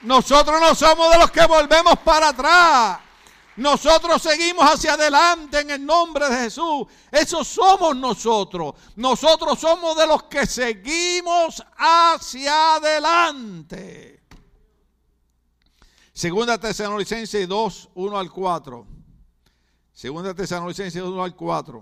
Nosotros 0.00 0.60
no 0.60 0.74
somos 0.74 1.12
de 1.12 1.18
los 1.18 1.30
que 1.30 1.46
volvemos 1.46 1.98
para 1.98 2.28
atrás. 2.28 3.00
Nosotros 3.56 4.22
seguimos 4.22 4.64
hacia 4.64 4.94
adelante 4.94 5.60
en 5.60 5.70
el 5.70 5.84
nombre 5.84 6.26
de 6.30 6.36
Jesús. 6.36 6.86
Eso 7.10 7.44
somos 7.44 7.94
nosotros. 7.94 8.74
Nosotros 8.96 9.58
somos 9.60 9.94
de 9.94 10.06
los 10.06 10.22
que 10.22 10.46
seguimos 10.46 11.62
hacia 11.76 12.76
adelante. 12.76 14.22
Segunda 16.14 16.58
Tesalonicenses 16.58 17.46
2, 17.46 17.90
1 17.94 18.18
al 18.18 18.30
4. 18.30 19.01
Segunda 20.02 20.34
Tesalonicenses 20.34 21.00
1 21.00 21.22
al 21.22 21.36
4. 21.36 21.80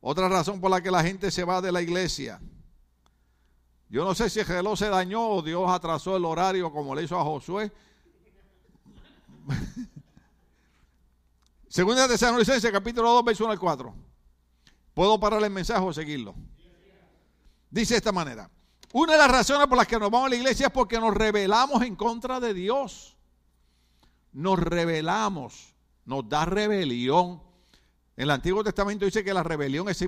Otra 0.00 0.26
razón 0.26 0.58
por 0.58 0.70
la 0.70 0.80
que 0.80 0.90
la 0.90 1.02
gente 1.02 1.30
se 1.30 1.44
va 1.44 1.60
de 1.60 1.70
la 1.70 1.82
iglesia. 1.82 2.40
Yo 3.90 4.06
no 4.06 4.14
sé 4.14 4.30
si 4.30 4.40
el 4.40 4.46
reloj 4.46 4.78
se 4.78 4.88
dañó 4.88 5.28
o 5.28 5.42
Dios 5.42 5.70
atrasó 5.70 6.16
el 6.16 6.24
horario 6.24 6.72
como 6.72 6.94
le 6.94 7.02
hizo 7.02 7.20
a 7.20 7.22
Josué. 7.22 7.70
Segunda 11.68 12.08
Tesalonicenses, 12.08 12.72
capítulo 12.72 13.10
2, 13.10 13.22
verso 13.22 13.44
1 13.44 13.52
al 13.52 13.60
4. 13.60 13.94
¿Puedo 14.94 15.20
parar 15.20 15.42
el 15.42 15.50
mensaje 15.50 15.84
o 15.84 15.92
seguirlo? 15.92 16.34
Dice 17.70 17.92
de 17.92 17.98
esta 17.98 18.12
manera. 18.12 18.48
Una 18.94 19.12
de 19.12 19.18
las 19.18 19.30
razones 19.30 19.66
por 19.66 19.76
las 19.76 19.86
que 19.86 19.98
nos 19.98 20.10
vamos 20.10 20.28
a 20.28 20.30
la 20.30 20.36
iglesia 20.36 20.68
es 20.68 20.72
porque 20.72 20.98
nos 20.98 21.12
rebelamos 21.12 21.82
en 21.82 21.96
contra 21.96 22.40
de 22.40 22.54
Dios. 22.54 23.14
Nos 24.32 24.58
rebelamos, 24.58 25.71
nos 26.04 26.28
da 26.28 26.44
rebelión. 26.44 27.42
En 28.16 28.24
el 28.24 28.30
Antiguo 28.30 28.62
Testamento 28.62 29.04
dice 29.04 29.24
que 29.24 29.32
la 29.32 29.42
rebelión 29.42 29.88
es 29.88 30.04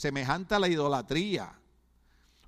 semejante 0.00 0.54
a 0.54 0.58
la 0.58 0.68
idolatría. 0.68 1.52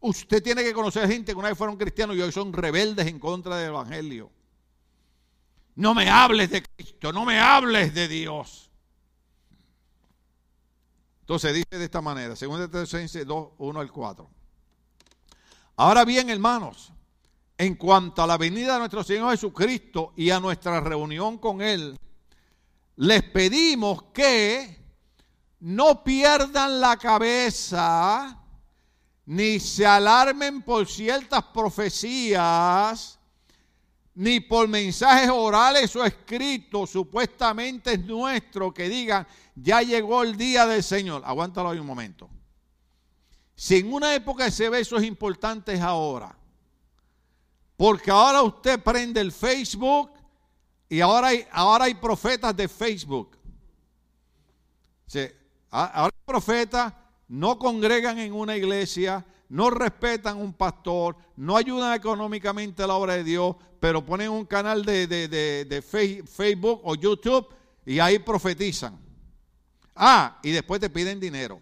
Usted 0.00 0.42
tiene 0.42 0.62
que 0.62 0.72
conocer 0.72 1.08
gente 1.08 1.32
que 1.32 1.38
una 1.38 1.48
vez 1.48 1.58
fueron 1.58 1.76
cristianos 1.76 2.16
y 2.16 2.20
hoy 2.20 2.32
son 2.32 2.52
rebeldes 2.52 3.06
en 3.06 3.18
contra 3.18 3.56
del 3.56 3.68
Evangelio. 3.68 4.30
No 5.74 5.94
me 5.94 6.08
hables 6.08 6.50
de 6.50 6.62
Cristo, 6.62 7.12
no 7.12 7.24
me 7.24 7.38
hables 7.38 7.92
de 7.92 8.08
Dios. 8.08 8.70
Entonces 11.20 11.54
dice 11.54 11.76
de 11.76 11.84
esta 11.84 12.00
manera, 12.00 12.28
2 12.28 12.38
Tesalonicenses 12.38 13.26
2, 13.26 13.48
1 13.58 13.80
al 13.80 13.90
4. 13.90 14.30
Ahora 15.76 16.04
bien, 16.04 16.30
hermanos, 16.30 16.92
en 17.58 17.74
cuanto 17.74 18.22
a 18.22 18.26
la 18.26 18.38
venida 18.38 18.74
de 18.74 18.78
nuestro 18.78 19.02
Señor 19.02 19.32
Jesucristo 19.32 20.12
y 20.16 20.30
a 20.30 20.38
nuestra 20.38 20.80
reunión 20.80 21.38
con 21.38 21.60
Él, 21.60 21.98
les 22.96 23.22
pedimos 23.22 24.04
que 24.12 24.76
no 25.60 26.02
pierdan 26.02 26.80
la 26.80 26.96
cabeza 26.96 28.42
ni 29.26 29.58
se 29.58 29.84
alarmen 29.84 30.62
por 30.62 30.86
ciertas 30.86 31.42
profecías, 31.44 33.18
ni 34.14 34.40
por 34.40 34.68
mensajes 34.68 35.28
orales 35.28 35.94
o 35.96 36.04
escritos 36.04 36.90
supuestamente 36.90 37.98
nuestros 37.98 38.72
que 38.72 38.88
digan, 38.88 39.26
ya 39.54 39.82
llegó 39.82 40.22
el 40.22 40.36
día 40.36 40.64
del 40.64 40.82
Señor. 40.82 41.22
Aguántalo 41.24 41.70
ahí 41.70 41.78
un 41.78 41.86
momento. 41.86 42.30
Si 43.54 43.76
en 43.76 43.92
una 43.92 44.14
época 44.14 44.50
se 44.50 44.68
ve 44.68 44.80
eso 44.80 44.96
es 44.96 45.04
importante 45.04 45.74
es 45.74 45.80
ahora. 45.80 46.38
Porque 47.76 48.10
ahora 48.10 48.42
usted 48.42 48.82
prende 48.82 49.20
el 49.20 49.32
Facebook 49.32 50.12
y 50.88 51.00
ahora 51.00 51.28
hay, 51.28 51.46
ahora 51.50 51.86
hay 51.86 51.94
profetas 51.94 52.56
de 52.56 52.68
Facebook. 52.68 53.36
ahora 55.70 56.14
hay 56.14 56.24
profetas 56.24 56.92
no 57.28 57.58
congregan 57.58 58.18
en 58.18 58.32
una 58.32 58.56
iglesia, 58.56 59.24
no 59.48 59.70
respetan 59.70 60.36
un 60.36 60.52
pastor, 60.52 61.16
no 61.36 61.56
ayudan 61.56 61.94
económicamente 61.94 62.82
a 62.82 62.86
la 62.86 62.94
obra 62.94 63.14
de 63.14 63.24
Dios, 63.24 63.56
pero 63.80 64.04
ponen 64.04 64.30
un 64.30 64.44
canal 64.44 64.84
de, 64.84 66.24
Facebook 66.26 66.80
o 66.84 66.94
YouTube 66.94 67.48
y 67.84 67.98
ahí 67.98 68.18
profetizan. 68.18 68.98
Ah, 69.94 70.38
y 70.42 70.50
después 70.50 70.80
te 70.80 70.90
piden 70.90 71.18
dinero. 71.18 71.60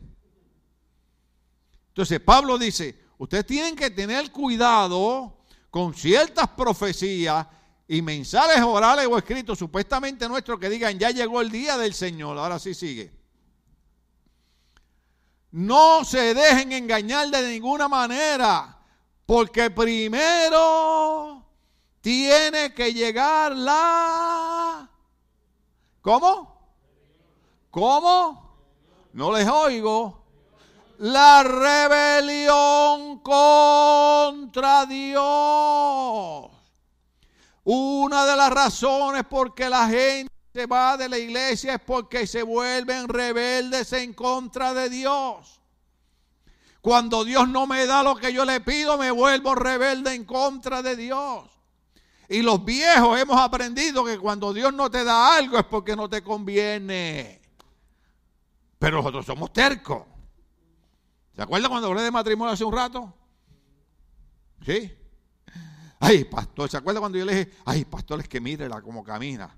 Entonces 1.89 2.21
Pablo 2.21 2.59
dice, 2.59 2.99
ustedes 3.19 3.47
tienen 3.47 3.77
que 3.77 3.91
tener 3.91 4.31
cuidado 4.33 5.39
con 5.71 5.95
ciertas 5.95 6.49
profecías 6.49 7.47
y 7.87 8.01
mensajes 8.03 8.63
orales 8.63 9.07
o 9.07 9.19
escritos 9.19 9.59
supuestamente 9.59 10.29
nuestros 10.29 10.59
que 10.59 10.69
digan, 10.71 10.99
ya 10.99 11.11
llegó 11.11 11.41
el 11.41 11.51
día 11.51 11.77
del 11.77 11.95
Señor. 11.95 12.39
Ahora 12.39 12.59
sí 12.59 12.75
sigue. 12.75 13.13
No 15.51 16.05
se 16.05 16.35
dejen 16.35 16.73
engañar 16.73 17.29
de 17.29 17.49
ninguna 17.49 17.87
manera, 17.87 18.77
porque 19.27 19.71
primero 19.71 21.47
tiene 22.01 22.75
que 22.75 22.93
llegar 22.93 23.53
la... 23.53 24.91
¿Cómo? 26.01 26.55
¿Cómo? 27.71 28.57
No 29.13 29.33
les 29.33 29.49
oigo. 29.49 30.25
La 30.99 31.43
rebelión 31.43 33.21
contra 33.21 34.87
Dios. 34.87 36.54
Una 37.65 38.27
de 38.27 38.37
las 38.37 38.51
razones 38.51 39.25
por 39.25 39.55
que 39.55 39.69
la 39.71 39.89
gente 39.89 40.33
se 40.53 40.67
va 40.67 40.97
de 40.97 41.09
la 41.09 41.19
iglesia 41.19 41.75
es 41.75 41.81
porque 41.81 42.27
se 42.27 42.43
vuelven 42.43 43.09
rebeldes 43.09 43.93
en 43.95 44.13
contra 44.13 44.75
de 44.75 44.91
Dios. 44.91 45.61
Cuando 46.81 47.25
Dios 47.25 47.49
no 47.49 47.67
me 47.67 47.87
da 47.87 48.03
lo 48.03 48.15
que 48.15 48.33
yo 48.33 48.45
le 48.45 48.61
pido, 48.61 48.99
me 48.99 49.11
vuelvo 49.11 49.55
rebelde 49.55 50.15
en 50.15 50.25
contra 50.25 50.83
de 50.83 50.95
Dios. 50.95 51.49
Y 52.29 52.43
los 52.43 52.63
viejos 52.63 53.19
hemos 53.19 53.41
aprendido 53.41 54.05
que 54.05 54.19
cuando 54.19 54.53
Dios 54.53 54.73
no 54.75 54.91
te 54.91 55.03
da 55.03 55.35
algo 55.37 55.59
es 55.59 55.65
porque 55.65 55.97
no 55.97 56.09
te 56.09 56.23
conviene. 56.23 57.41
Pero 58.79 58.99
nosotros 58.99 59.25
somos 59.25 59.53
tercos. 59.53 60.03
¿Se 61.35 61.43
acuerdan 61.43 61.71
cuando 61.71 61.89
hablé 61.89 62.03
de 62.03 62.11
matrimonio 62.11 62.53
hace 62.53 62.65
un 62.65 62.75
rato? 62.75 63.15
¿Sí? 64.65 64.95
Ay, 66.07 66.25
pastor, 66.25 66.69
¿se 66.69 66.77
acuerda 66.77 67.01
cuando 67.01 67.17
yo 67.17 67.25
le 67.25 67.35
dije, 67.35 67.51
ay, 67.65 67.87
pastor, 67.87 68.21
es 68.21 68.29
que 68.29 68.39
mírela 68.39 68.83
como 68.83 69.03
camina? 69.03 69.57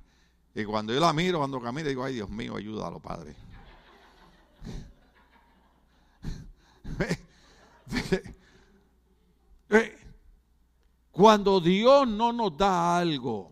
Y 0.54 0.64
cuando 0.64 0.94
yo 0.94 1.00
la 1.00 1.12
miro, 1.12 1.38
cuando 1.38 1.60
camina, 1.60 1.88
digo, 1.88 2.04
ay 2.04 2.14
Dios 2.14 2.30
mío, 2.30 2.54
ayúdalo, 2.54 3.00
Padre. 3.00 3.34
Cuando 11.10 11.60
Dios 11.60 12.06
no 12.06 12.32
nos 12.32 12.56
da 12.56 12.96
algo, 12.96 13.50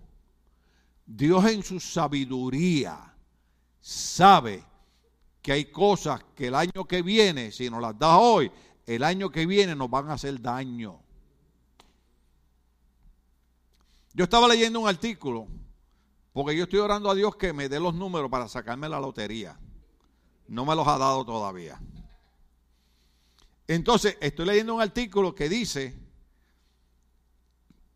Dios 1.05 1.45
en 1.47 1.65
su 1.65 1.81
sabiduría 1.81 3.13
sabe 3.81 4.63
que 5.43 5.51
hay 5.51 5.65
cosas 5.65 6.23
que 6.37 6.47
el 6.47 6.55
año 6.55 6.85
que 6.87 7.03
viene, 7.03 7.51
si 7.51 7.69
nos 7.69 7.83
las 7.83 7.99
das 7.99 8.19
hoy, 8.21 8.53
el 8.87 9.03
año 9.03 9.31
que 9.31 9.47
viene 9.47 9.75
nos 9.75 9.91
van 9.91 10.11
a 10.11 10.13
hacer 10.13 10.41
daño. 10.41 11.04
Yo 14.15 14.25
estaba 14.25 14.47
leyendo 14.47 14.79
un 14.79 14.89
artículo, 14.89 15.49
porque 16.33 16.57
yo 16.57 16.65
estoy 16.65 16.79
orando 16.79 17.11
a 17.11 17.15
Dios 17.17 17.35
que 17.35 17.53
me 17.53 17.69
dé 17.69 17.81
los 17.81 17.95
números 17.95 18.31
para 18.31 18.47
sacarme 18.47 18.89
la 18.89 19.01
lotería. 19.01 19.59
No 20.47 20.65
me 20.65 20.77
los 20.77 20.87
ha 20.87 20.97
dado 20.99 21.25
todavía. 21.25 21.81
Entonces, 23.67 24.17
estoy 24.21 24.47
leyendo 24.47 24.75
un 24.75 24.81
artículo 24.81 25.35
que 25.35 25.49
dice 25.49 25.99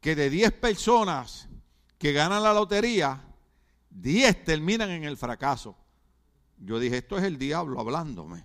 que 0.00 0.16
de 0.16 0.28
10 0.28 0.52
personas 0.52 1.48
que 1.98 2.12
ganan 2.12 2.42
la 2.42 2.52
lotería, 2.52 3.24
10 3.90 4.44
terminan 4.44 4.90
en 4.90 5.04
el 5.04 5.16
fracaso. 5.16 5.76
Yo 6.58 6.80
dije, 6.80 6.98
esto 6.98 7.16
es 7.16 7.24
el 7.24 7.38
diablo 7.38 7.78
hablándome. 7.78 8.44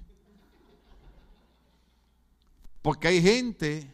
Porque 2.83 3.07
hay 3.07 3.21
gente 3.21 3.91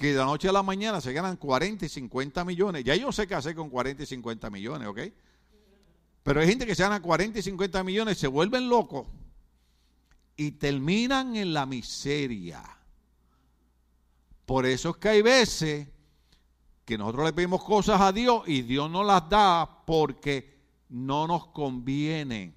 que 0.00 0.14
de 0.14 0.18
la 0.18 0.24
noche 0.24 0.48
a 0.48 0.52
la 0.52 0.62
mañana 0.62 0.98
se 0.98 1.12
ganan 1.12 1.36
40 1.36 1.84
y 1.84 1.88
50 1.90 2.42
millones. 2.46 2.84
Ya 2.84 2.96
yo 2.96 3.12
sé 3.12 3.26
qué 3.26 3.34
hacer 3.34 3.54
con 3.54 3.68
40 3.68 4.02
y 4.02 4.06
50 4.06 4.48
millones, 4.48 4.88
¿ok? 4.88 4.98
Pero 6.22 6.40
hay 6.40 6.48
gente 6.48 6.64
que 6.64 6.74
se 6.74 6.82
gana 6.82 7.02
40 7.02 7.38
y 7.38 7.42
50 7.42 7.84
millones, 7.84 8.16
se 8.16 8.26
vuelven 8.26 8.70
locos 8.70 9.06
y 10.38 10.52
terminan 10.52 11.36
en 11.36 11.52
la 11.52 11.66
miseria. 11.66 12.62
Por 14.46 14.64
eso 14.64 14.88
es 14.88 14.96
que 14.96 15.10
hay 15.10 15.20
veces 15.20 15.86
que 16.86 16.96
nosotros 16.96 17.26
le 17.26 17.34
pedimos 17.34 17.62
cosas 17.62 18.00
a 18.00 18.10
Dios 18.10 18.44
y 18.46 18.62
Dios 18.62 18.90
no 18.90 19.04
las 19.04 19.28
da 19.28 19.84
porque 19.84 20.62
no 20.88 21.26
nos 21.26 21.48
convienen. 21.48 22.54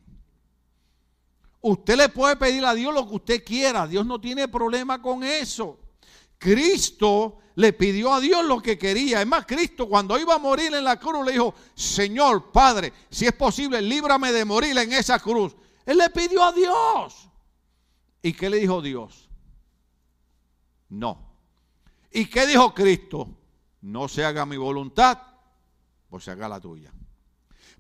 Usted 1.60 1.98
le 1.98 2.08
puede 2.08 2.38
pedir 2.38 2.64
a 2.64 2.74
Dios 2.74 2.94
lo 2.94 3.06
que 3.06 3.16
usted 3.16 3.44
quiera, 3.44 3.86
Dios 3.86 4.06
no 4.06 4.22
tiene 4.22 4.48
problema 4.48 5.02
con 5.02 5.26
eso. 5.26 5.83
Cristo 6.44 7.38
le 7.56 7.72
pidió 7.72 8.14
a 8.14 8.20
Dios 8.20 8.44
lo 8.44 8.62
que 8.62 8.78
quería. 8.78 9.22
Es 9.22 9.28
más, 9.28 9.46
Cristo 9.46 9.88
cuando 9.88 10.20
iba 10.20 10.36
a 10.36 10.40
morir 10.40 10.74
en 10.74 10.84
la 10.84 11.00
cruz 11.00 11.26
le 11.26 11.32
dijo, 11.32 11.56
Señor, 11.74 12.52
Padre, 12.52 12.92
si 13.10 13.26
es 13.26 13.32
posible, 13.32 13.82
líbrame 13.82 14.34
de 14.34 14.44
morir 14.44 14.78
en 14.78 14.92
esa 14.92 15.20
cruz. 15.20 15.56
Él 15.86 15.98
le 16.00 16.10
pidió 16.10 16.44
a 16.44 16.52
Dios. 16.52 17.30
¿Y 18.22 18.34
qué 18.34 18.50
le 18.50 18.58
dijo 18.58 18.82
Dios? 18.82 19.30
No. 20.90 21.18
¿Y 22.12 22.26
qué 22.26 22.46
dijo 22.46 22.74
Cristo? 22.74 23.30
No 23.84 24.10
se 24.10 24.26
haga 24.26 24.46
mi 24.46 24.58
voluntad, 24.58 25.18
pues 26.10 26.26
se 26.26 26.32
haga 26.32 26.50
la 26.50 26.60
tuya. 26.60 26.92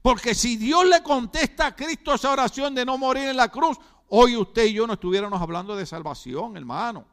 Porque 0.02 0.34
si 0.34 0.56
Dios 0.56 0.86
le 0.86 1.04
contesta 1.04 1.68
a 1.68 1.76
Cristo 1.76 2.14
esa 2.14 2.32
oración 2.32 2.74
de 2.74 2.86
no 2.86 2.98
morir 2.98 3.26
en 3.26 3.36
la 3.38 3.50
cruz, 3.50 3.78
hoy 4.08 4.38
usted 4.38 4.68
y 4.68 4.74
yo 4.74 4.88
no 4.88 4.94
estuviéramos 4.94 5.42
hablando 5.42 5.76
de 5.76 5.86
salvación, 5.86 6.56
hermano. 6.56 7.13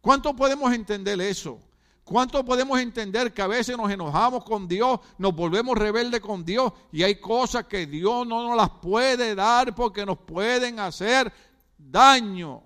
¿Cuánto 0.00 0.34
podemos 0.34 0.72
entender 0.72 1.20
eso? 1.20 1.60
¿Cuánto 2.08 2.42
podemos 2.42 2.80
entender 2.80 3.34
que 3.34 3.42
a 3.42 3.46
veces 3.46 3.76
nos 3.76 3.90
enojamos 3.90 4.42
con 4.42 4.66
Dios, 4.66 4.98
nos 5.18 5.34
volvemos 5.34 5.76
rebeldes 5.76 6.20
con 6.20 6.42
Dios 6.42 6.72
y 6.90 7.02
hay 7.02 7.16
cosas 7.20 7.66
que 7.66 7.86
Dios 7.86 8.26
no 8.26 8.48
nos 8.48 8.56
las 8.56 8.70
puede 8.70 9.34
dar 9.34 9.74
porque 9.74 10.06
nos 10.06 10.16
pueden 10.18 10.80
hacer 10.80 11.30
daño? 11.76 12.62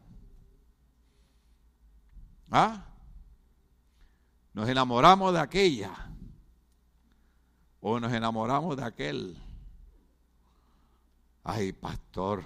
¿Ah? 2.53 2.85
Nos 4.53 4.69
enamoramos 4.69 5.33
de 5.33 5.41
aquella 5.41 5.91
o 7.81 7.99
nos 7.99 8.13
enamoramos 8.13 8.77
de 8.77 8.85
aquel. 8.85 9.37
Ay, 11.43 11.73
pastor, 11.73 12.45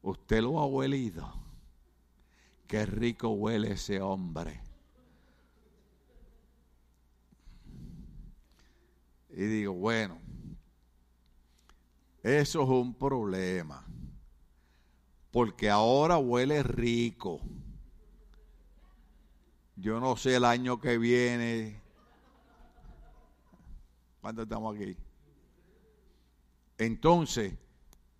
usted 0.00 0.40
lo 0.40 0.58
ha 0.58 0.64
huelido. 0.64 1.45
Qué 2.66 2.84
rico 2.84 3.28
huele 3.28 3.72
ese 3.72 4.00
hombre. 4.00 4.60
Y 9.30 9.44
digo, 9.44 9.74
bueno, 9.74 10.18
eso 12.22 12.62
es 12.62 12.68
un 12.68 12.94
problema. 12.94 13.86
Porque 15.30 15.70
ahora 15.70 16.18
huele 16.18 16.62
rico. 16.62 17.40
Yo 19.76 20.00
no 20.00 20.16
sé 20.16 20.36
el 20.36 20.44
año 20.44 20.80
que 20.80 20.96
viene 20.96 21.80
cuando 24.22 24.42
estamos 24.42 24.74
aquí. 24.74 24.96
Entonces, 26.78 27.54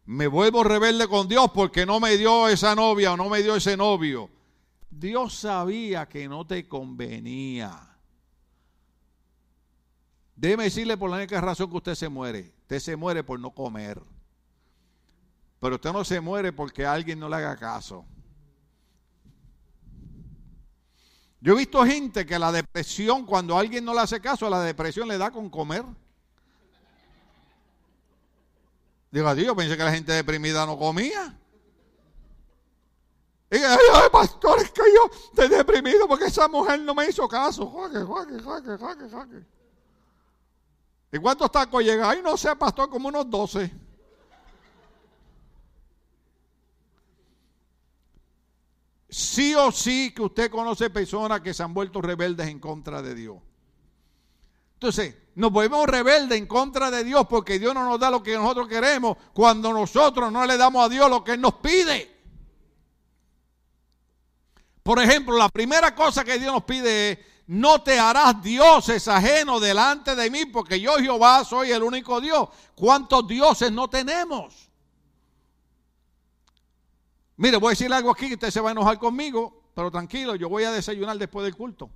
me 0.05 0.29
vuelvo 0.29 0.63
rebelde 0.63 1.09
con 1.09 1.27
Dios 1.27 1.51
porque 1.53 1.85
no 1.85 1.99
me 1.99 2.17
dio 2.17 2.47
esa 2.49 2.75
novia 2.75 3.15
o 3.15 3.17
no 3.17 3.29
me 3.29 3.43
dio 3.43 3.57
ese 3.57 3.77
novio. 3.77 4.36
Dios 4.91 5.35
sabía 5.35 6.09
que 6.09 6.29
no 6.29 6.47
te 6.47 6.67
convenía. 6.69 7.97
Déjeme 10.37 10.65
decirle 10.65 10.97
por 10.97 11.11
la 11.11 11.17
única 11.17 11.41
razón 11.41 11.71
que 11.71 11.77
usted 11.77 11.95
se 11.95 12.09
muere. 12.09 12.53
Usted 12.63 12.79
se 12.79 12.97
muere 12.97 13.25
por 13.25 13.41
no 13.41 13.51
comer. 13.51 14.03
Pero 15.61 15.77
usted 15.77 15.93
no 15.93 16.05
se 16.05 16.21
muere 16.21 16.53
porque 16.53 16.85
alguien 16.85 17.19
no 17.19 17.29
le 17.29 17.37
haga 17.37 17.57
caso. 17.57 18.05
Yo 21.41 21.53
he 21.53 21.57
visto 21.57 21.85
gente 21.85 22.27
que 22.27 22.39
la 22.39 22.53
depresión, 22.53 23.25
cuando 23.25 23.57
alguien 23.57 23.85
no 23.85 23.95
le 23.95 24.01
hace 24.01 24.21
caso, 24.21 24.47
a 24.47 24.51
la 24.51 24.63
depresión 24.63 25.09
le 25.09 25.17
da 25.17 25.31
con 25.31 25.49
comer. 25.49 25.85
Digo, 29.11 29.35
Dios, 29.35 29.57
pensé 29.57 29.77
que 29.77 29.85
la 29.85 29.93
gente 29.93 30.13
deprimida 30.13 30.67
no 30.67 30.79
comía. 30.79 31.39
Y 33.51 33.57
ay, 33.57 34.11
pastor, 34.11 34.61
es 34.61 34.71
que 34.73 34.83
yo 34.95 35.11
estoy 35.29 35.49
deprimido 35.49 36.09
porque 36.09 36.27
esa 36.27 36.49
mujer 36.49 36.81
no 36.81 36.95
me 36.95 37.09
hizo 37.09 37.29
caso. 37.29 37.65
¿Y 41.13 41.19
cuántos 41.19 41.51
tacos 41.53 41.83
llega? 41.83 42.11
Ay, 42.11 42.21
no 42.23 42.37
sé, 42.37 42.55
pastor, 42.57 42.91
como 42.91 43.09
unos 43.09 43.31
12. 43.31 43.87
sí 49.17 49.55
o 49.55 49.73
sí 49.73 50.13
que 50.15 50.23
usted 50.23 50.51
conoce 50.51 50.91
personas 50.91 51.41
que 51.41 51.55
se 51.55 51.63
han 51.63 51.73
vuelto 51.73 52.03
rebeldes 52.03 52.49
en 52.49 52.59
contra 52.59 53.01
de 53.01 53.15
Dios. 53.15 53.39
Entonces, 54.75 55.17
nos 55.37 55.51
volvemos 55.51 55.87
rebeldes 55.87 56.37
en 56.37 56.47
contra 56.47 56.91
de 56.91 57.03
Dios 57.03 57.27
porque 57.27 57.59
Dios 57.59 57.73
no 57.73 57.89
nos 57.89 57.99
da 57.99 58.11
lo 58.11 58.23
que 58.23 58.35
nosotros 58.35 58.69
queremos 58.69 59.17
cuando 59.33 59.73
nosotros 59.73 60.31
no 60.31 60.45
le 60.45 60.59
damos 60.59 60.85
a 60.85 60.89
Dios 60.91 61.09
lo 61.09 61.25
que 61.25 61.33
Él 61.33 61.41
nos 61.41 61.55
pide. 61.55 62.16
Por 64.87 65.03
ejemplo, 65.03 65.37
la 65.37 65.49
primera 65.49 65.97
cosa 65.97 66.25
que 66.25 66.39
Dios 66.39 66.53
nos 66.53 66.63
pide 66.63 67.11
es, 67.11 67.19
no 67.49 67.83
te 67.83 67.99
harás 67.99 68.41
dioses 68.41 69.09
ajenos 69.09 69.61
delante 69.61 70.15
de 70.15 70.31
mí 70.31 70.47
porque 70.47 70.79
yo 70.79 70.95
Jehová 70.99 71.45
soy 71.45 71.73
el 71.73 71.83
único 71.83 72.21
Dios. 72.21 72.51
¿Cuántos 72.77 73.27
dioses 73.27 73.73
no 73.73 73.91
tenemos? 73.91 74.71
Mire, 77.37 77.57
voy 77.57 77.71
a 77.71 77.71
decir 77.71 77.93
algo 77.93 78.13
aquí 78.13 78.33
usted 78.33 78.49
se 78.49 78.61
va 78.61 78.69
a 78.69 78.73
enojar 78.73 78.97
conmigo, 79.01 79.71
pero 79.75 79.91
tranquilo, 79.91 80.37
yo 80.37 80.49
voy 80.49 80.63
a 80.63 80.71
desayunar 80.71 81.19
después 81.19 81.43
del 81.43 81.57
culto. 81.57 81.91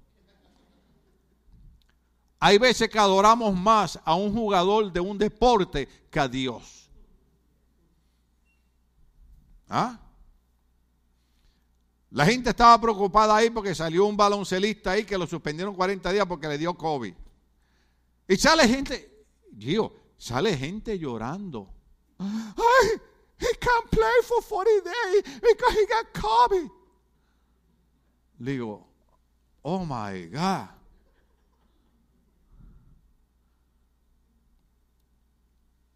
Hay 2.41 2.59
veces 2.59 2.89
que 2.89 2.99
adoramos 2.99 3.55
más 3.55 4.01
a 4.05 4.17
un 4.17 4.35
jugador 4.35 4.91
de 4.91 4.99
un 4.99 5.17
deporte 5.17 5.87
que 6.11 6.19
a 6.19 6.27
Dios. 6.27 6.91
¿Ah? 9.69 9.97
La 12.11 12.27
gente 12.27 12.51
estaba 12.51 12.81
preocupada 12.81 13.37
ahí 13.37 13.51
porque 13.51 13.75
salió 13.75 14.05
un 14.05 14.17
baloncelista 14.17 14.93
ahí 14.93 15.05
que 15.05 15.17
lo 15.17 15.27
suspendieron 15.27 15.75
40 15.75 16.13
días 16.13 16.27
porque 16.27 16.49
le 16.49 16.59
dio 16.59 16.75
COVID. 16.75 17.15
Y 18.29 18.37
sale 18.37 18.67
gente, 18.67 19.27
Gio, 19.57 19.95
sale 20.17 20.57
gente 20.57 20.99
llorando. 20.99 21.73
¡Ay! 22.19 23.01
He 23.39 23.57
can't 23.59 23.89
play 23.91 24.23
for 24.25 24.43
40 24.43 24.71
days 24.85 25.41
because 25.41 25.75
he 25.75 25.87
got 25.87 26.13
COVID. 26.13 26.71
Le 28.41 28.53
digo, 28.53 28.87
oh 29.63 29.85
my 29.85 30.27
God. 30.27 30.69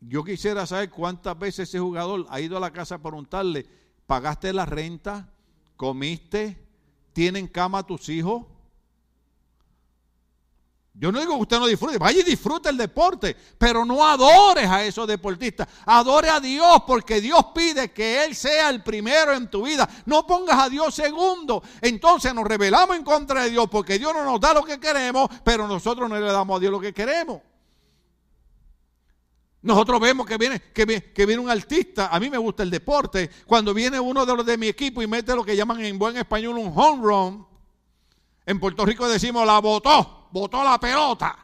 Yo 0.00 0.22
quisiera 0.22 0.66
saber 0.66 0.90
cuántas 0.90 1.38
veces 1.38 1.68
ese 1.68 1.80
jugador 1.80 2.26
ha 2.28 2.40
ido 2.40 2.56
a 2.56 2.60
la 2.60 2.72
casa 2.72 2.96
a 2.96 3.02
preguntarle, 3.02 3.66
¿pagaste 4.06 4.52
la 4.52 4.66
renta? 4.66 5.33
¿Comiste? 5.76 6.58
¿Tienen 7.12 7.46
cama 7.46 7.86
tus 7.86 8.08
hijos? 8.08 8.44
Yo 10.96 11.10
no 11.10 11.18
digo 11.18 11.34
que 11.34 11.42
usted 11.42 11.58
no 11.58 11.66
disfrute, 11.66 11.98
vaya 11.98 12.20
y 12.20 12.22
disfrute 12.22 12.68
el 12.68 12.76
deporte, 12.76 13.36
pero 13.58 13.84
no 13.84 14.06
adores 14.06 14.70
a 14.70 14.84
esos 14.84 15.08
deportistas. 15.08 15.66
Adore 15.86 16.28
a 16.28 16.38
Dios 16.38 16.84
porque 16.86 17.20
Dios 17.20 17.46
pide 17.52 17.92
que 17.92 18.24
Él 18.24 18.36
sea 18.36 18.70
el 18.70 18.80
primero 18.80 19.32
en 19.32 19.50
tu 19.50 19.64
vida. 19.64 19.88
No 20.06 20.24
pongas 20.24 20.56
a 20.56 20.68
Dios 20.68 20.94
segundo. 20.94 21.64
Entonces 21.80 22.32
nos 22.32 22.46
rebelamos 22.46 22.96
en 22.96 23.02
contra 23.02 23.42
de 23.42 23.50
Dios 23.50 23.66
porque 23.68 23.98
Dios 23.98 24.14
no 24.14 24.24
nos 24.24 24.40
da 24.40 24.54
lo 24.54 24.62
que 24.62 24.78
queremos, 24.78 25.28
pero 25.42 25.66
nosotros 25.66 26.08
no 26.08 26.18
le 26.18 26.26
damos 26.26 26.56
a 26.56 26.60
Dios 26.60 26.70
lo 26.70 26.80
que 26.80 26.94
queremos. 26.94 27.40
Nosotros 29.64 29.98
vemos 29.98 30.26
que 30.26 30.36
viene, 30.36 30.60
que, 30.60 30.84
viene 31.24 31.38
un 31.38 31.48
artista, 31.48 32.08
a 32.08 32.20
mí 32.20 32.28
me 32.28 32.36
gusta 32.36 32.62
el 32.62 32.70
deporte, 32.70 33.30
cuando 33.46 33.72
viene 33.72 33.98
uno 33.98 34.26
de 34.26 34.36
los 34.36 34.44
de 34.44 34.58
mi 34.58 34.68
equipo 34.68 35.00
y 35.00 35.06
mete 35.06 35.34
lo 35.34 35.42
que 35.42 35.56
llaman 35.56 35.82
en 35.82 35.98
buen 35.98 36.18
español 36.18 36.58
un 36.58 36.70
home 36.76 37.02
run, 37.02 37.46
en 38.44 38.60
Puerto 38.60 38.84
Rico 38.84 39.08
decimos 39.08 39.46
la 39.46 39.58
botó, 39.60 40.28
botó 40.32 40.62
la 40.62 40.78
pelota. 40.78 41.38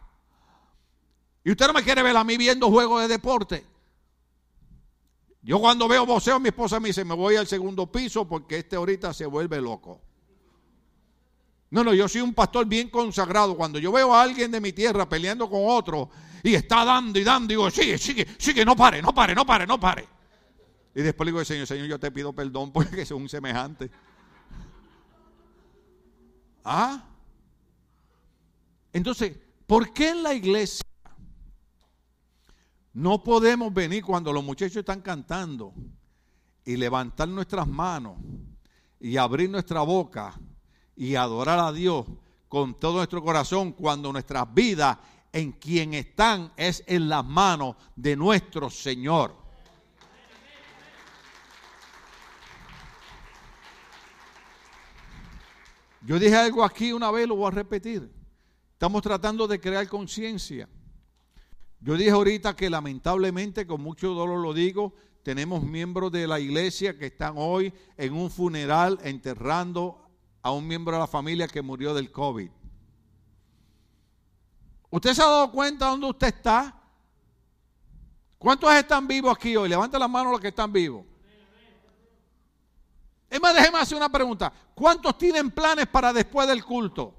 Y 1.43 1.53
usted 1.53 1.67
no 1.67 1.73
me 1.73 1.83
quiere 1.83 2.03
ver 2.03 2.15
a 2.15 2.23
mí 2.23 2.37
viendo 2.37 2.69
juegos 2.69 3.01
de 3.01 3.09
deporte. 3.09 3.65
Yo 5.41 5.59
cuando 5.59 5.89
veo 5.89 6.05
boxeo, 6.05 6.39
mi 6.39 6.51
esposa 6.51 6.79
me 6.79 6.89
dice, 6.89 7.07
me 7.07 7.15
voy 7.15 7.37
al 7.37 7.47
segundo 7.47 7.91
piso 7.91 8.29
porque 8.29 8.59
este 8.59 8.77
ahorita 8.77 9.15
se 9.15 9.25
vuelve 9.25 9.63
loco. 9.63 9.99
No, 11.71 11.83
no, 11.83 11.95
yo 11.95 12.07
soy 12.07 12.21
un 12.21 12.35
pastor 12.35 12.67
bien 12.67 12.91
consagrado. 12.91 13.57
Cuando 13.57 13.79
yo 13.79 13.91
veo 13.91 14.15
a 14.15 14.21
alguien 14.21 14.51
de 14.51 14.61
mi 14.61 14.75
tierra 14.75 15.09
peleando 15.09 15.49
con 15.49 15.63
otro, 15.65 16.11
y 16.43 16.55
está 16.55 16.85
dando 16.85 17.19
y 17.19 17.25
dando. 17.25 17.49
Digo, 17.49 17.71
sigue, 17.71 17.99
sigue, 17.99 18.27
sigue, 18.39 18.65
no 18.65 18.77
pare, 18.77 19.03
no 19.03 19.15
pare, 19.15 19.35
no 19.35 19.45
pare, 19.45 19.67
no 19.67 19.79
pare. 19.79 20.07
Y 20.95 21.03
después 21.03 21.25
le 21.27 21.33
digo, 21.33 21.45
Señor, 21.45 21.67
Señor, 21.67 21.87
yo 21.87 21.99
te 21.99 22.11
pido 22.11 22.33
perdón 22.33 22.73
porque 22.73 23.05
soy 23.05 23.17
un 23.17 23.29
semejante. 23.29 23.91
¿Ah? 26.65 27.05
Entonces, 28.93 29.37
¿por 29.67 29.93
qué 29.93 30.11
en 30.11 30.23
la 30.23 30.35
iglesia 30.35 30.85
no 32.93 33.23
podemos 33.23 33.73
venir 33.73 34.05
cuando 34.05 34.33
los 34.33 34.43
muchachos 34.43 34.79
están 34.79 35.01
cantando 35.01 35.73
y 36.65 36.77
levantar 36.77 37.29
nuestras 37.29 37.67
manos 37.67 38.19
y 38.99 39.17
abrir 39.17 39.49
nuestra 39.49 39.81
boca 39.83 40.39
y 40.97 41.15
adorar 41.15 41.61
a 41.61 41.73
Dios 41.73 42.05
con 42.49 42.79
todo 42.79 42.97
nuestro 42.97 43.23
corazón 43.23 43.73
cuando 43.73 44.13
nuestras 44.13 44.53
vidas 44.53 44.99
en 45.33 45.53
quien 45.53 45.95
están 45.95 46.53
es 46.57 46.83
en 46.87 47.09
las 47.09 47.25
manos 47.25 47.77
de 47.97 48.17
nuestro 48.17 48.71
Señor. 48.71 49.37
Yo 56.03 56.19
dije 56.19 56.35
algo 56.35 56.65
aquí 56.65 56.93
una 56.93 57.11
vez, 57.11 57.29
lo 57.29 57.37
voy 57.37 57.49
a 57.49 57.51
repetir. 57.51 58.11
Estamos 58.73 59.03
tratando 59.03 59.47
de 59.47 59.61
crear 59.61 59.87
conciencia. 59.87 60.69
Yo 61.81 61.97
dije 61.97 62.11
ahorita 62.11 62.57
que 62.57 62.71
lamentablemente, 62.71 63.67
con 63.67 63.83
mucho 63.83 64.15
dolor 64.15 64.41
lo 64.41 64.53
digo, 64.53 64.95
tenemos 65.23 65.63
miembros 65.63 66.11
de 66.11 66.27
la 66.27 66.41
iglesia 66.41 66.97
que 66.99 67.07
están 67.07 67.35
hoy 67.37 67.73
en 67.97 68.15
un 68.15 68.31
funeral 68.31 68.99
enterrando 69.03 70.03
a 70.43 70.51
un 70.53 70.67
miembro 70.67 70.95
de 70.95 71.01
la 71.01 71.07
familia 71.07 71.47
que 71.47 71.63
murió 71.63 71.93
del 71.93 72.11
COVID. 72.11 72.51
¿Usted 74.91 75.15
se 75.15 75.23
ha 75.23 75.27
dado 75.27 75.53
cuenta 75.53 75.87
dónde 75.87 76.07
usted 76.07 76.27
está? 76.27 76.77
¿Cuántos 78.39 78.73
están 78.75 79.07
vivos 79.07 79.37
aquí 79.37 79.57
hoy? 79.57 79.69
Levanta 79.69 79.99
la 79.99 80.09
mano 80.09 80.33
los 80.33 80.41
que 80.41 80.49
están 80.49 80.73
vivos. 80.73 81.05
Es 83.29 83.41
más, 83.41 83.55
déjeme 83.55 83.79
hacer 83.79 83.97
una 83.97 84.09
pregunta. 84.09 84.53
¿Cuántos 84.75 85.17
tienen 85.17 85.53
planes 85.53 85.87
para 85.87 86.13
después 86.13 86.49
del 86.49 86.65
culto? 86.65 87.15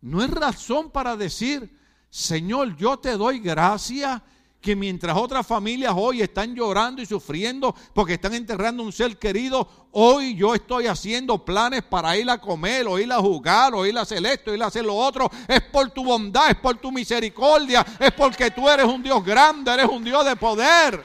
No 0.00 0.22
es 0.22 0.30
razón 0.30 0.90
para 0.90 1.16
decir, 1.16 1.78
Señor, 2.08 2.74
yo 2.76 2.98
te 2.98 3.16
doy 3.16 3.38
gracias 3.38 4.20
que 4.60 4.76
mientras 4.76 5.16
otras 5.16 5.46
familias 5.46 5.94
hoy 5.96 6.20
están 6.20 6.54
llorando 6.54 7.00
y 7.00 7.06
sufriendo 7.06 7.74
porque 7.94 8.14
están 8.14 8.34
enterrando 8.34 8.82
un 8.82 8.92
ser 8.92 9.18
querido, 9.18 9.66
hoy 9.92 10.34
yo 10.34 10.54
estoy 10.54 10.86
haciendo 10.86 11.42
planes 11.44 11.82
para 11.82 12.16
ir 12.16 12.28
a 12.28 12.38
comer, 12.38 12.86
o 12.86 12.98
ir 12.98 13.10
a 13.10 13.18
jugar, 13.18 13.74
o 13.74 13.86
ir 13.86 13.96
a 13.96 14.02
hacer 14.02 14.24
esto, 14.26 14.50
o 14.50 14.54
ir 14.54 14.62
a 14.62 14.66
hacer 14.66 14.84
lo 14.84 14.94
otro. 14.94 15.30
Es 15.48 15.62
por 15.62 15.90
tu 15.90 16.04
bondad, 16.04 16.50
es 16.50 16.56
por 16.56 16.76
tu 16.76 16.92
misericordia, 16.92 17.84
es 17.98 18.12
porque 18.12 18.50
tú 18.50 18.68
eres 18.68 18.84
un 18.84 19.02
Dios 19.02 19.24
grande, 19.24 19.72
eres 19.72 19.86
un 19.86 20.04
Dios 20.04 20.24
de 20.26 20.36
poder. 20.36 21.04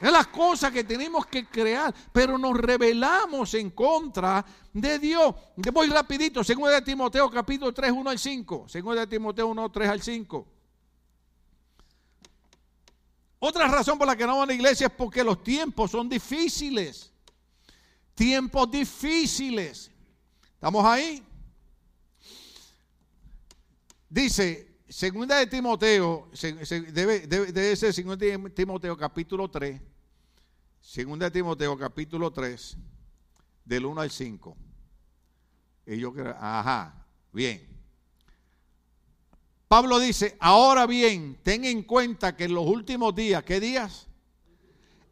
Es 0.00 0.12
las 0.12 0.26
cosas 0.26 0.72
que 0.72 0.84
tenemos 0.84 1.26
que 1.26 1.46
crear, 1.46 1.94
pero 2.12 2.36
nos 2.36 2.56
rebelamos 2.56 3.54
en 3.54 3.70
contra 3.70 4.44
de 4.72 4.98
Dios. 4.98 5.34
Voy 5.72 5.88
rapidito, 5.88 6.44
según 6.44 6.68
de 6.68 6.82
Timoteo 6.82 7.30
capítulo 7.30 7.72
3, 7.72 7.92
1 7.92 8.10
al 8.10 8.18
5. 8.18 8.66
Según 8.68 8.96
de 8.96 9.06
Timoteo 9.06 9.46
1, 9.46 9.70
3 9.70 9.88
al 9.88 10.02
5. 10.02 10.55
Otra 13.38 13.68
razón 13.68 13.98
por 13.98 14.06
la 14.06 14.16
que 14.16 14.26
no 14.26 14.38
van 14.38 14.44
a 14.44 14.46
la 14.46 14.54
iglesia 14.54 14.86
es 14.86 14.92
porque 14.92 15.22
los 15.22 15.42
tiempos 15.42 15.90
son 15.90 16.08
difíciles. 16.08 17.12
Tiempos 18.14 18.70
difíciles. 18.70 19.90
¿Estamos 20.54 20.84
ahí? 20.84 21.22
Dice, 24.08 24.78
segunda 24.88 25.36
de 25.36 25.46
Timoteo, 25.46 26.30
debe, 26.92 27.26
debe, 27.26 27.76
ser 27.76 27.92
segunda 27.92 28.16
de 28.16 28.50
Timoteo 28.50 28.96
capítulo 28.96 29.50
3. 29.50 29.80
Segunda 30.80 31.26
de 31.26 31.32
Timoteo 31.32 31.76
capítulo 31.76 32.30
3, 32.30 32.76
del 33.64 33.84
1 33.84 34.00
al 34.00 34.10
5. 34.10 34.56
Y 35.86 35.98
yo 35.98 36.12
creo, 36.14 36.34
ajá, 36.40 37.06
bien. 37.32 37.75
Pablo 39.68 39.98
dice, 39.98 40.36
ahora 40.38 40.86
bien, 40.86 41.38
ten 41.42 41.64
en 41.64 41.82
cuenta 41.82 42.36
que 42.36 42.44
en 42.44 42.54
los 42.54 42.66
últimos 42.66 43.14
días, 43.14 43.42
¿qué 43.42 43.58
días? 43.58 44.06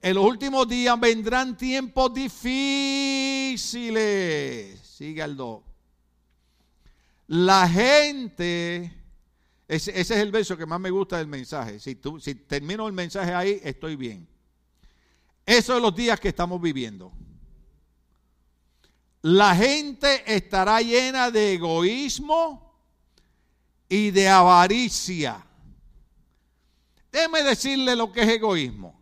En 0.00 0.14
los 0.14 0.24
últimos 0.24 0.68
días 0.68 0.98
vendrán 1.00 1.56
tiempos 1.56 2.14
difíciles. 2.14 3.58
Sigue 4.80 5.22
al 5.22 5.36
2. 5.36 5.62
La 7.26 7.68
gente, 7.68 8.92
ese, 9.66 9.98
es 9.98 10.10
el 10.10 10.30
verso 10.30 10.56
que 10.56 10.66
más 10.66 10.78
me 10.78 10.90
gusta 10.90 11.18
del 11.18 11.26
mensaje. 11.26 11.80
Si, 11.80 11.96
tú, 11.96 12.20
si 12.20 12.36
termino 12.36 12.86
el 12.86 12.92
mensaje 12.92 13.34
ahí, 13.34 13.60
estoy 13.64 13.96
bien. 13.96 14.28
Esos 15.44 15.74
son 15.74 15.82
los 15.82 15.96
días 15.96 16.20
que 16.20 16.28
estamos 16.28 16.60
viviendo. 16.60 17.12
La 19.22 19.56
gente 19.56 20.22
estará 20.32 20.80
llena 20.80 21.30
de 21.30 21.54
egoísmo 21.54 22.63
y 23.88 24.10
de 24.10 24.28
avaricia. 24.28 25.44
Déjeme 27.10 27.42
decirle 27.42 27.94
lo 27.94 28.10
que 28.10 28.22
es 28.22 28.28
egoísmo. 28.28 29.00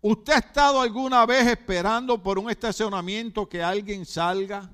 ¿Usted 0.00 0.32
ha 0.32 0.38
estado 0.38 0.80
alguna 0.80 1.26
vez 1.26 1.46
esperando 1.46 2.22
por 2.22 2.38
un 2.38 2.50
estacionamiento 2.50 3.48
que 3.48 3.62
alguien 3.62 4.06
salga? 4.06 4.70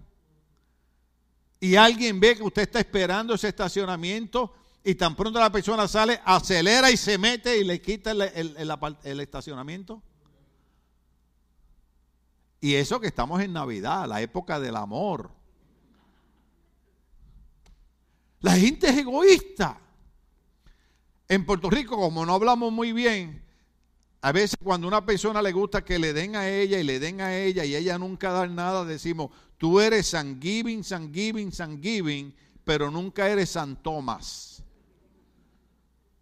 Y 1.60 1.76
alguien 1.76 2.20
ve 2.20 2.36
que 2.36 2.42
usted 2.42 2.62
está 2.62 2.80
esperando 2.80 3.34
ese 3.34 3.48
estacionamiento 3.48 4.52
y 4.82 4.94
tan 4.96 5.16
pronto 5.16 5.40
la 5.40 5.50
persona 5.50 5.88
sale, 5.88 6.20
acelera 6.24 6.90
y 6.90 6.96
se 6.96 7.16
mete 7.16 7.56
y 7.56 7.64
le 7.64 7.80
quita 7.80 8.10
el, 8.10 8.68
el 9.02 9.20
estacionamiento. 9.20 10.02
Y 12.60 12.74
eso 12.74 13.00
que 13.00 13.06
estamos 13.06 13.40
en 13.40 13.52
Navidad, 13.52 14.06
la 14.06 14.20
época 14.20 14.60
del 14.60 14.76
amor. 14.76 15.30
La 18.44 18.58
gente 18.58 18.90
es 18.90 18.98
egoísta. 18.98 19.80
En 21.28 21.46
Puerto 21.46 21.70
Rico, 21.70 21.96
como 21.96 22.26
no 22.26 22.34
hablamos 22.34 22.70
muy 22.70 22.92
bien, 22.92 23.42
a 24.20 24.32
veces 24.32 24.58
cuando 24.62 24.86
una 24.86 25.06
persona 25.06 25.40
le 25.40 25.50
gusta 25.50 25.82
que 25.82 25.98
le 25.98 26.12
den 26.12 26.36
a 26.36 26.46
ella 26.46 26.78
y 26.78 26.84
le 26.84 27.00
den 27.00 27.22
a 27.22 27.34
ella 27.34 27.64
y 27.64 27.74
ella 27.74 27.96
nunca 27.96 28.32
da 28.32 28.46
nada, 28.46 28.84
decimos, 28.84 29.30
tú 29.56 29.80
eres 29.80 30.08
San 30.08 30.42
Giving, 30.42 30.84
San 30.84 31.10
Giving, 31.10 31.52
San 31.52 31.82
Giving, 31.82 32.34
pero 32.64 32.90
nunca 32.90 33.30
eres 33.30 33.48
San 33.48 33.82
Tomás. 33.82 34.62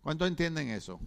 ¿Cuántos 0.00 0.28
entienden 0.28 0.68
eso? 0.68 1.00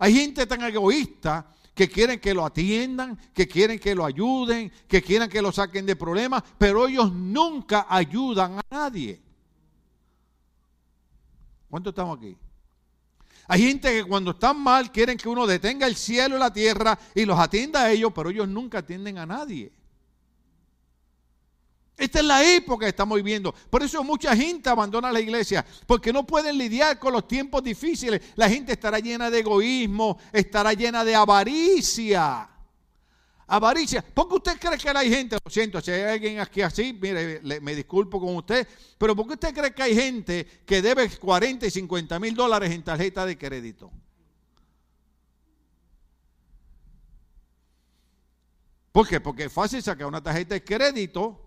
Hay 0.00 0.14
gente 0.14 0.46
tan 0.46 0.64
egoísta 0.64 1.54
que 1.76 1.88
quieren 1.88 2.18
que 2.18 2.34
lo 2.34 2.44
atiendan, 2.44 3.16
que 3.32 3.46
quieren 3.46 3.78
que 3.78 3.94
lo 3.94 4.04
ayuden, 4.04 4.72
que 4.88 5.00
quieren 5.00 5.28
que 5.28 5.40
lo 5.40 5.52
saquen 5.52 5.86
de 5.86 5.94
problemas, 5.94 6.42
pero 6.58 6.88
ellos 6.88 7.12
nunca 7.12 7.86
ayudan 7.88 8.58
a 8.58 8.62
nadie. 8.68 9.27
¿Cuántos 11.68 11.92
estamos 11.92 12.16
aquí? 12.16 12.36
Hay 13.46 13.62
gente 13.62 13.90
que 13.92 14.04
cuando 14.04 14.32
están 14.32 14.58
mal 14.60 14.92
quieren 14.92 15.16
que 15.16 15.28
uno 15.28 15.46
detenga 15.46 15.86
el 15.86 15.96
cielo 15.96 16.36
y 16.36 16.38
la 16.38 16.52
tierra 16.52 16.98
y 17.14 17.24
los 17.24 17.38
atienda 17.38 17.82
a 17.82 17.90
ellos, 17.90 18.12
pero 18.14 18.30
ellos 18.30 18.48
nunca 18.48 18.78
atienden 18.78 19.18
a 19.18 19.26
nadie. 19.26 19.72
Esta 21.96 22.20
es 22.20 22.24
la 22.24 22.44
época 22.44 22.86
que 22.86 22.90
estamos 22.90 23.16
viviendo. 23.16 23.52
Por 23.70 23.82
eso 23.82 24.04
mucha 24.04 24.36
gente 24.36 24.68
abandona 24.68 25.10
la 25.10 25.20
iglesia, 25.20 25.64
porque 25.86 26.12
no 26.12 26.26
pueden 26.26 26.56
lidiar 26.56 26.98
con 26.98 27.12
los 27.12 27.26
tiempos 27.26 27.62
difíciles. 27.62 28.20
La 28.36 28.48
gente 28.48 28.72
estará 28.72 28.98
llena 29.00 29.30
de 29.30 29.40
egoísmo, 29.40 30.18
estará 30.32 30.74
llena 30.74 31.04
de 31.04 31.14
avaricia 31.14 32.48
avaricia. 33.48 34.02
¿Por 34.02 34.28
qué 34.28 34.34
usted 34.34 34.60
cree 34.60 34.78
que 34.78 34.90
hay 34.90 35.10
gente? 35.10 35.36
Lo 35.42 35.50
siento, 35.50 35.80
si 35.80 35.90
hay 35.90 36.02
alguien 36.02 36.38
aquí 36.38 36.60
así, 36.60 36.92
mire, 36.92 37.40
me 37.60 37.74
disculpo 37.74 38.20
con 38.20 38.36
usted, 38.36 38.68
pero 38.98 39.16
¿por 39.16 39.26
qué 39.26 39.32
usted 39.32 39.54
cree 39.54 39.74
que 39.74 39.82
hay 39.82 39.94
gente 39.94 40.46
que 40.64 40.82
debe 40.82 41.08
40 41.08 41.66
y 41.66 41.70
50 41.70 42.20
mil 42.20 42.34
dólares 42.34 42.70
en 42.70 42.84
tarjeta 42.84 43.24
de 43.24 43.36
crédito? 43.36 43.90
¿Por 48.92 49.08
qué? 49.08 49.20
Porque 49.20 49.44
es 49.44 49.52
fácil 49.52 49.82
sacar 49.82 50.06
una 50.06 50.22
tarjeta 50.22 50.54
de 50.54 50.64
crédito 50.64 51.40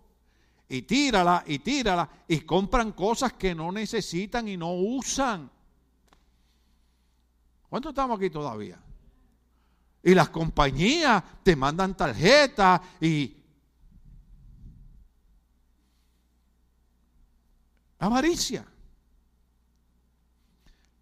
y 0.70 0.84
tírala 0.84 1.44
y 1.46 1.60
tírala 1.60 2.10
y 2.28 2.40
compran 2.42 2.94
cosas 2.94 3.34
que 3.34 3.54
no 3.54 3.72
necesitan 3.72 4.48
y 4.48 4.58
no 4.58 4.74
usan. 4.74 5.52
¿Cuánto 7.70 7.90
estamos 7.90 8.18
aquí 8.18 8.30
todavía? 8.30 8.80
Y 10.04 10.16
las 10.16 10.30
compañías 10.30 11.24
te 11.44 11.56
mandan 11.56 11.96
tarjetas 11.96 12.82
y... 13.00 13.38
Avaricia. 18.00 18.66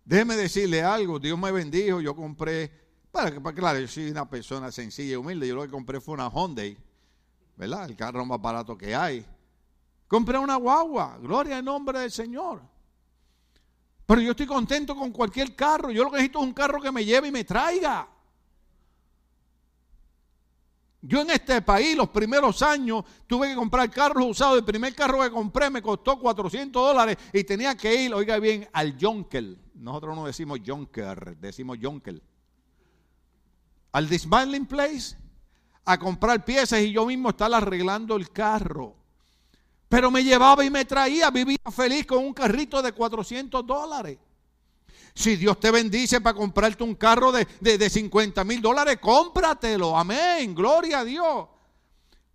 Déjeme 0.04 0.36
decirle 0.36 0.82
algo, 0.84 1.20
Dios 1.20 1.38
me 1.38 1.52
bendijo, 1.52 2.02
yo 2.02 2.16
compré, 2.16 2.72
para 3.12 3.32
que, 3.32 3.42
claro, 3.54 3.80
yo 3.80 3.88
soy 3.88 4.10
una 4.10 4.28
persona 4.28 4.72
sencilla 4.72 5.14
y 5.14 5.16
humilde, 5.16 5.48
yo 5.48 5.56
lo 5.56 5.62
que 5.62 5.70
compré 5.70 6.02
fue 6.02 6.16
una 6.16 6.30
Hyundai, 6.30 6.76
¿verdad? 7.56 7.86
El 7.90 7.96
carro 7.96 8.26
más 8.26 8.42
barato 8.42 8.78
que 8.78 8.96
hay. 8.96 9.26
Compré 10.08 10.40
una 10.40 10.56
guagua, 10.56 11.20
gloria 11.20 11.60
al 11.60 11.64
nombre 11.64 12.00
del 12.00 12.12
Señor. 12.12 12.60
Pero 14.08 14.22
yo 14.22 14.32
estoy 14.32 14.48
contento 14.48 14.96
con 14.96 15.12
cualquier 15.12 15.56
carro, 15.56 15.92
yo 15.92 16.04
lo 16.04 16.10
que 16.10 16.18
necesito 16.18 16.40
es 16.40 16.46
un 16.46 16.54
carro 16.54 16.82
que 16.82 16.92
me 16.92 17.06
lleve 17.06 17.28
y 17.28 17.32
me 17.32 17.44
traiga. 17.44 18.10
Yo 21.02 21.22
en 21.22 21.30
este 21.30 21.62
país 21.62 21.96
los 21.96 22.10
primeros 22.10 22.62
años 22.62 23.06
tuve 23.26 23.50
que 23.50 23.56
comprar 23.56 23.90
carros 23.90 24.26
usados. 24.26 24.58
El 24.58 24.66
primer 24.66 24.94
carro 24.94 25.22
que 25.22 25.32
compré 25.32 25.70
me 25.70 25.82
costó 25.82 26.20
400 26.20 26.88
dólares 26.88 27.18
y 27.32 27.44
tenía 27.44 27.76
que 27.76 28.04
ir, 28.04 28.14
oiga 28.14 28.38
bien, 28.40 28.68
al 28.74 28.98
Jonkel. 29.00 29.58
Nosotros 29.76 30.16
no 30.16 30.26
decimos 30.26 30.60
Jonker, 30.66 31.38
decimos 31.38 31.78
Jonkel. 31.82 32.22
Al 33.94 34.10
Dismantling 34.10 34.66
Place 34.66 35.18
a 35.86 35.98
comprar 35.98 36.44
piezas 36.44 36.82
y 36.82 36.92
yo 36.92 37.06
mismo 37.06 37.30
estar 37.30 37.52
arreglando 37.54 38.16
el 38.16 38.30
carro. 38.32 38.96
Pero 39.88 40.12
me 40.12 40.24
llevaba 40.24 40.64
y 40.64 40.70
me 40.70 40.86
traía, 40.86 41.32
vivía 41.32 41.58
feliz 41.72 42.06
con 42.06 42.20
un 42.20 42.34
carrito 42.34 42.82
de 42.82 42.92
400 42.92 43.66
dólares. 43.66 44.20
Si 45.14 45.36
Dios 45.36 45.60
te 45.60 45.72
bendice 45.72 46.22
para 46.22 46.38
comprarte 46.38 46.84
un 46.84 46.96
carro 46.96 47.32
de, 47.32 47.46
de, 47.60 47.90
50 47.90 48.44
mil 48.44 48.62
dólares, 48.62 48.98
cómpratelo. 49.02 49.98
Amén. 49.98 50.56
Gloria 50.56 51.00
a 51.00 51.04
Dios. 51.04 51.48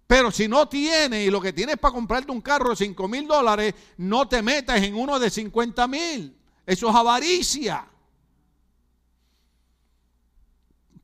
Pero 0.06 0.30
si 0.30 0.48
no 0.48 0.68
tienes 0.68 1.26
y 1.26 1.30
lo 1.30 1.40
que 1.40 1.52
tienes 1.52 1.78
para 1.78 1.94
comprarte 1.94 2.30
un 2.30 2.40
carro 2.40 2.70
de 2.70 2.76
5 2.76 3.08
mil 3.08 3.26
dólares, 3.26 3.74
no 3.96 4.28
te 4.28 4.42
metas 4.42 4.82
en 4.82 4.94
uno 4.94 5.18
de 5.18 5.30
50 5.30 5.88
mil. 5.88 6.36
Eso 6.66 6.88
es 6.88 6.94
avaricia. 6.94 7.86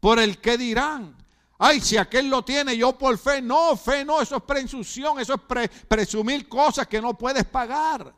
Por 0.00 0.18
el 0.18 0.38
que 0.38 0.58
dirán. 0.58 1.16
Ay, 1.58 1.80
si 1.80 1.98
aquel 1.98 2.30
lo 2.30 2.42
tiene, 2.42 2.76
yo 2.76 2.96
por 2.96 3.18
fe. 3.18 3.42
No, 3.42 3.76
fe 3.76 4.04
no, 4.04 4.20
eso 4.20 4.36
es 4.36 4.42
presunción, 4.42 5.20
eso 5.20 5.34
es 5.34 5.70
presumir 5.86 6.48
cosas 6.48 6.86
que 6.86 7.00
no 7.02 7.16
puedes 7.16 7.44
pagar. 7.44 8.14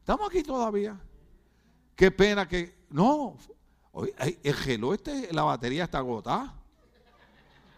Estamos 0.00 0.28
aquí 0.28 0.42
todavía. 0.42 1.00
Qué 1.96 2.10
pena 2.10 2.48
que. 2.48 2.84
No, 2.90 3.36
el 4.42 4.54
gelo 4.54 4.94
este, 4.94 5.32
la 5.32 5.42
batería 5.42 5.84
está 5.84 5.98
agotada. 5.98 6.54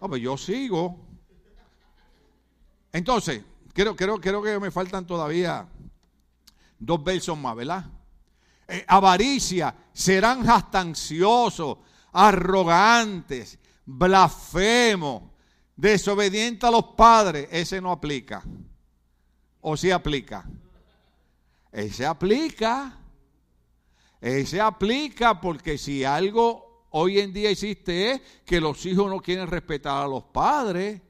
Oh, 0.00 0.08
pues 0.08 0.22
yo 0.22 0.36
sigo. 0.36 0.98
Entonces, 2.92 3.42
creo, 3.72 3.94
creo, 3.94 4.20
creo 4.20 4.42
que 4.42 4.58
me 4.58 4.70
faltan 4.70 5.06
todavía 5.06 5.68
dos 6.78 7.02
versos 7.02 7.36
más, 7.36 7.56
¿verdad? 7.56 7.84
Eh, 8.68 8.84
avaricia, 8.88 9.74
serán 9.92 10.44
jactanciosos, 10.44 11.78
arrogantes, 12.12 13.58
blasfemos, 13.84 15.22
desobedientes 15.76 16.64
a 16.64 16.70
los 16.70 16.84
padres. 16.96 17.48
Ese 17.50 17.80
no 17.80 17.92
aplica. 17.92 18.42
¿O 19.60 19.76
sí 19.76 19.90
aplica? 19.90 20.44
Ese 21.70 22.06
aplica. 22.06 22.98
Se 24.20 24.60
aplica 24.60 25.40
porque 25.40 25.78
si 25.78 26.04
algo 26.04 26.86
hoy 26.90 27.20
en 27.20 27.32
día 27.32 27.50
existe 27.50 28.12
es 28.12 28.20
que 28.44 28.60
los 28.60 28.84
hijos 28.86 29.08
no 29.10 29.20
quieren 29.20 29.46
respetar 29.46 30.04
a 30.04 30.08
los 30.08 30.24
padres. 30.24 31.00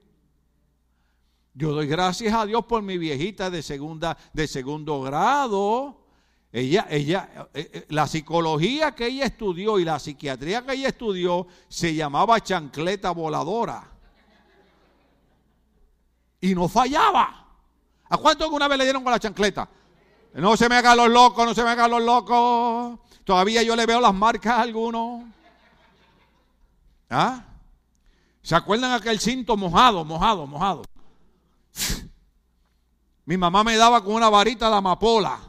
Yo 1.55 1.73
doy 1.73 1.87
gracias 1.87 2.35
a 2.35 2.45
Dios 2.45 2.65
por 2.67 2.83
mi 2.83 2.99
viejita 2.99 3.49
de 3.49 3.63
segunda 3.63 4.19
de 4.33 4.47
segundo 4.47 5.01
grado. 5.01 6.07
Ella, 6.53 6.87
ella, 6.91 7.49
eh, 7.55 7.71
eh, 7.73 7.87
la 7.91 8.07
psicología 8.07 8.93
que 8.93 9.07
ella 9.07 9.27
estudió 9.27 9.79
y 9.79 9.85
la 9.85 9.99
psiquiatría 9.99 10.65
que 10.65 10.73
ella 10.73 10.89
estudió 10.89 11.47
se 11.69 11.95
llamaba 11.95 12.41
chancleta 12.41 13.11
voladora. 13.11 13.93
Y 16.41 16.55
no 16.55 16.69
fallaba. 16.69 17.47
¿A 18.09 18.17
cuánto 18.19 18.45
alguna 18.45 18.69
vez 18.69 18.79
le 18.79 18.85
dieron 18.85 19.03
con 19.03 19.13
la 19.13 19.19
chancleta? 19.19 19.69
No 20.37 20.55
se 20.55 20.69
me 20.69 20.77
hagan 20.77 20.99
los 20.99 21.09
locos, 21.09 21.47
no 21.47 21.55
se 21.55 21.63
me 21.65 21.71
hagan 21.71 21.91
los 21.91 22.03
locos. 22.03 23.01
Todavía 23.25 23.63
yo 23.63 23.75
le 23.75 23.87
veo 23.87 24.01
las 24.03 24.13
marcas 24.13 24.53
a 24.53 24.61
algunos. 24.61 25.25
¿Ah? 27.09 27.43
¿Se 28.43 28.55
acuerdan 28.55 28.93
aquel 28.93 29.19
cinto 29.19 29.57
mojado, 29.57 30.05
mojado, 30.05 30.47
mojado? 30.47 30.83
Mi 33.25 33.39
mamá 33.39 33.65
me 33.65 33.79
daba 33.79 34.05
con 34.05 34.15
una 34.15 34.29
varita 34.29 34.69
de 34.69 34.77
amapola. 34.77 35.41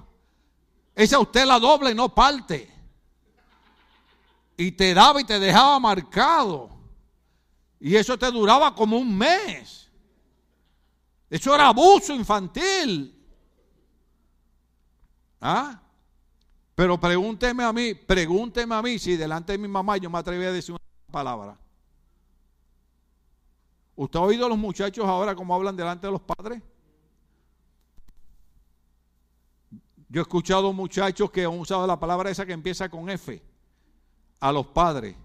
Esa 0.95 1.19
usted 1.19 1.45
la 1.45 1.59
doble, 1.59 1.93
no 1.93 2.15
parte. 2.15 2.73
Y 4.55 4.71
te 4.71 4.93
daba 4.93 5.19
y 5.19 5.25
te 5.25 5.38
dejaba 5.38 5.79
marcado. 5.81 6.69
Y 7.81 7.93
eso 7.97 8.17
te 8.17 8.31
duraba 8.31 8.73
como 8.73 8.97
un 8.97 9.17
mes. 9.17 9.91
Eso 11.29 11.53
era 11.53 11.67
abuso 11.67 12.15
infantil. 12.15 13.16
¿Ah? 15.39 15.81
Pero 16.75 16.99
pregúnteme 16.99 17.63
a 17.63 17.73
mí, 17.73 17.93
pregúnteme 17.93 18.75
a 18.75 18.81
mí 18.81 18.99
si 18.99 19.17
delante 19.17 19.53
de 19.53 19.57
mi 19.57 19.67
mamá 19.67 19.97
yo 19.97 20.09
me 20.09 20.19
atreví 20.19 20.45
a 20.45 20.51
decir 20.51 20.73
una 20.73 21.11
palabra. 21.11 21.57
¿Usted 23.95 24.19
ha 24.19 24.21
oído 24.21 24.45
a 24.45 24.49
los 24.49 24.59
muchachos 24.59 25.05
ahora 25.05 25.35
cómo 25.35 25.55
hablan 25.55 25.75
delante 25.75 26.05
de 26.05 26.13
los 26.13 26.21
padres? 26.21 26.61
Yo 30.07 30.21
he 30.21 30.23
escuchado 30.23 30.71
muchachos 30.71 31.31
que 31.31 31.43
han 31.43 31.59
usado 31.59 31.85
la 31.88 31.99
palabra 31.99 32.29
esa 32.29 32.45
que 32.45 32.53
empieza 32.53 32.89
con 32.89 33.09
F, 33.09 33.41
a 34.39 34.51
los 34.51 34.67
padres. 34.67 35.15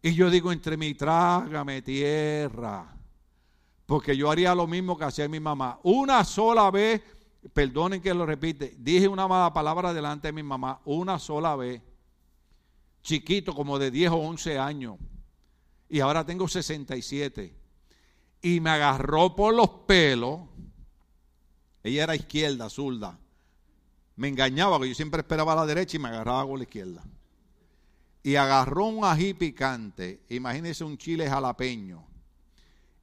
Y 0.00 0.14
yo 0.14 0.30
digo, 0.30 0.52
entre 0.52 0.76
mi 0.76 0.94
trágame 0.94 1.82
tierra, 1.82 2.86
porque 3.84 4.16
yo 4.16 4.30
haría 4.30 4.54
lo 4.54 4.66
mismo 4.66 4.96
que 4.96 5.04
hacía 5.04 5.28
mi 5.28 5.40
mamá. 5.40 5.78
Una 5.82 6.24
sola 6.24 6.70
vez 6.70 7.02
perdonen 7.50 8.00
que 8.00 8.14
lo 8.14 8.24
repite, 8.24 8.74
dije 8.78 9.08
una 9.08 9.26
mala 9.26 9.52
palabra 9.52 9.92
delante 9.92 10.28
de 10.28 10.32
mi 10.32 10.42
mamá 10.42 10.80
una 10.84 11.18
sola 11.18 11.56
vez, 11.56 11.82
chiquito 13.02 13.54
como 13.54 13.78
de 13.78 13.90
10 13.90 14.10
o 14.12 14.16
11 14.16 14.58
años, 14.58 14.96
y 15.88 16.00
ahora 16.00 16.24
tengo 16.24 16.46
67, 16.46 17.54
y 18.42 18.60
me 18.60 18.70
agarró 18.70 19.34
por 19.34 19.54
los 19.54 19.68
pelos, 19.86 20.40
ella 21.82 22.04
era 22.04 22.14
izquierda, 22.14 22.70
zurda, 22.70 23.18
me 24.16 24.28
engañaba, 24.28 24.76
porque 24.76 24.90
yo 24.90 24.94
siempre 24.94 25.20
esperaba 25.20 25.52
a 25.52 25.56
la 25.56 25.66
derecha 25.66 25.96
y 25.96 26.00
me 26.00 26.08
agarraba 26.08 26.46
con 26.46 26.58
la 26.58 26.64
izquierda. 26.64 27.02
Y 28.22 28.36
agarró 28.36 28.84
un 28.84 29.04
ají 29.04 29.34
picante, 29.34 30.22
imagínese 30.28 30.84
un 30.84 30.96
chile 30.96 31.28
jalapeño, 31.28 32.04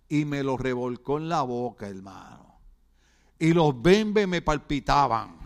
y 0.07 0.23
me 0.23 0.43
lo 0.43 0.55
revolcó 0.55 1.17
en 1.17 1.27
la 1.27 1.41
boca, 1.41 1.89
hermano 1.89 2.48
y 3.39 3.53
los 3.53 3.81
bembes 3.81 4.27
me 4.27 4.41
palpitaban. 4.41 5.39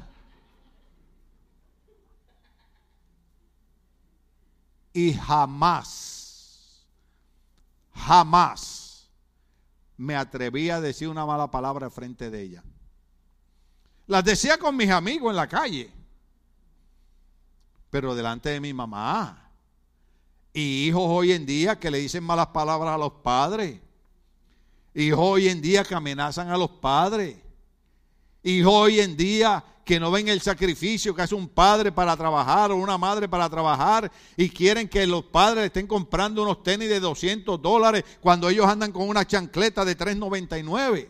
Y 4.91 5.13
jamás, 5.13 6.85
jamás 7.93 9.09
me 9.95 10.15
atreví 10.15 10.69
a 10.69 10.81
decir 10.81 11.07
una 11.07 11.25
mala 11.25 11.49
palabra 11.49 11.89
frente 11.89 12.29
de 12.29 12.41
ella. 12.41 12.63
Las 14.07 14.23
decía 14.23 14.57
con 14.57 14.75
mis 14.75 14.89
amigos 14.89 15.29
en 15.29 15.35
la 15.35 15.47
calle, 15.47 15.91
pero 17.89 18.15
delante 18.15 18.49
de 18.49 18.59
mi 18.59 18.73
mamá. 18.73 19.51
Y 20.51 20.87
hijos 20.87 21.03
hoy 21.05 21.31
en 21.31 21.45
día 21.45 21.79
que 21.79 21.89
le 21.89 21.99
dicen 21.99 22.23
malas 22.23 22.47
palabras 22.47 22.93
a 22.93 22.97
los 22.97 23.13
padres. 23.13 23.79
Hijos 24.93 25.19
hoy 25.19 25.47
en 25.47 25.61
día 25.61 25.83
que 25.83 25.95
amenazan 25.95 26.49
a 26.49 26.57
los 26.57 26.69
padres. 26.69 27.42
Y 28.43 28.61
hoy 28.63 28.99
en 28.99 29.15
día 29.15 29.63
que 29.85 29.99
no 29.99 30.11
ven 30.11 30.27
el 30.27 30.41
sacrificio 30.41 31.15
que 31.15 31.21
hace 31.21 31.35
un 31.35 31.47
padre 31.47 31.91
para 31.91 32.15
trabajar 32.15 32.71
o 32.71 32.75
una 32.75 32.97
madre 32.97 33.27
para 33.27 33.49
trabajar 33.49 34.11
y 34.37 34.49
quieren 34.49 34.87
que 34.87 35.05
los 35.07 35.23
padres 35.25 35.65
estén 35.65 35.87
comprando 35.87 36.43
unos 36.43 36.63
tenis 36.63 36.89
de 36.89 36.99
200 36.99 37.61
dólares 37.61 38.03
cuando 38.21 38.49
ellos 38.49 38.65
andan 38.65 38.91
con 38.91 39.07
una 39.07 39.25
chancleta 39.25 39.83
de 39.83 39.97
3.99. 39.97 41.09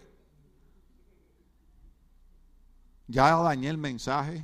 Ya 3.07 3.35
dañé 3.35 3.69
el 3.69 3.77
mensaje. 3.77 4.43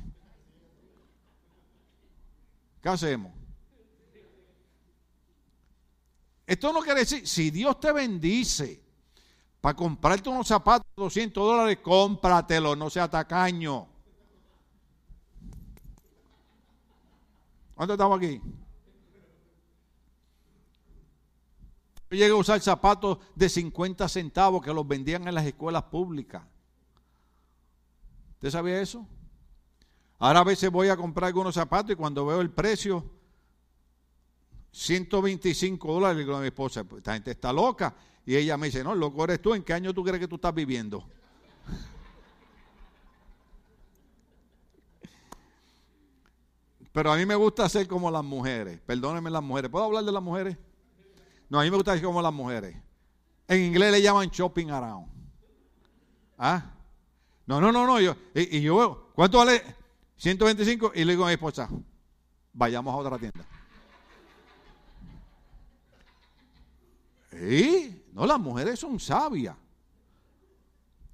¿Qué 2.82 2.88
hacemos? 2.88 3.32
Esto 6.46 6.72
no 6.72 6.80
quiere 6.80 7.00
decir, 7.00 7.26
si 7.26 7.50
Dios 7.50 7.78
te 7.78 7.92
bendice, 7.92 8.82
Para 9.60 9.76
comprarte 9.76 10.28
unos 10.28 10.46
zapatos 10.46 10.86
de 10.96 11.02
200 11.02 11.44
dólares, 11.44 11.78
cómpratelos, 11.82 12.78
no 12.78 12.88
sea 12.88 13.08
tacaño. 13.08 13.86
¿Cuánto 17.74 17.94
estamos 17.94 18.18
aquí? 18.18 18.40
Yo 22.10 22.16
llegué 22.16 22.30
a 22.30 22.36
usar 22.36 22.60
zapatos 22.60 23.18
de 23.34 23.48
50 23.48 24.08
centavos 24.08 24.62
que 24.62 24.74
los 24.74 24.86
vendían 24.86 25.28
en 25.28 25.34
las 25.34 25.46
escuelas 25.46 25.84
públicas. 25.84 26.42
¿Usted 28.34 28.50
sabía 28.50 28.80
eso? 28.80 29.06
Ahora 30.18 30.40
a 30.40 30.44
veces 30.44 30.70
voy 30.70 30.88
a 30.88 30.96
comprar 30.96 31.28
algunos 31.28 31.54
zapatos 31.54 31.92
y 31.92 31.96
cuando 31.96 32.26
veo 32.26 32.40
el 32.40 32.50
precio, 32.50 33.04
125 34.72 35.92
dólares, 35.92 36.18
digo 36.18 36.36
a 36.36 36.40
mi 36.40 36.46
esposa, 36.46 36.84
pues, 36.84 36.98
esta 36.98 37.14
gente 37.14 37.30
está 37.30 37.52
loca. 37.52 37.94
Y 38.26 38.36
ella 38.36 38.56
me 38.56 38.66
dice, 38.66 38.84
no, 38.84 38.94
loco 38.94 39.24
eres 39.24 39.40
tú, 39.40 39.54
¿en 39.54 39.62
qué 39.62 39.72
año 39.72 39.92
tú 39.94 40.04
crees 40.04 40.20
que 40.20 40.28
tú 40.28 40.36
estás 40.36 40.54
viviendo? 40.54 41.04
Pero 46.92 47.12
a 47.12 47.16
mí 47.16 47.24
me 47.24 47.34
gusta 47.34 47.68
ser 47.68 47.86
como 47.86 48.10
las 48.10 48.24
mujeres. 48.24 48.80
Perdónenme 48.84 49.30
las 49.30 49.42
mujeres. 49.42 49.70
¿Puedo 49.70 49.84
hablar 49.84 50.04
de 50.04 50.12
las 50.12 50.22
mujeres? 50.22 50.56
No, 51.48 51.60
a 51.60 51.62
mí 51.62 51.70
me 51.70 51.76
gusta 51.76 51.94
ser 51.94 52.02
como 52.02 52.20
las 52.20 52.32
mujeres. 52.32 52.76
En 53.46 53.60
inglés 53.64 53.92
le 53.92 54.02
llaman 54.02 54.28
shopping 54.28 54.70
around. 54.70 55.08
¿Ah? 56.38 56.72
No, 57.46 57.60
no, 57.60 57.70
no, 57.70 57.86
no. 57.86 58.00
Yo, 58.00 58.16
y, 58.34 58.60
yo, 58.60 59.10
¿cuánto 59.14 59.38
vale? 59.38 59.62
125. 60.16 60.92
Y 60.94 61.04
le 61.04 61.12
digo 61.12 61.24
a 61.24 61.28
mi 61.28 61.34
esposa, 61.34 61.68
vayamos 62.52 62.92
a 62.92 62.96
otra 62.96 63.18
tienda. 63.18 63.44
¿Y? 67.32 67.99
No, 68.12 68.26
las 68.26 68.38
mujeres 68.38 68.78
son 68.78 68.98
sabias. 68.98 69.56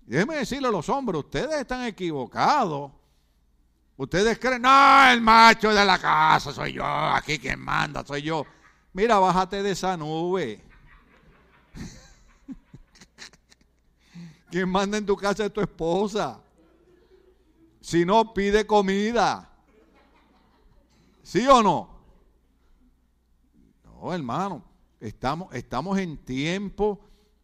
Déjeme 0.07 0.36
decirle 0.36 0.68
a 0.68 0.70
los 0.70 0.88
hombres, 0.88 1.24
ustedes 1.24 1.61
están 1.61 1.84
equivocados. 1.84 2.92
Ustedes 3.97 4.38
creen, 4.38 4.62
no, 4.62 5.11
el 5.11 5.20
macho 5.20 5.72
de 5.72 5.84
la 5.84 5.99
casa 5.99 6.53
soy 6.53 6.74
yo, 6.74 6.84
aquí 6.84 7.38
quien 7.38 7.59
manda 7.59 8.05
soy 8.05 8.22
yo. 8.22 8.44
Mira, 8.92 9.18
bájate 9.18 9.62
de 9.62 9.72
esa 9.72 9.97
nube. 9.97 10.62
quien 14.51 14.68
manda 14.68 14.99
en 14.99 15.07
tu 15.07 15.16
casa 15.16 15.47
es 15.47 15.53
tu 15.53 15.61
esposa. 15.61 16.40
Si 17.80 18.05
no, 18.05 18.34
pide 18.34 18.66
comida. 18.66 19.51
¿Sí 21.22 21.47
o 21.47 21.62
no? 21.62 21.88
No, 23.84 24.14
hermano, 24.14 24.62
estamos, 25.01 25.55
estamos 25.55 25.99
en 25.99 26.18
tiempo 26.18 27.01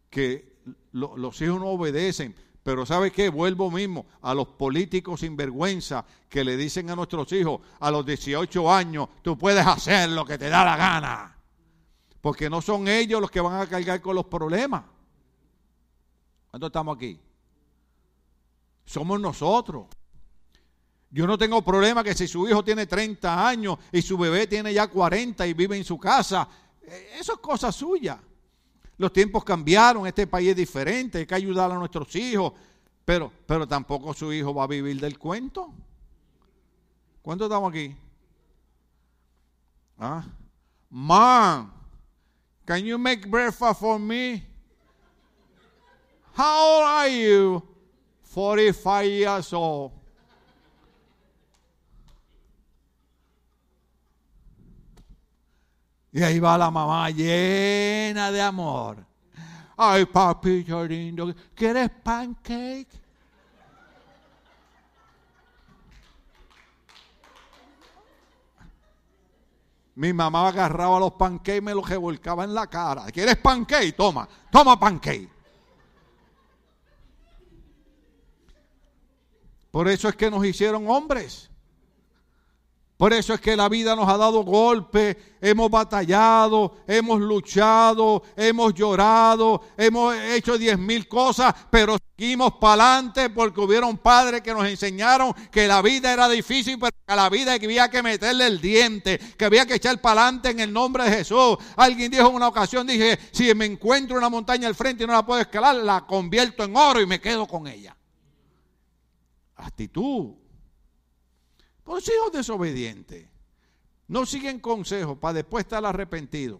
que 0.09 0.53
los 0.91 1.41
hijos 1.41 1.59
no 1.59 1.67
obedecen. 1.67 2.35
Pero 2.63 2.85
¿sabe 2.85 3.11
qué? 3.11 3.27
Vuelvo 3.27 3.69
mismo 3.69 4.05
a 4.21 4.33
los 4.33 4.47
políticos 4.47 5.19
sinvergüenza 5.19 6.05
que 6.29 6.45
le 6.45 6.55
dicen 6.55 6.89
a 6.89 6.95
nuestros 6.95 7.31
hijos 7.33 7.59
a 7.79 7.91
los 7.91 8.05
18 8.05 8.71
años, 8.71 9.09
tú 9.21 9.37
puedes 9.37 9.67
hacer 9.67 10.09
lo 10.09 10.25
que 10.25 10.37
te 10.37 10.47
da 10.47 10.63
la 10.63 10.77
gana. 10.77 11.37
Porque 12.21 12.49
no 12.49 12.61
son 12.61 12.87
ellos 12.87 13.19
los 13.19 13.29
que 13.29 13.41
van 13.41 13.59
a 13.59 13.67
cargar 13.67 14.01
con 14.01 14.15
los 14.15 14.25
problemas. 14.25 14.83
¿Cuánto 16.49 16.67
estamos 16.67 16.95
aquí? 16.95 17.19
Somos 18.85 19.19
nosotros. 19.19 19.87
Yo 21.09 21.27
no 21.27 21.37
tengo 21.37 21.61
problema 21.61 22.03
que 22.03 22.15
si 22.15 22.27
su 22.27 22.47
hijo 22.47 22.63
tiene 22.63 22.87
30 22.87 23.47
años 23.47 23.77
y 23.91 24.01
su 24.01 24.17
bebé 24.17 24.47
tiene 24.47 24.73
ya 24.73 24.87
40 24.87 25.45
y 25.45 25.53
vive 25.53 25.75
en 25.77 25.83
su 25.83 25.99
casa, 25.99 26.47
eso 27.19 27.33
es 27.33 27.39
cosa 27.39 27.71
suya. 27.71 28.19
Los 28.97 29.11
tiempos 29.11 29.43
cambiaron, 29.43 30.05
este 30.05 30.27
país 30.27 30.49
es 30.49 30.55
diferente, 30.55 31.19
hay 31.19 31.25
que 31.25 31.35
ayudar 31.35 31.71
a 31.71 31.75
nuestros 31.75 32.15
hijos, 32.15 32.53
pero, 33.03 33.31
pero 33.45 33.67
tampoco 33.67 34.13
su 34.13 34.31
hijo 34.31 34.53
va 34.53 34.63
a 34.63 34.67
vivir 34.67 34.99
del 34.99 35.17
cuento. 35.17 35.73
¿Cuántos 37.21 37.47
estamos 37.47 37.71
aquí? 37.71 37.95
¿Ah? 39.97 40.23
Mom, 40.89 41.71
can 42.65 42.83
you 42.83 42.97
make 42.97 43.27
breakfast 43.27 43.79
for 43.79 43.99
me? 43.99 44.43
How 46.35 46.77
old 46.77 46.85
are 46.85 47.09
you? 47.09 47.63
45 48.23 49.05
years 49.05 49.53
old. 49.53 49.91
Y 56.13 56.21
ahí 56.21 56.39
va 56.39 56.57
la 56.59 56.69
mamá 56.69 57.09
llena 57.09 58.31
de 58.31 58.39
amor. 58.39 59.03
Ay, 59.75 60.05
papito 60.05 60.85
lindo, 60.85 61.33
¿quieres 61.55 61.89
pancake? 61.89 62.87
Mi 69.95 70.13
mamá 70.13 70.47
agarraba 70.47 70.99
los 70.99 71.13
pancakes 71.13 71.57
y 71.57 71.61
me 71.61 71.73
los 71.73 71.87
revolcaba 71.87 72.43
en 72.43 72.53
la 72.53 72.67
cara. 72.67 73.05
¿Quieres 73.05 73.37
pancake? 73.37 73.95
Toma, 73.95 74.27
toma 74.51 74.79
pancake. 74.79 75.29
Por 79.71 79.87
eso 79.87 80.07
es 80.07 80.15
que 80.15 80.29
nos 80.29 80.45
hicieron 80.45 80.87
hombres. 80.87 81.49
Por 82.97 83.11
eso 83.11 83.33
es 83.33 83.41
que 83.41 83.55
la 83.55 83.69
vida 83.69 83.95
nos 83.95 84.07
ha 84.07 84.17
dado 84.17 84.43
golpes, 84.43 85.17
hemos 85.41 85.69
batallado, 85.69 86.77
hemos 86.87 87.19
luchado, 87.19 88.21
hemos 88.37 88.73
llorado, 88.73 89.61
hemos 89.75 90.15
hecho 90.15 90.57
diez 90.59 90.77
mil 90.77 91.07
cosas, 91.07 91.53
pero 91.71 91.97
seguimos 92.15 92.53
para 92.53 92.95
adelante 92.97 93.31
porque 93.31 93.59
hubieron 93.59 93.97
padres 93.97 94.41
que 94.41 94.53
nos 94.53 94.65
enseñaron 94.67 95.33
que 95.51 95.67
la 95.67 95.81
vida 95.81 96.13
era 96.13 96.29
difícil, 96.29 96.77
pero 96.79 96.91
que 96.91 97.13
a 97.13 97.15
la 97.15 97.29
vida 97.29 97.53
había 97.53 97.89
que 97.89 98.03
meterle 98.03 98.45
el 98.45 98.61
diente, 98.61 99.17
que 99.17 99.45
había 99.45 99.65
que 99.65 99.75
echar 99.75 99.99
para 99.99 100.21
adelante 100.21 100.51
en 100.51 100.59
el 100.59 100.71
nombre 100.71 101.03
de 101.03 101.17
Jesús. 101.17 101.57
Alguien 101.75 102.11
dijo 102.11 102.29
en 102.29 102.35
una 102.35 102.47
ocasión, 102.47 102.85
dije, 102.85 103.17
si 103.31 103.53
me 103.55 103.65
encuentro 103.65 104.15
una 104.15 104.29
montaña 104.29 104.67
al 104.67 104.75
frente 104.75 105.03
y 105.03 105.07
no 105.07 105.13
la 105.13 105.25
puedo 105.25 105.41
escalar, 105.41 105.75
la 105.77 106.05
convierto 106.05 106.63
en 106.63 106.75
oro 106.77 107.01
y 107.01 107.07
me 107.07 107.19
quedo 107.19 107.47
con 107.47 107.65
ella. 107.65 107.97
Actitud 109.55 110.42
pues 111.83 112.07
hijos 112.07 112.31
desobedientes. 112.31 113.27
No 114.07 114.25
siguen 114.25 114.59
consejos 114.59 115.17
para 115.17 115.33
después 115.33 115.65
estar 115.65 115.85
arrepentidos. 115.85 116.59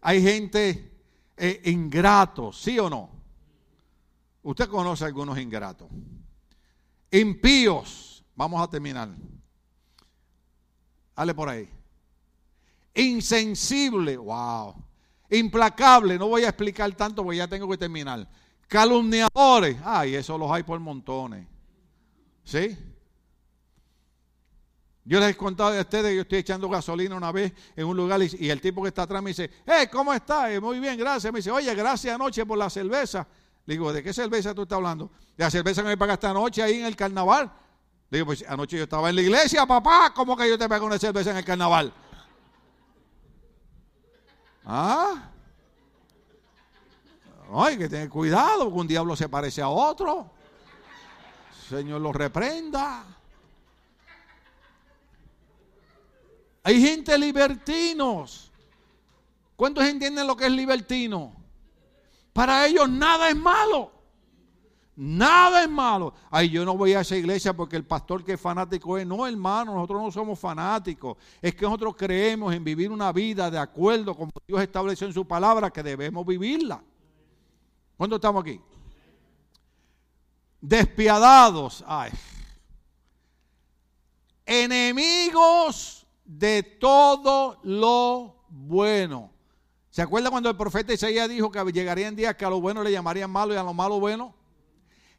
Hay 0.00 0.20
gente 0.20 0.92
eh, 1.36 1.62
ingratos, 1.64 2.60
¿sí 2.60 2.78
o 2.78 2.90
no? 2.90 3.10
Usted 4.42 4.68
conoce 4.68 5.04
algunos 5.04 5.38
ingratos. 5.38 5.88
Impíos. 7.10 8.24
Vamos 8.34 8.60
a 8.60 8.68
terminar. 8.68 9.08
Dale 11.14 11.34
por 11.34 11.48
ahí. 11.48 11.68
Insensible. 12.94 14.16
Wow. 14.16 14.74
Implacable. 15.30 16.18
No 16.18 16.28
voy 16.28 16.42
a 16.44 16.48
explicar 16.48 16.92
tanto 16.94 17.22
porque 17.22 17.38
ya 17.38 17.46
tengo 17.46 17.68
que 17.68 17.78
terminar. 17.78 18.28
Calumniadores. 18.66 19.76
Ay, 19.84 20.16
eso 20.16 20.36
los 20.36 20.50
hay 20.50 20.64
por 20.64 20.80
montones. 20.80 21.46
¿Sí? 22.44 22.76
Yo 25.04 25.18
les 25.18 25.30
he 25.30 25.36
contado 25.36 25.76
a 25.76 25.80
ustedes 25.80 26.10
que 26.10 26.16
yo 26.16 26.22
estoy 26.22 26.38
echando 26.38 26.68
gasolina 26.68 27.16
una 27.16 27.32
vez 27.32 27.52
en 27.74 27.86
un 27.86 27.96
lugar 27.96 28.20
y, 28.22 28.50
el 28.50 28.60
tipo 28.60 28.82
que 28.82 28.88
está 28.88 29.02
atrás 29.02 29.20
me 29.22 29.30
dice, 29.30 29.50
hey, 29.66 29.88
¿cómo 29.90 30.12
está? 30.12 30.48
Muy 30.60 30.78
bien, 30.78 30.96
gracias. 30.96 31.32
Me 31.32 31.40
dice, 31.40 31.50
oye, 31.50 31.74
gracias 31.74 32.14
anoche 32.14 32.46
por 32.46 32.56
la 32.56 32.70
cerveza. 32.70 33.26
Le 33.66 33.74
digo, 33.74 33.92
¿de 33.92 34.02
qué 34.02 34.12
cerveza 34.12 34.54
tú 34.54 34.62
estás 34.62 34.76
hablando? 34.76 35.10
De 35.36 35.44
la 35.44 35.50
cerveza 35.50 35.82
que 35.82 35.88
me 35.88 35.96
pagaste 35.96 36.28
anoche 36.28 36.62
ahí 36.62 36.78
en 36.78 36.86
el 36.86 36.94
carnaval. 36.94 37.50
Le 38.10 38.18
digo, 38.18 38.26
pues 38.26 38.44
anoche 38.46 38.76
yo 38.76 38.84
estaba 38.84 39.10
en 39.10 39.16
la 39.16 39.22
iglesia, 39.22 39.66
papá, 39.66 40.12
¿cómo 40.14 40.36
que 40.36 40.48
yo 40.48 40.56
te 40.56 40.68
pago 40.68 40.86
una 40.86 40.98
cerveza 40.98 41.30
en 41.30 41.38
el 41.38 41.44
carnaval? 41.44 41.92
¿Ah? 44.64 45.30
Ay, 47.54 47.76
que 47.76 47.88
tener 47.88 48.08
cuidado, 48.08 48.64
porque 48.64 48.78
un 48.78 48.86
diablo 48.86 49.16
se 49.16 49.28
parece 49.28 49.62
a 49.62 49.68
otro. 49.68 50.30
Señor 51.68 52.00
lo 52.00 52.12
reprenda. 52.12 53.04
Hay 56.62 56.80
gente 56.80 57.18
libertinos. 57.18 58.52
¿Cuántos 59.56 59.84
entienden 59.84 60.26
lo 60.26 60.36
que 60.36 60.46
es 60.46 60.52
libertino? 60.52 61.32
Para 62.32 62.66
ellos 62.66 62.88
nada 62.88 63.28
es 63.28 63.36
malo. 63.36 63.92
Nada 64.94 65.62
es 65.62 65.70
malo. 65.70 66.14
Ay, 66.30 66.50
yo 66.50 66.64
no 66.64 66.76
voy 66.76 66.92
a 66.92 67.00
esa 67.00 67.16
iglesia 67.16 67.52
porque 67.52 67.76
el 67.76 67.84
pastor 67.84 68.24
que 68.24 68.34
es 68.34 68.40
fanático 68.40 68.96
es. 68.98 69.06
No, 69.06 69.26
hermano, 69.26 69.74
nosotros 69.74 70.02
no 70.02 70.10
somos 70.12 70.38
fanáticos. 70.38 71.16
Es 71.40 71.54
que 71.54 71.62
nosotros 71.62 71.96
creemos 71.96 72.54
en 72.54 72.62
vivir 72.62 72.90
una 72.90 73.10
vida 73.12 73.50
de 73.50 73.58
acuerdo 73.58 74.14
como 74.14 74.30
Dios 74.46 74.60
estableció 74.60 75.06
en 75.06 75.12
su 75.12 75.26
palabra 75.26 75.70
que 75.70 75.82
debemos 75.82 76.26
vivirla. 76.26 76.82
¿Cuándo 77.96 78.16
estamos 78.16 78.42
aquí? 78.42 78.60
Despiadados. 80.60 81.82
Ay. 81.86 82.12
Enemigos 84.44 86.01
de 86.24 86.62
todo 86.62 87.60
lo 87.62 88.44
bueno. 88.48 89.32
¿Se 89.90 90.02
acuerda 90.02 90.30
cuando 90.30 90.48
el 90.48 90.56
profeta 90.56 90.92
Isaías 90.92 91.28
dijo 91.28 91.50
que 91.50 91.62
llegarían 91.72 92.16
días 92.16 92.34
que 92.34 92.44
a 92.44 92.50
lo 92.50 92.60
bueno 92.60 92.82
le 92.82 92.90
llamarían 92.90 93.30
malo 93.30 93.52
y 93.52 93.56
a 93.56 93.62
lo 93.62 93.74
malo 93.74 94.00
bueno? 94.00 94.34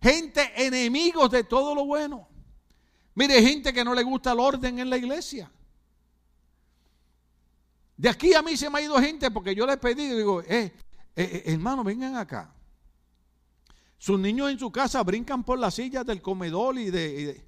Gente 0.01 0.51
enemigos 0.55 1.29
de 1.31 1.43
todo 1.43 1.75
lo 1.75 1.85
bueno. 1.85 2.27
Mire, 3.15 3.41
gente 3.41 3.71
que 3.71 3.83
no 3.83 3.93
le 3.93 4.03
gusta 4.03 4.31
el 4.31 4.39
orden 4.39 4.79
en 4.79 4.89
la 4.89 4.97
iglesia. 4.97 5.51
De 7.95 8.09
aquí 8.09 8.33
a 8.33 8.41
mí 8.41 8.57
se 8.57 8.69
me 8.69 8.79
ha 8.79 8.81
ido 8.81 8.99
gente 8.99 9.29
porque 9.31 9.53
yo 9.53 9.65
le 9.65 9.73
he 9.73 9.77
pedido, 9.77 10.17
digo, 10.17 10.41
eh, 10.41 10.47
eh, 10.49 10.73
eh, 11.15 11.43
hermano, 11.45 11.83
vengan 11.83 12.15
acá. 12.15 12.53
Sus 13.97 14.19
niños 14.19 14.49
en 14.51 14.59
su 14.59 14.71
casa 14.71 15.01
brincan 15.03 15.43
por 15.43 15.59
las 15.59 15.75
sillas 15.75 16.05
del 16.05 16.21
comedor 16.21 16.77
y 16.77 16.89
de, 16.89 17.45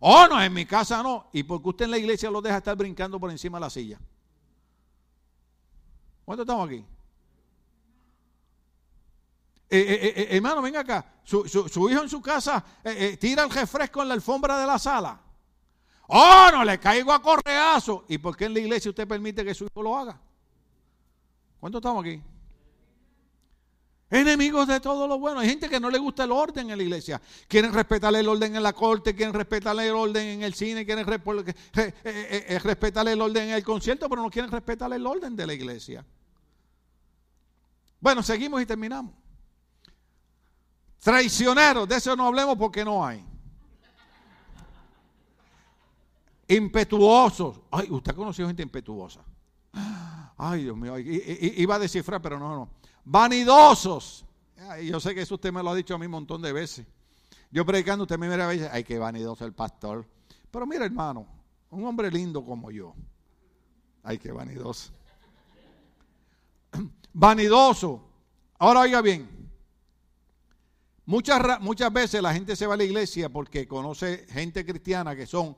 Oh, 0.00 0.26
no, 0.26 0.42
en 0.42 0.52
mi 0.52 0.64
casa 0.64 1.02
no. 1.02 1.28
¿Y 1.32 1.42
porque 1.42 1.68
usted 1.68 1.84
en 1.84 1.90
la 1.92 1.98
iglesia 1.98 2.30
lo 2.30 2.40
deja 2.40 2.56
estar 2.56 2.76
brincando 2.76 3.20
por 3.20 3.30
encima 3.30 3.58
de 3.58 3.60
la 3.60 3.70
silla? 3.70 4.00
¿Cuántos 6.24 6.44
estamos 6.44 6.66
aquí? 6.66 6.84
Eh, 9.72 9.78
eh, 9.78 10.12
eh, 10.16 10.28
hermano, 10.30 10.62
venga 10.62 10.80
acá. 10.80 11.04
Su, 11.22 11.44
hijo 11.90 12.02
en 12.02 12.08
su 12.08 12.20
casa 12.20 12.64
tira 13.20 13.44
el 13.44 13.50
refresco 13.50 14.02
en 14.02 14.08
la 14.08 14.14
alfombra 14.14 14.58
de 14.58 14.66
la 14.66 14.78
sala. 14.78 15.20
Oh, 16.08 16.48
no, 16.50 16.64
le 16.64 16.80
caigo 16.80 17.12
a 17.12 17.22
correazo. 17.22 18.04
¿Y 18.08 18.18
por 18.18 18.36
qué 18.36 18.46
en 18.46 18.54
la 18.54 18.60
iglesia 18.60 18.88
usted 18.88 19.06
permite 19.06 19.44
que 19.44 19.54
su 19.54 19.66
hijo 19.66 19.82
lo 19.82 19.96
haga? 19.96 20.18
¿Cuántos 21.60 21.80
estamos 21.80 22.04
aquí? 22.04 22.20
Enemigos 24.10 24.66
de 24.66 24.80
todo 24.80 25.06
lo 25.06 25.20
bueno. 25.20 25.38
Hay 25.38 25.48
gente 25.48 25.68
que 25.68 25.78
no 25.78 25.88
le 25.88 25.98
gusta 25.98 26.24
el 26.24 26.32
orden 26.32 26.68
en 26.68 26.76
la 26.76 26.82
iglesia. 26.82 27.22
Quieren 27.46 27.72
respetar 27.72 28.12
el 28.12 28.26
orden 28.26 28.56
en 28.56 28.62
la 28.62 28.72
corte, 28.72 29.14
quieren 29.14 29.32
respetar 29.32 29.78
el 29.78 29.94
orden 29.94 30.26
en 30.26 30.42
el 30.42 30.52
cine, 30.52 30.84
quieren 30.84 31.06
respetar 32.64 33.06
el 33.06 33.22
orden 33.22 33.44
en 33.50 33.54
el 33.54 33.62
concierto, 33.62 34.08
pero 34.08 34.20
no 34.20 34.28
quieren 34.28 34.50
respetar 34.50 34.92
el 34.92 35.06
orden 35.06 35.36
de 35.36 35.46
la 35.46 35.54
iglesia. 35.54 36.04
Bueno, 38.00 38.20
seguimos 38.24 38.60
y 38.60 38.66
terminamos. 38.66 39.14
Traicioneros, 40.98 41.88
de 41.88 41.96
eso 41.96 42.16
no 42.16 42.26
hablemos 42.26 42.56
porque 42.58 42.84
no 42.84 43.06
hay. 43.06 43.24
Impetuosos. 46.48 47.60
Ay, 47.70 47.86
usted 47.90 48.10
ha 48.10 48.16
conocido 48.16 48.48
gente 48.48 48.64
impetuosa. 48.64 49.20
Ay, 50.36 50.64
Dios 50.64 50.76
mío, 50.76 50.98
iba 50.98 51.76
a 51.76 51.78
descifrar, 51.78 52.20
pero 52.20 52.40
no, 52.40 52.56
no. 52.56 52.79
Vanidosos. 53.04 54.24
Ay, 54.68 54.88
yo 54.88 55.00
sé 55.00 55.14
que 55.14 55.22
eso 55.22 55.34
usted 55.34 55.52
me 55.52 55.62
lo 55.62 55.70
ha 55.70 55.74
dicho 55.74 55.94
a 55.94 55.98
mí 55.98 56.06
un 56.06 56.12
montón 56.12 56.42
de 56.42 56.52
veces. 56.52 56.86
Yo 57.50 57.66
predicando, 57.66 58.04
usted 58.04 58.18
me 58.18 58.28
mira 58.28 58.46
a 58.46 58.72
ay, 58.72 58.84
qué 58.84 58.98
vanidoso 58.98 59.44
el 59.44 59.52
pastor. 59.52 60.06
Pero 60.50 60.66
mira, 60.66 60.84
hermano, 60.84 61.26
un 61.70 61.84
hombre 61.84 62.10
lindo 62.10 62.44
como 62.44 62.70
yo. 62.70 62.94
Ay, 64.02 64.18
qué 64.18 64.32
vanidoso 64.32 64.92
vanidoso. 67.12 68.02
Ahora 68.58 68.80
oiga 68.80 69.00
bien, 69.00 69.28
muchas, 71.06 71.60
muchas 71.60 71.92
veces 71.92 72.22
la 72.22 72.32
gente 72.32 72.54
se 72.54 72.66
va 72.66 72.74
a 72.74 72.76
la 72.76 72.84
iglesia 72.84 73.28
porque 73.30 73.66
conoce 73.66 74.26
gente 74.28 74.64
cristiana 74.64 75.16
que 75.16 75.26
son 75.26 75.56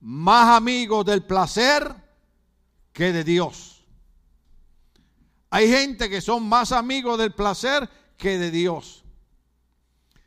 más 0.00 0.56
amigos 0.56 1.06
del 1.06 1.22
placer 1.22 1.94
que 2.92 3.12
de 3.12 3.24
Dios. 3.24 3.81
Hay 5.54 5.68
gente 5.68 6.08
que 6.08 6.22
son 6.22 6.48
más 6.48 6.72
amigos 6.72 7.18
del 7.18 7.32
placer 7.32 7.86
que 8.16 8.38
de 8.38 8.50
Dios. 8.50 9.04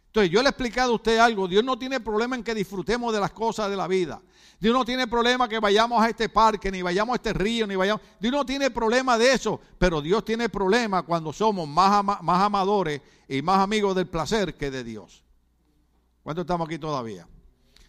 Entonces, 0.05 0.31
yo 0.31 0.43
le 0.43 0.49
he 0.49 0.51
explicado 0.51 0.91
a 0.91 0.95
usted 0.95 1.17
algo. 1.17 1.47
Dios 1.47 1.63
no 1.63 1.79
tiene 1.79 1.99
problema 1.99 2.35
en 2.35 2.43
que 2.43 2.53
disfrutemos 2.53 3.11
de 3.11 3.19
las 3.19 3.31
cosas 3.31 3.71
de 3.71 3.75
la 3.75 3.87
vida. 3.87 4.21
Dios 4.59 4.71
no 4.71 4.85
tiene 4.85 5.07
problema 5.07 5.49
que 5.49 5.59
vayamos 5.59 5.99
a 5.99 6.09
este 6.09 6.29
parque, 6.29 6.71
ni 6.71 6.83
vayamos 6.83 7.13
a 7.13 7.15
este 7.15 7.33
río, 7.33 7.65
ni 7.65 7.75
vayamos. 7.75 8.03
Dios 8.19 8.31
no 8.31 8.45
tiene 8.45 8.69
problema 8.69 9.17
de 9.17 9.33
eso, 9.33 9.59
pero 9.79 9.99
Dios 9.99 10.23
tiene 10.23 10.47
problema 10.47 11.01
cuando 11.01 11.33
somos 11.33 11.67
más, 11.67 12.05
más 12.05 12.43
amadores 12.43 13.01
y 13.27 13.41
más 13.41 13.57
amigos 13.57 13.95
del 13.95 14.05
placer 14.05 14.55
que 14.55 14.69
de 14.69 14.83
Dios. 14.83 15.23
¿Cuánto 16.21 16.41
estamos 16.41 16.67
aquí 16.67 16.77
todavía? 16.77 17.27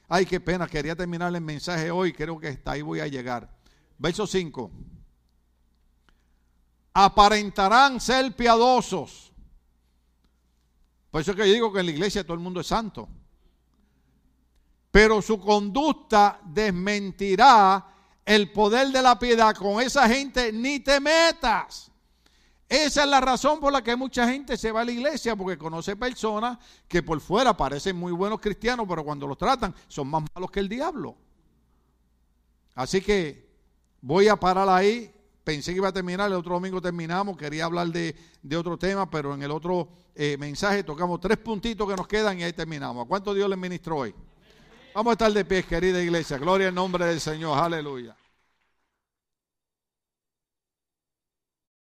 Ay, 0.08 0.24
qué 0.24 0.40
pena, 0.40 0.66
quería 0.66 0.96
terminar 0.96 1.34
el 1.34 1.42
mensaje 1.42 1.90
hoy, 1.90 2.14
creo 2.14 2.40
que 2.40 2.48
hasta 2.48 2.70
ahí 2.70 2.80
voy 2.80 3.00
a 3.00 3.06
llegar. 3.06 3.54
Verso 3.98 4.26
5. 4.26 4.70
Aparentarán 6.98 8.00
ser 8.00 8.34
piadosos. 8.34 9.32
Por 11.10 11.20
eso 11.20 11.32
es 11.32 11.36
que 11.36 11.46
yo 11.46 11.52
digo 11.52 11.72
que 11.72 11.80
en 11.80 11.86
la 11.86 11.92
iglesia 11.92 12.24
todo 12.24 12.34
el 12.34 12.40
mundo 12.40 12.60
es 12.60 12.66
santo 12.66 13.08
pero 14.96 15.20
su 15.20 15.38
conducta 15.38 16.40
desmentirá 16.42 17.86
el 18.24 18.50
poder 18.50 18.88
de 18.88 19.02
la 19.02 19.18
piedad. 19.18 19.54
Con 19.54 19.82
esa 19.82 20.08
gente 20.08 20.50
ni 20.50 20.80
te 20.80 21.00
metas. 21.00 21.90
Esa 22.66 23.02
es 23.04 23.06
la 23.10 23.20
razón 23.20 23.60
por 23.60 23.74
la 23.74 23.84
que 23.84 23.94
mucha 23.94 24.26
gente 24.26 24.56
se 24.56 24.72
va 24.72 24.80
a 24.80 24.84
la 24.86 24.92
iglesia, 24.92 25.36
porque 25.36 25.58
conoce 25.58 25.96
personas 25.96 26.56
que 26.88 27.02
por 27.02 27.20
fuera 27.20 27.54
parecen 27.54 27.94
muy 27.94 28.10
buenos 28.12 28.40
cristianos, 28.40 28.86
pero 28.88 29.04
cuando 29.04 29.26
los 29.26 29.36
tratan 29.36 29.74
son 29.86 30.08
más 30.08 30.24
malos 30.34 30.50
que 30.50 30.60
el 30.60 30.68
diablo. 30.70 31.14
Así 32.74 33.02
que 33.02 33.50
voy 34.00 34.28
a 34.28 34.36
parar 34.36 34.66
ahí. 34.70 35.14
Pensé 35.46 35.70
que 35.70 35.76
iba 35.76 35.86
a 35.86 35.92
terminar, 35.92 36.26
el 36.26 36.32
otro 36.32 36.54
domingo 36.54 36.82
terminamos, 36.82 37.36
quería 37.36 37.66
hablar 37.66 37.86
de, 37.86 38.16
otro 38.56 38.76
tema, 38.76 39.08
pero 39.08 39.32
en 39.32 39.44
el 39.44 39.52
otro 39.52 39.88
eh, 40.12 40.36
mensaje 40.36 40.82
tocamos 40.82 41.20
tres 41.20 41.38
puntitos 41.38 41.88
que 41.88 41.94
nos 41.94 42.08
quedan 42.08 42.40
y 42.40 42.42
ahí 42.42 42.52
terminamos. 42.52 43.04
¿A 43.04 43.08
cuánto 43.08 43.32
Dios 43.32 43.48
les 43.48 43.56
ministró 43.56 43.98
hoy? 43.98 44.14
Vamos 44.92 45.12
a 45.12 45.12
estar 45.12 45.32
de 45.32 45.44
pie, 45.44 45.62
querida 45.62 46.02
iglesia. 46.02 46.36
Gloria 46.38 46.66
al 46.66 46.74
nombre 46.74 47.06
del 47.06 47.20
Señor. 47.20 47.56
Aleluya. 47.56 48.16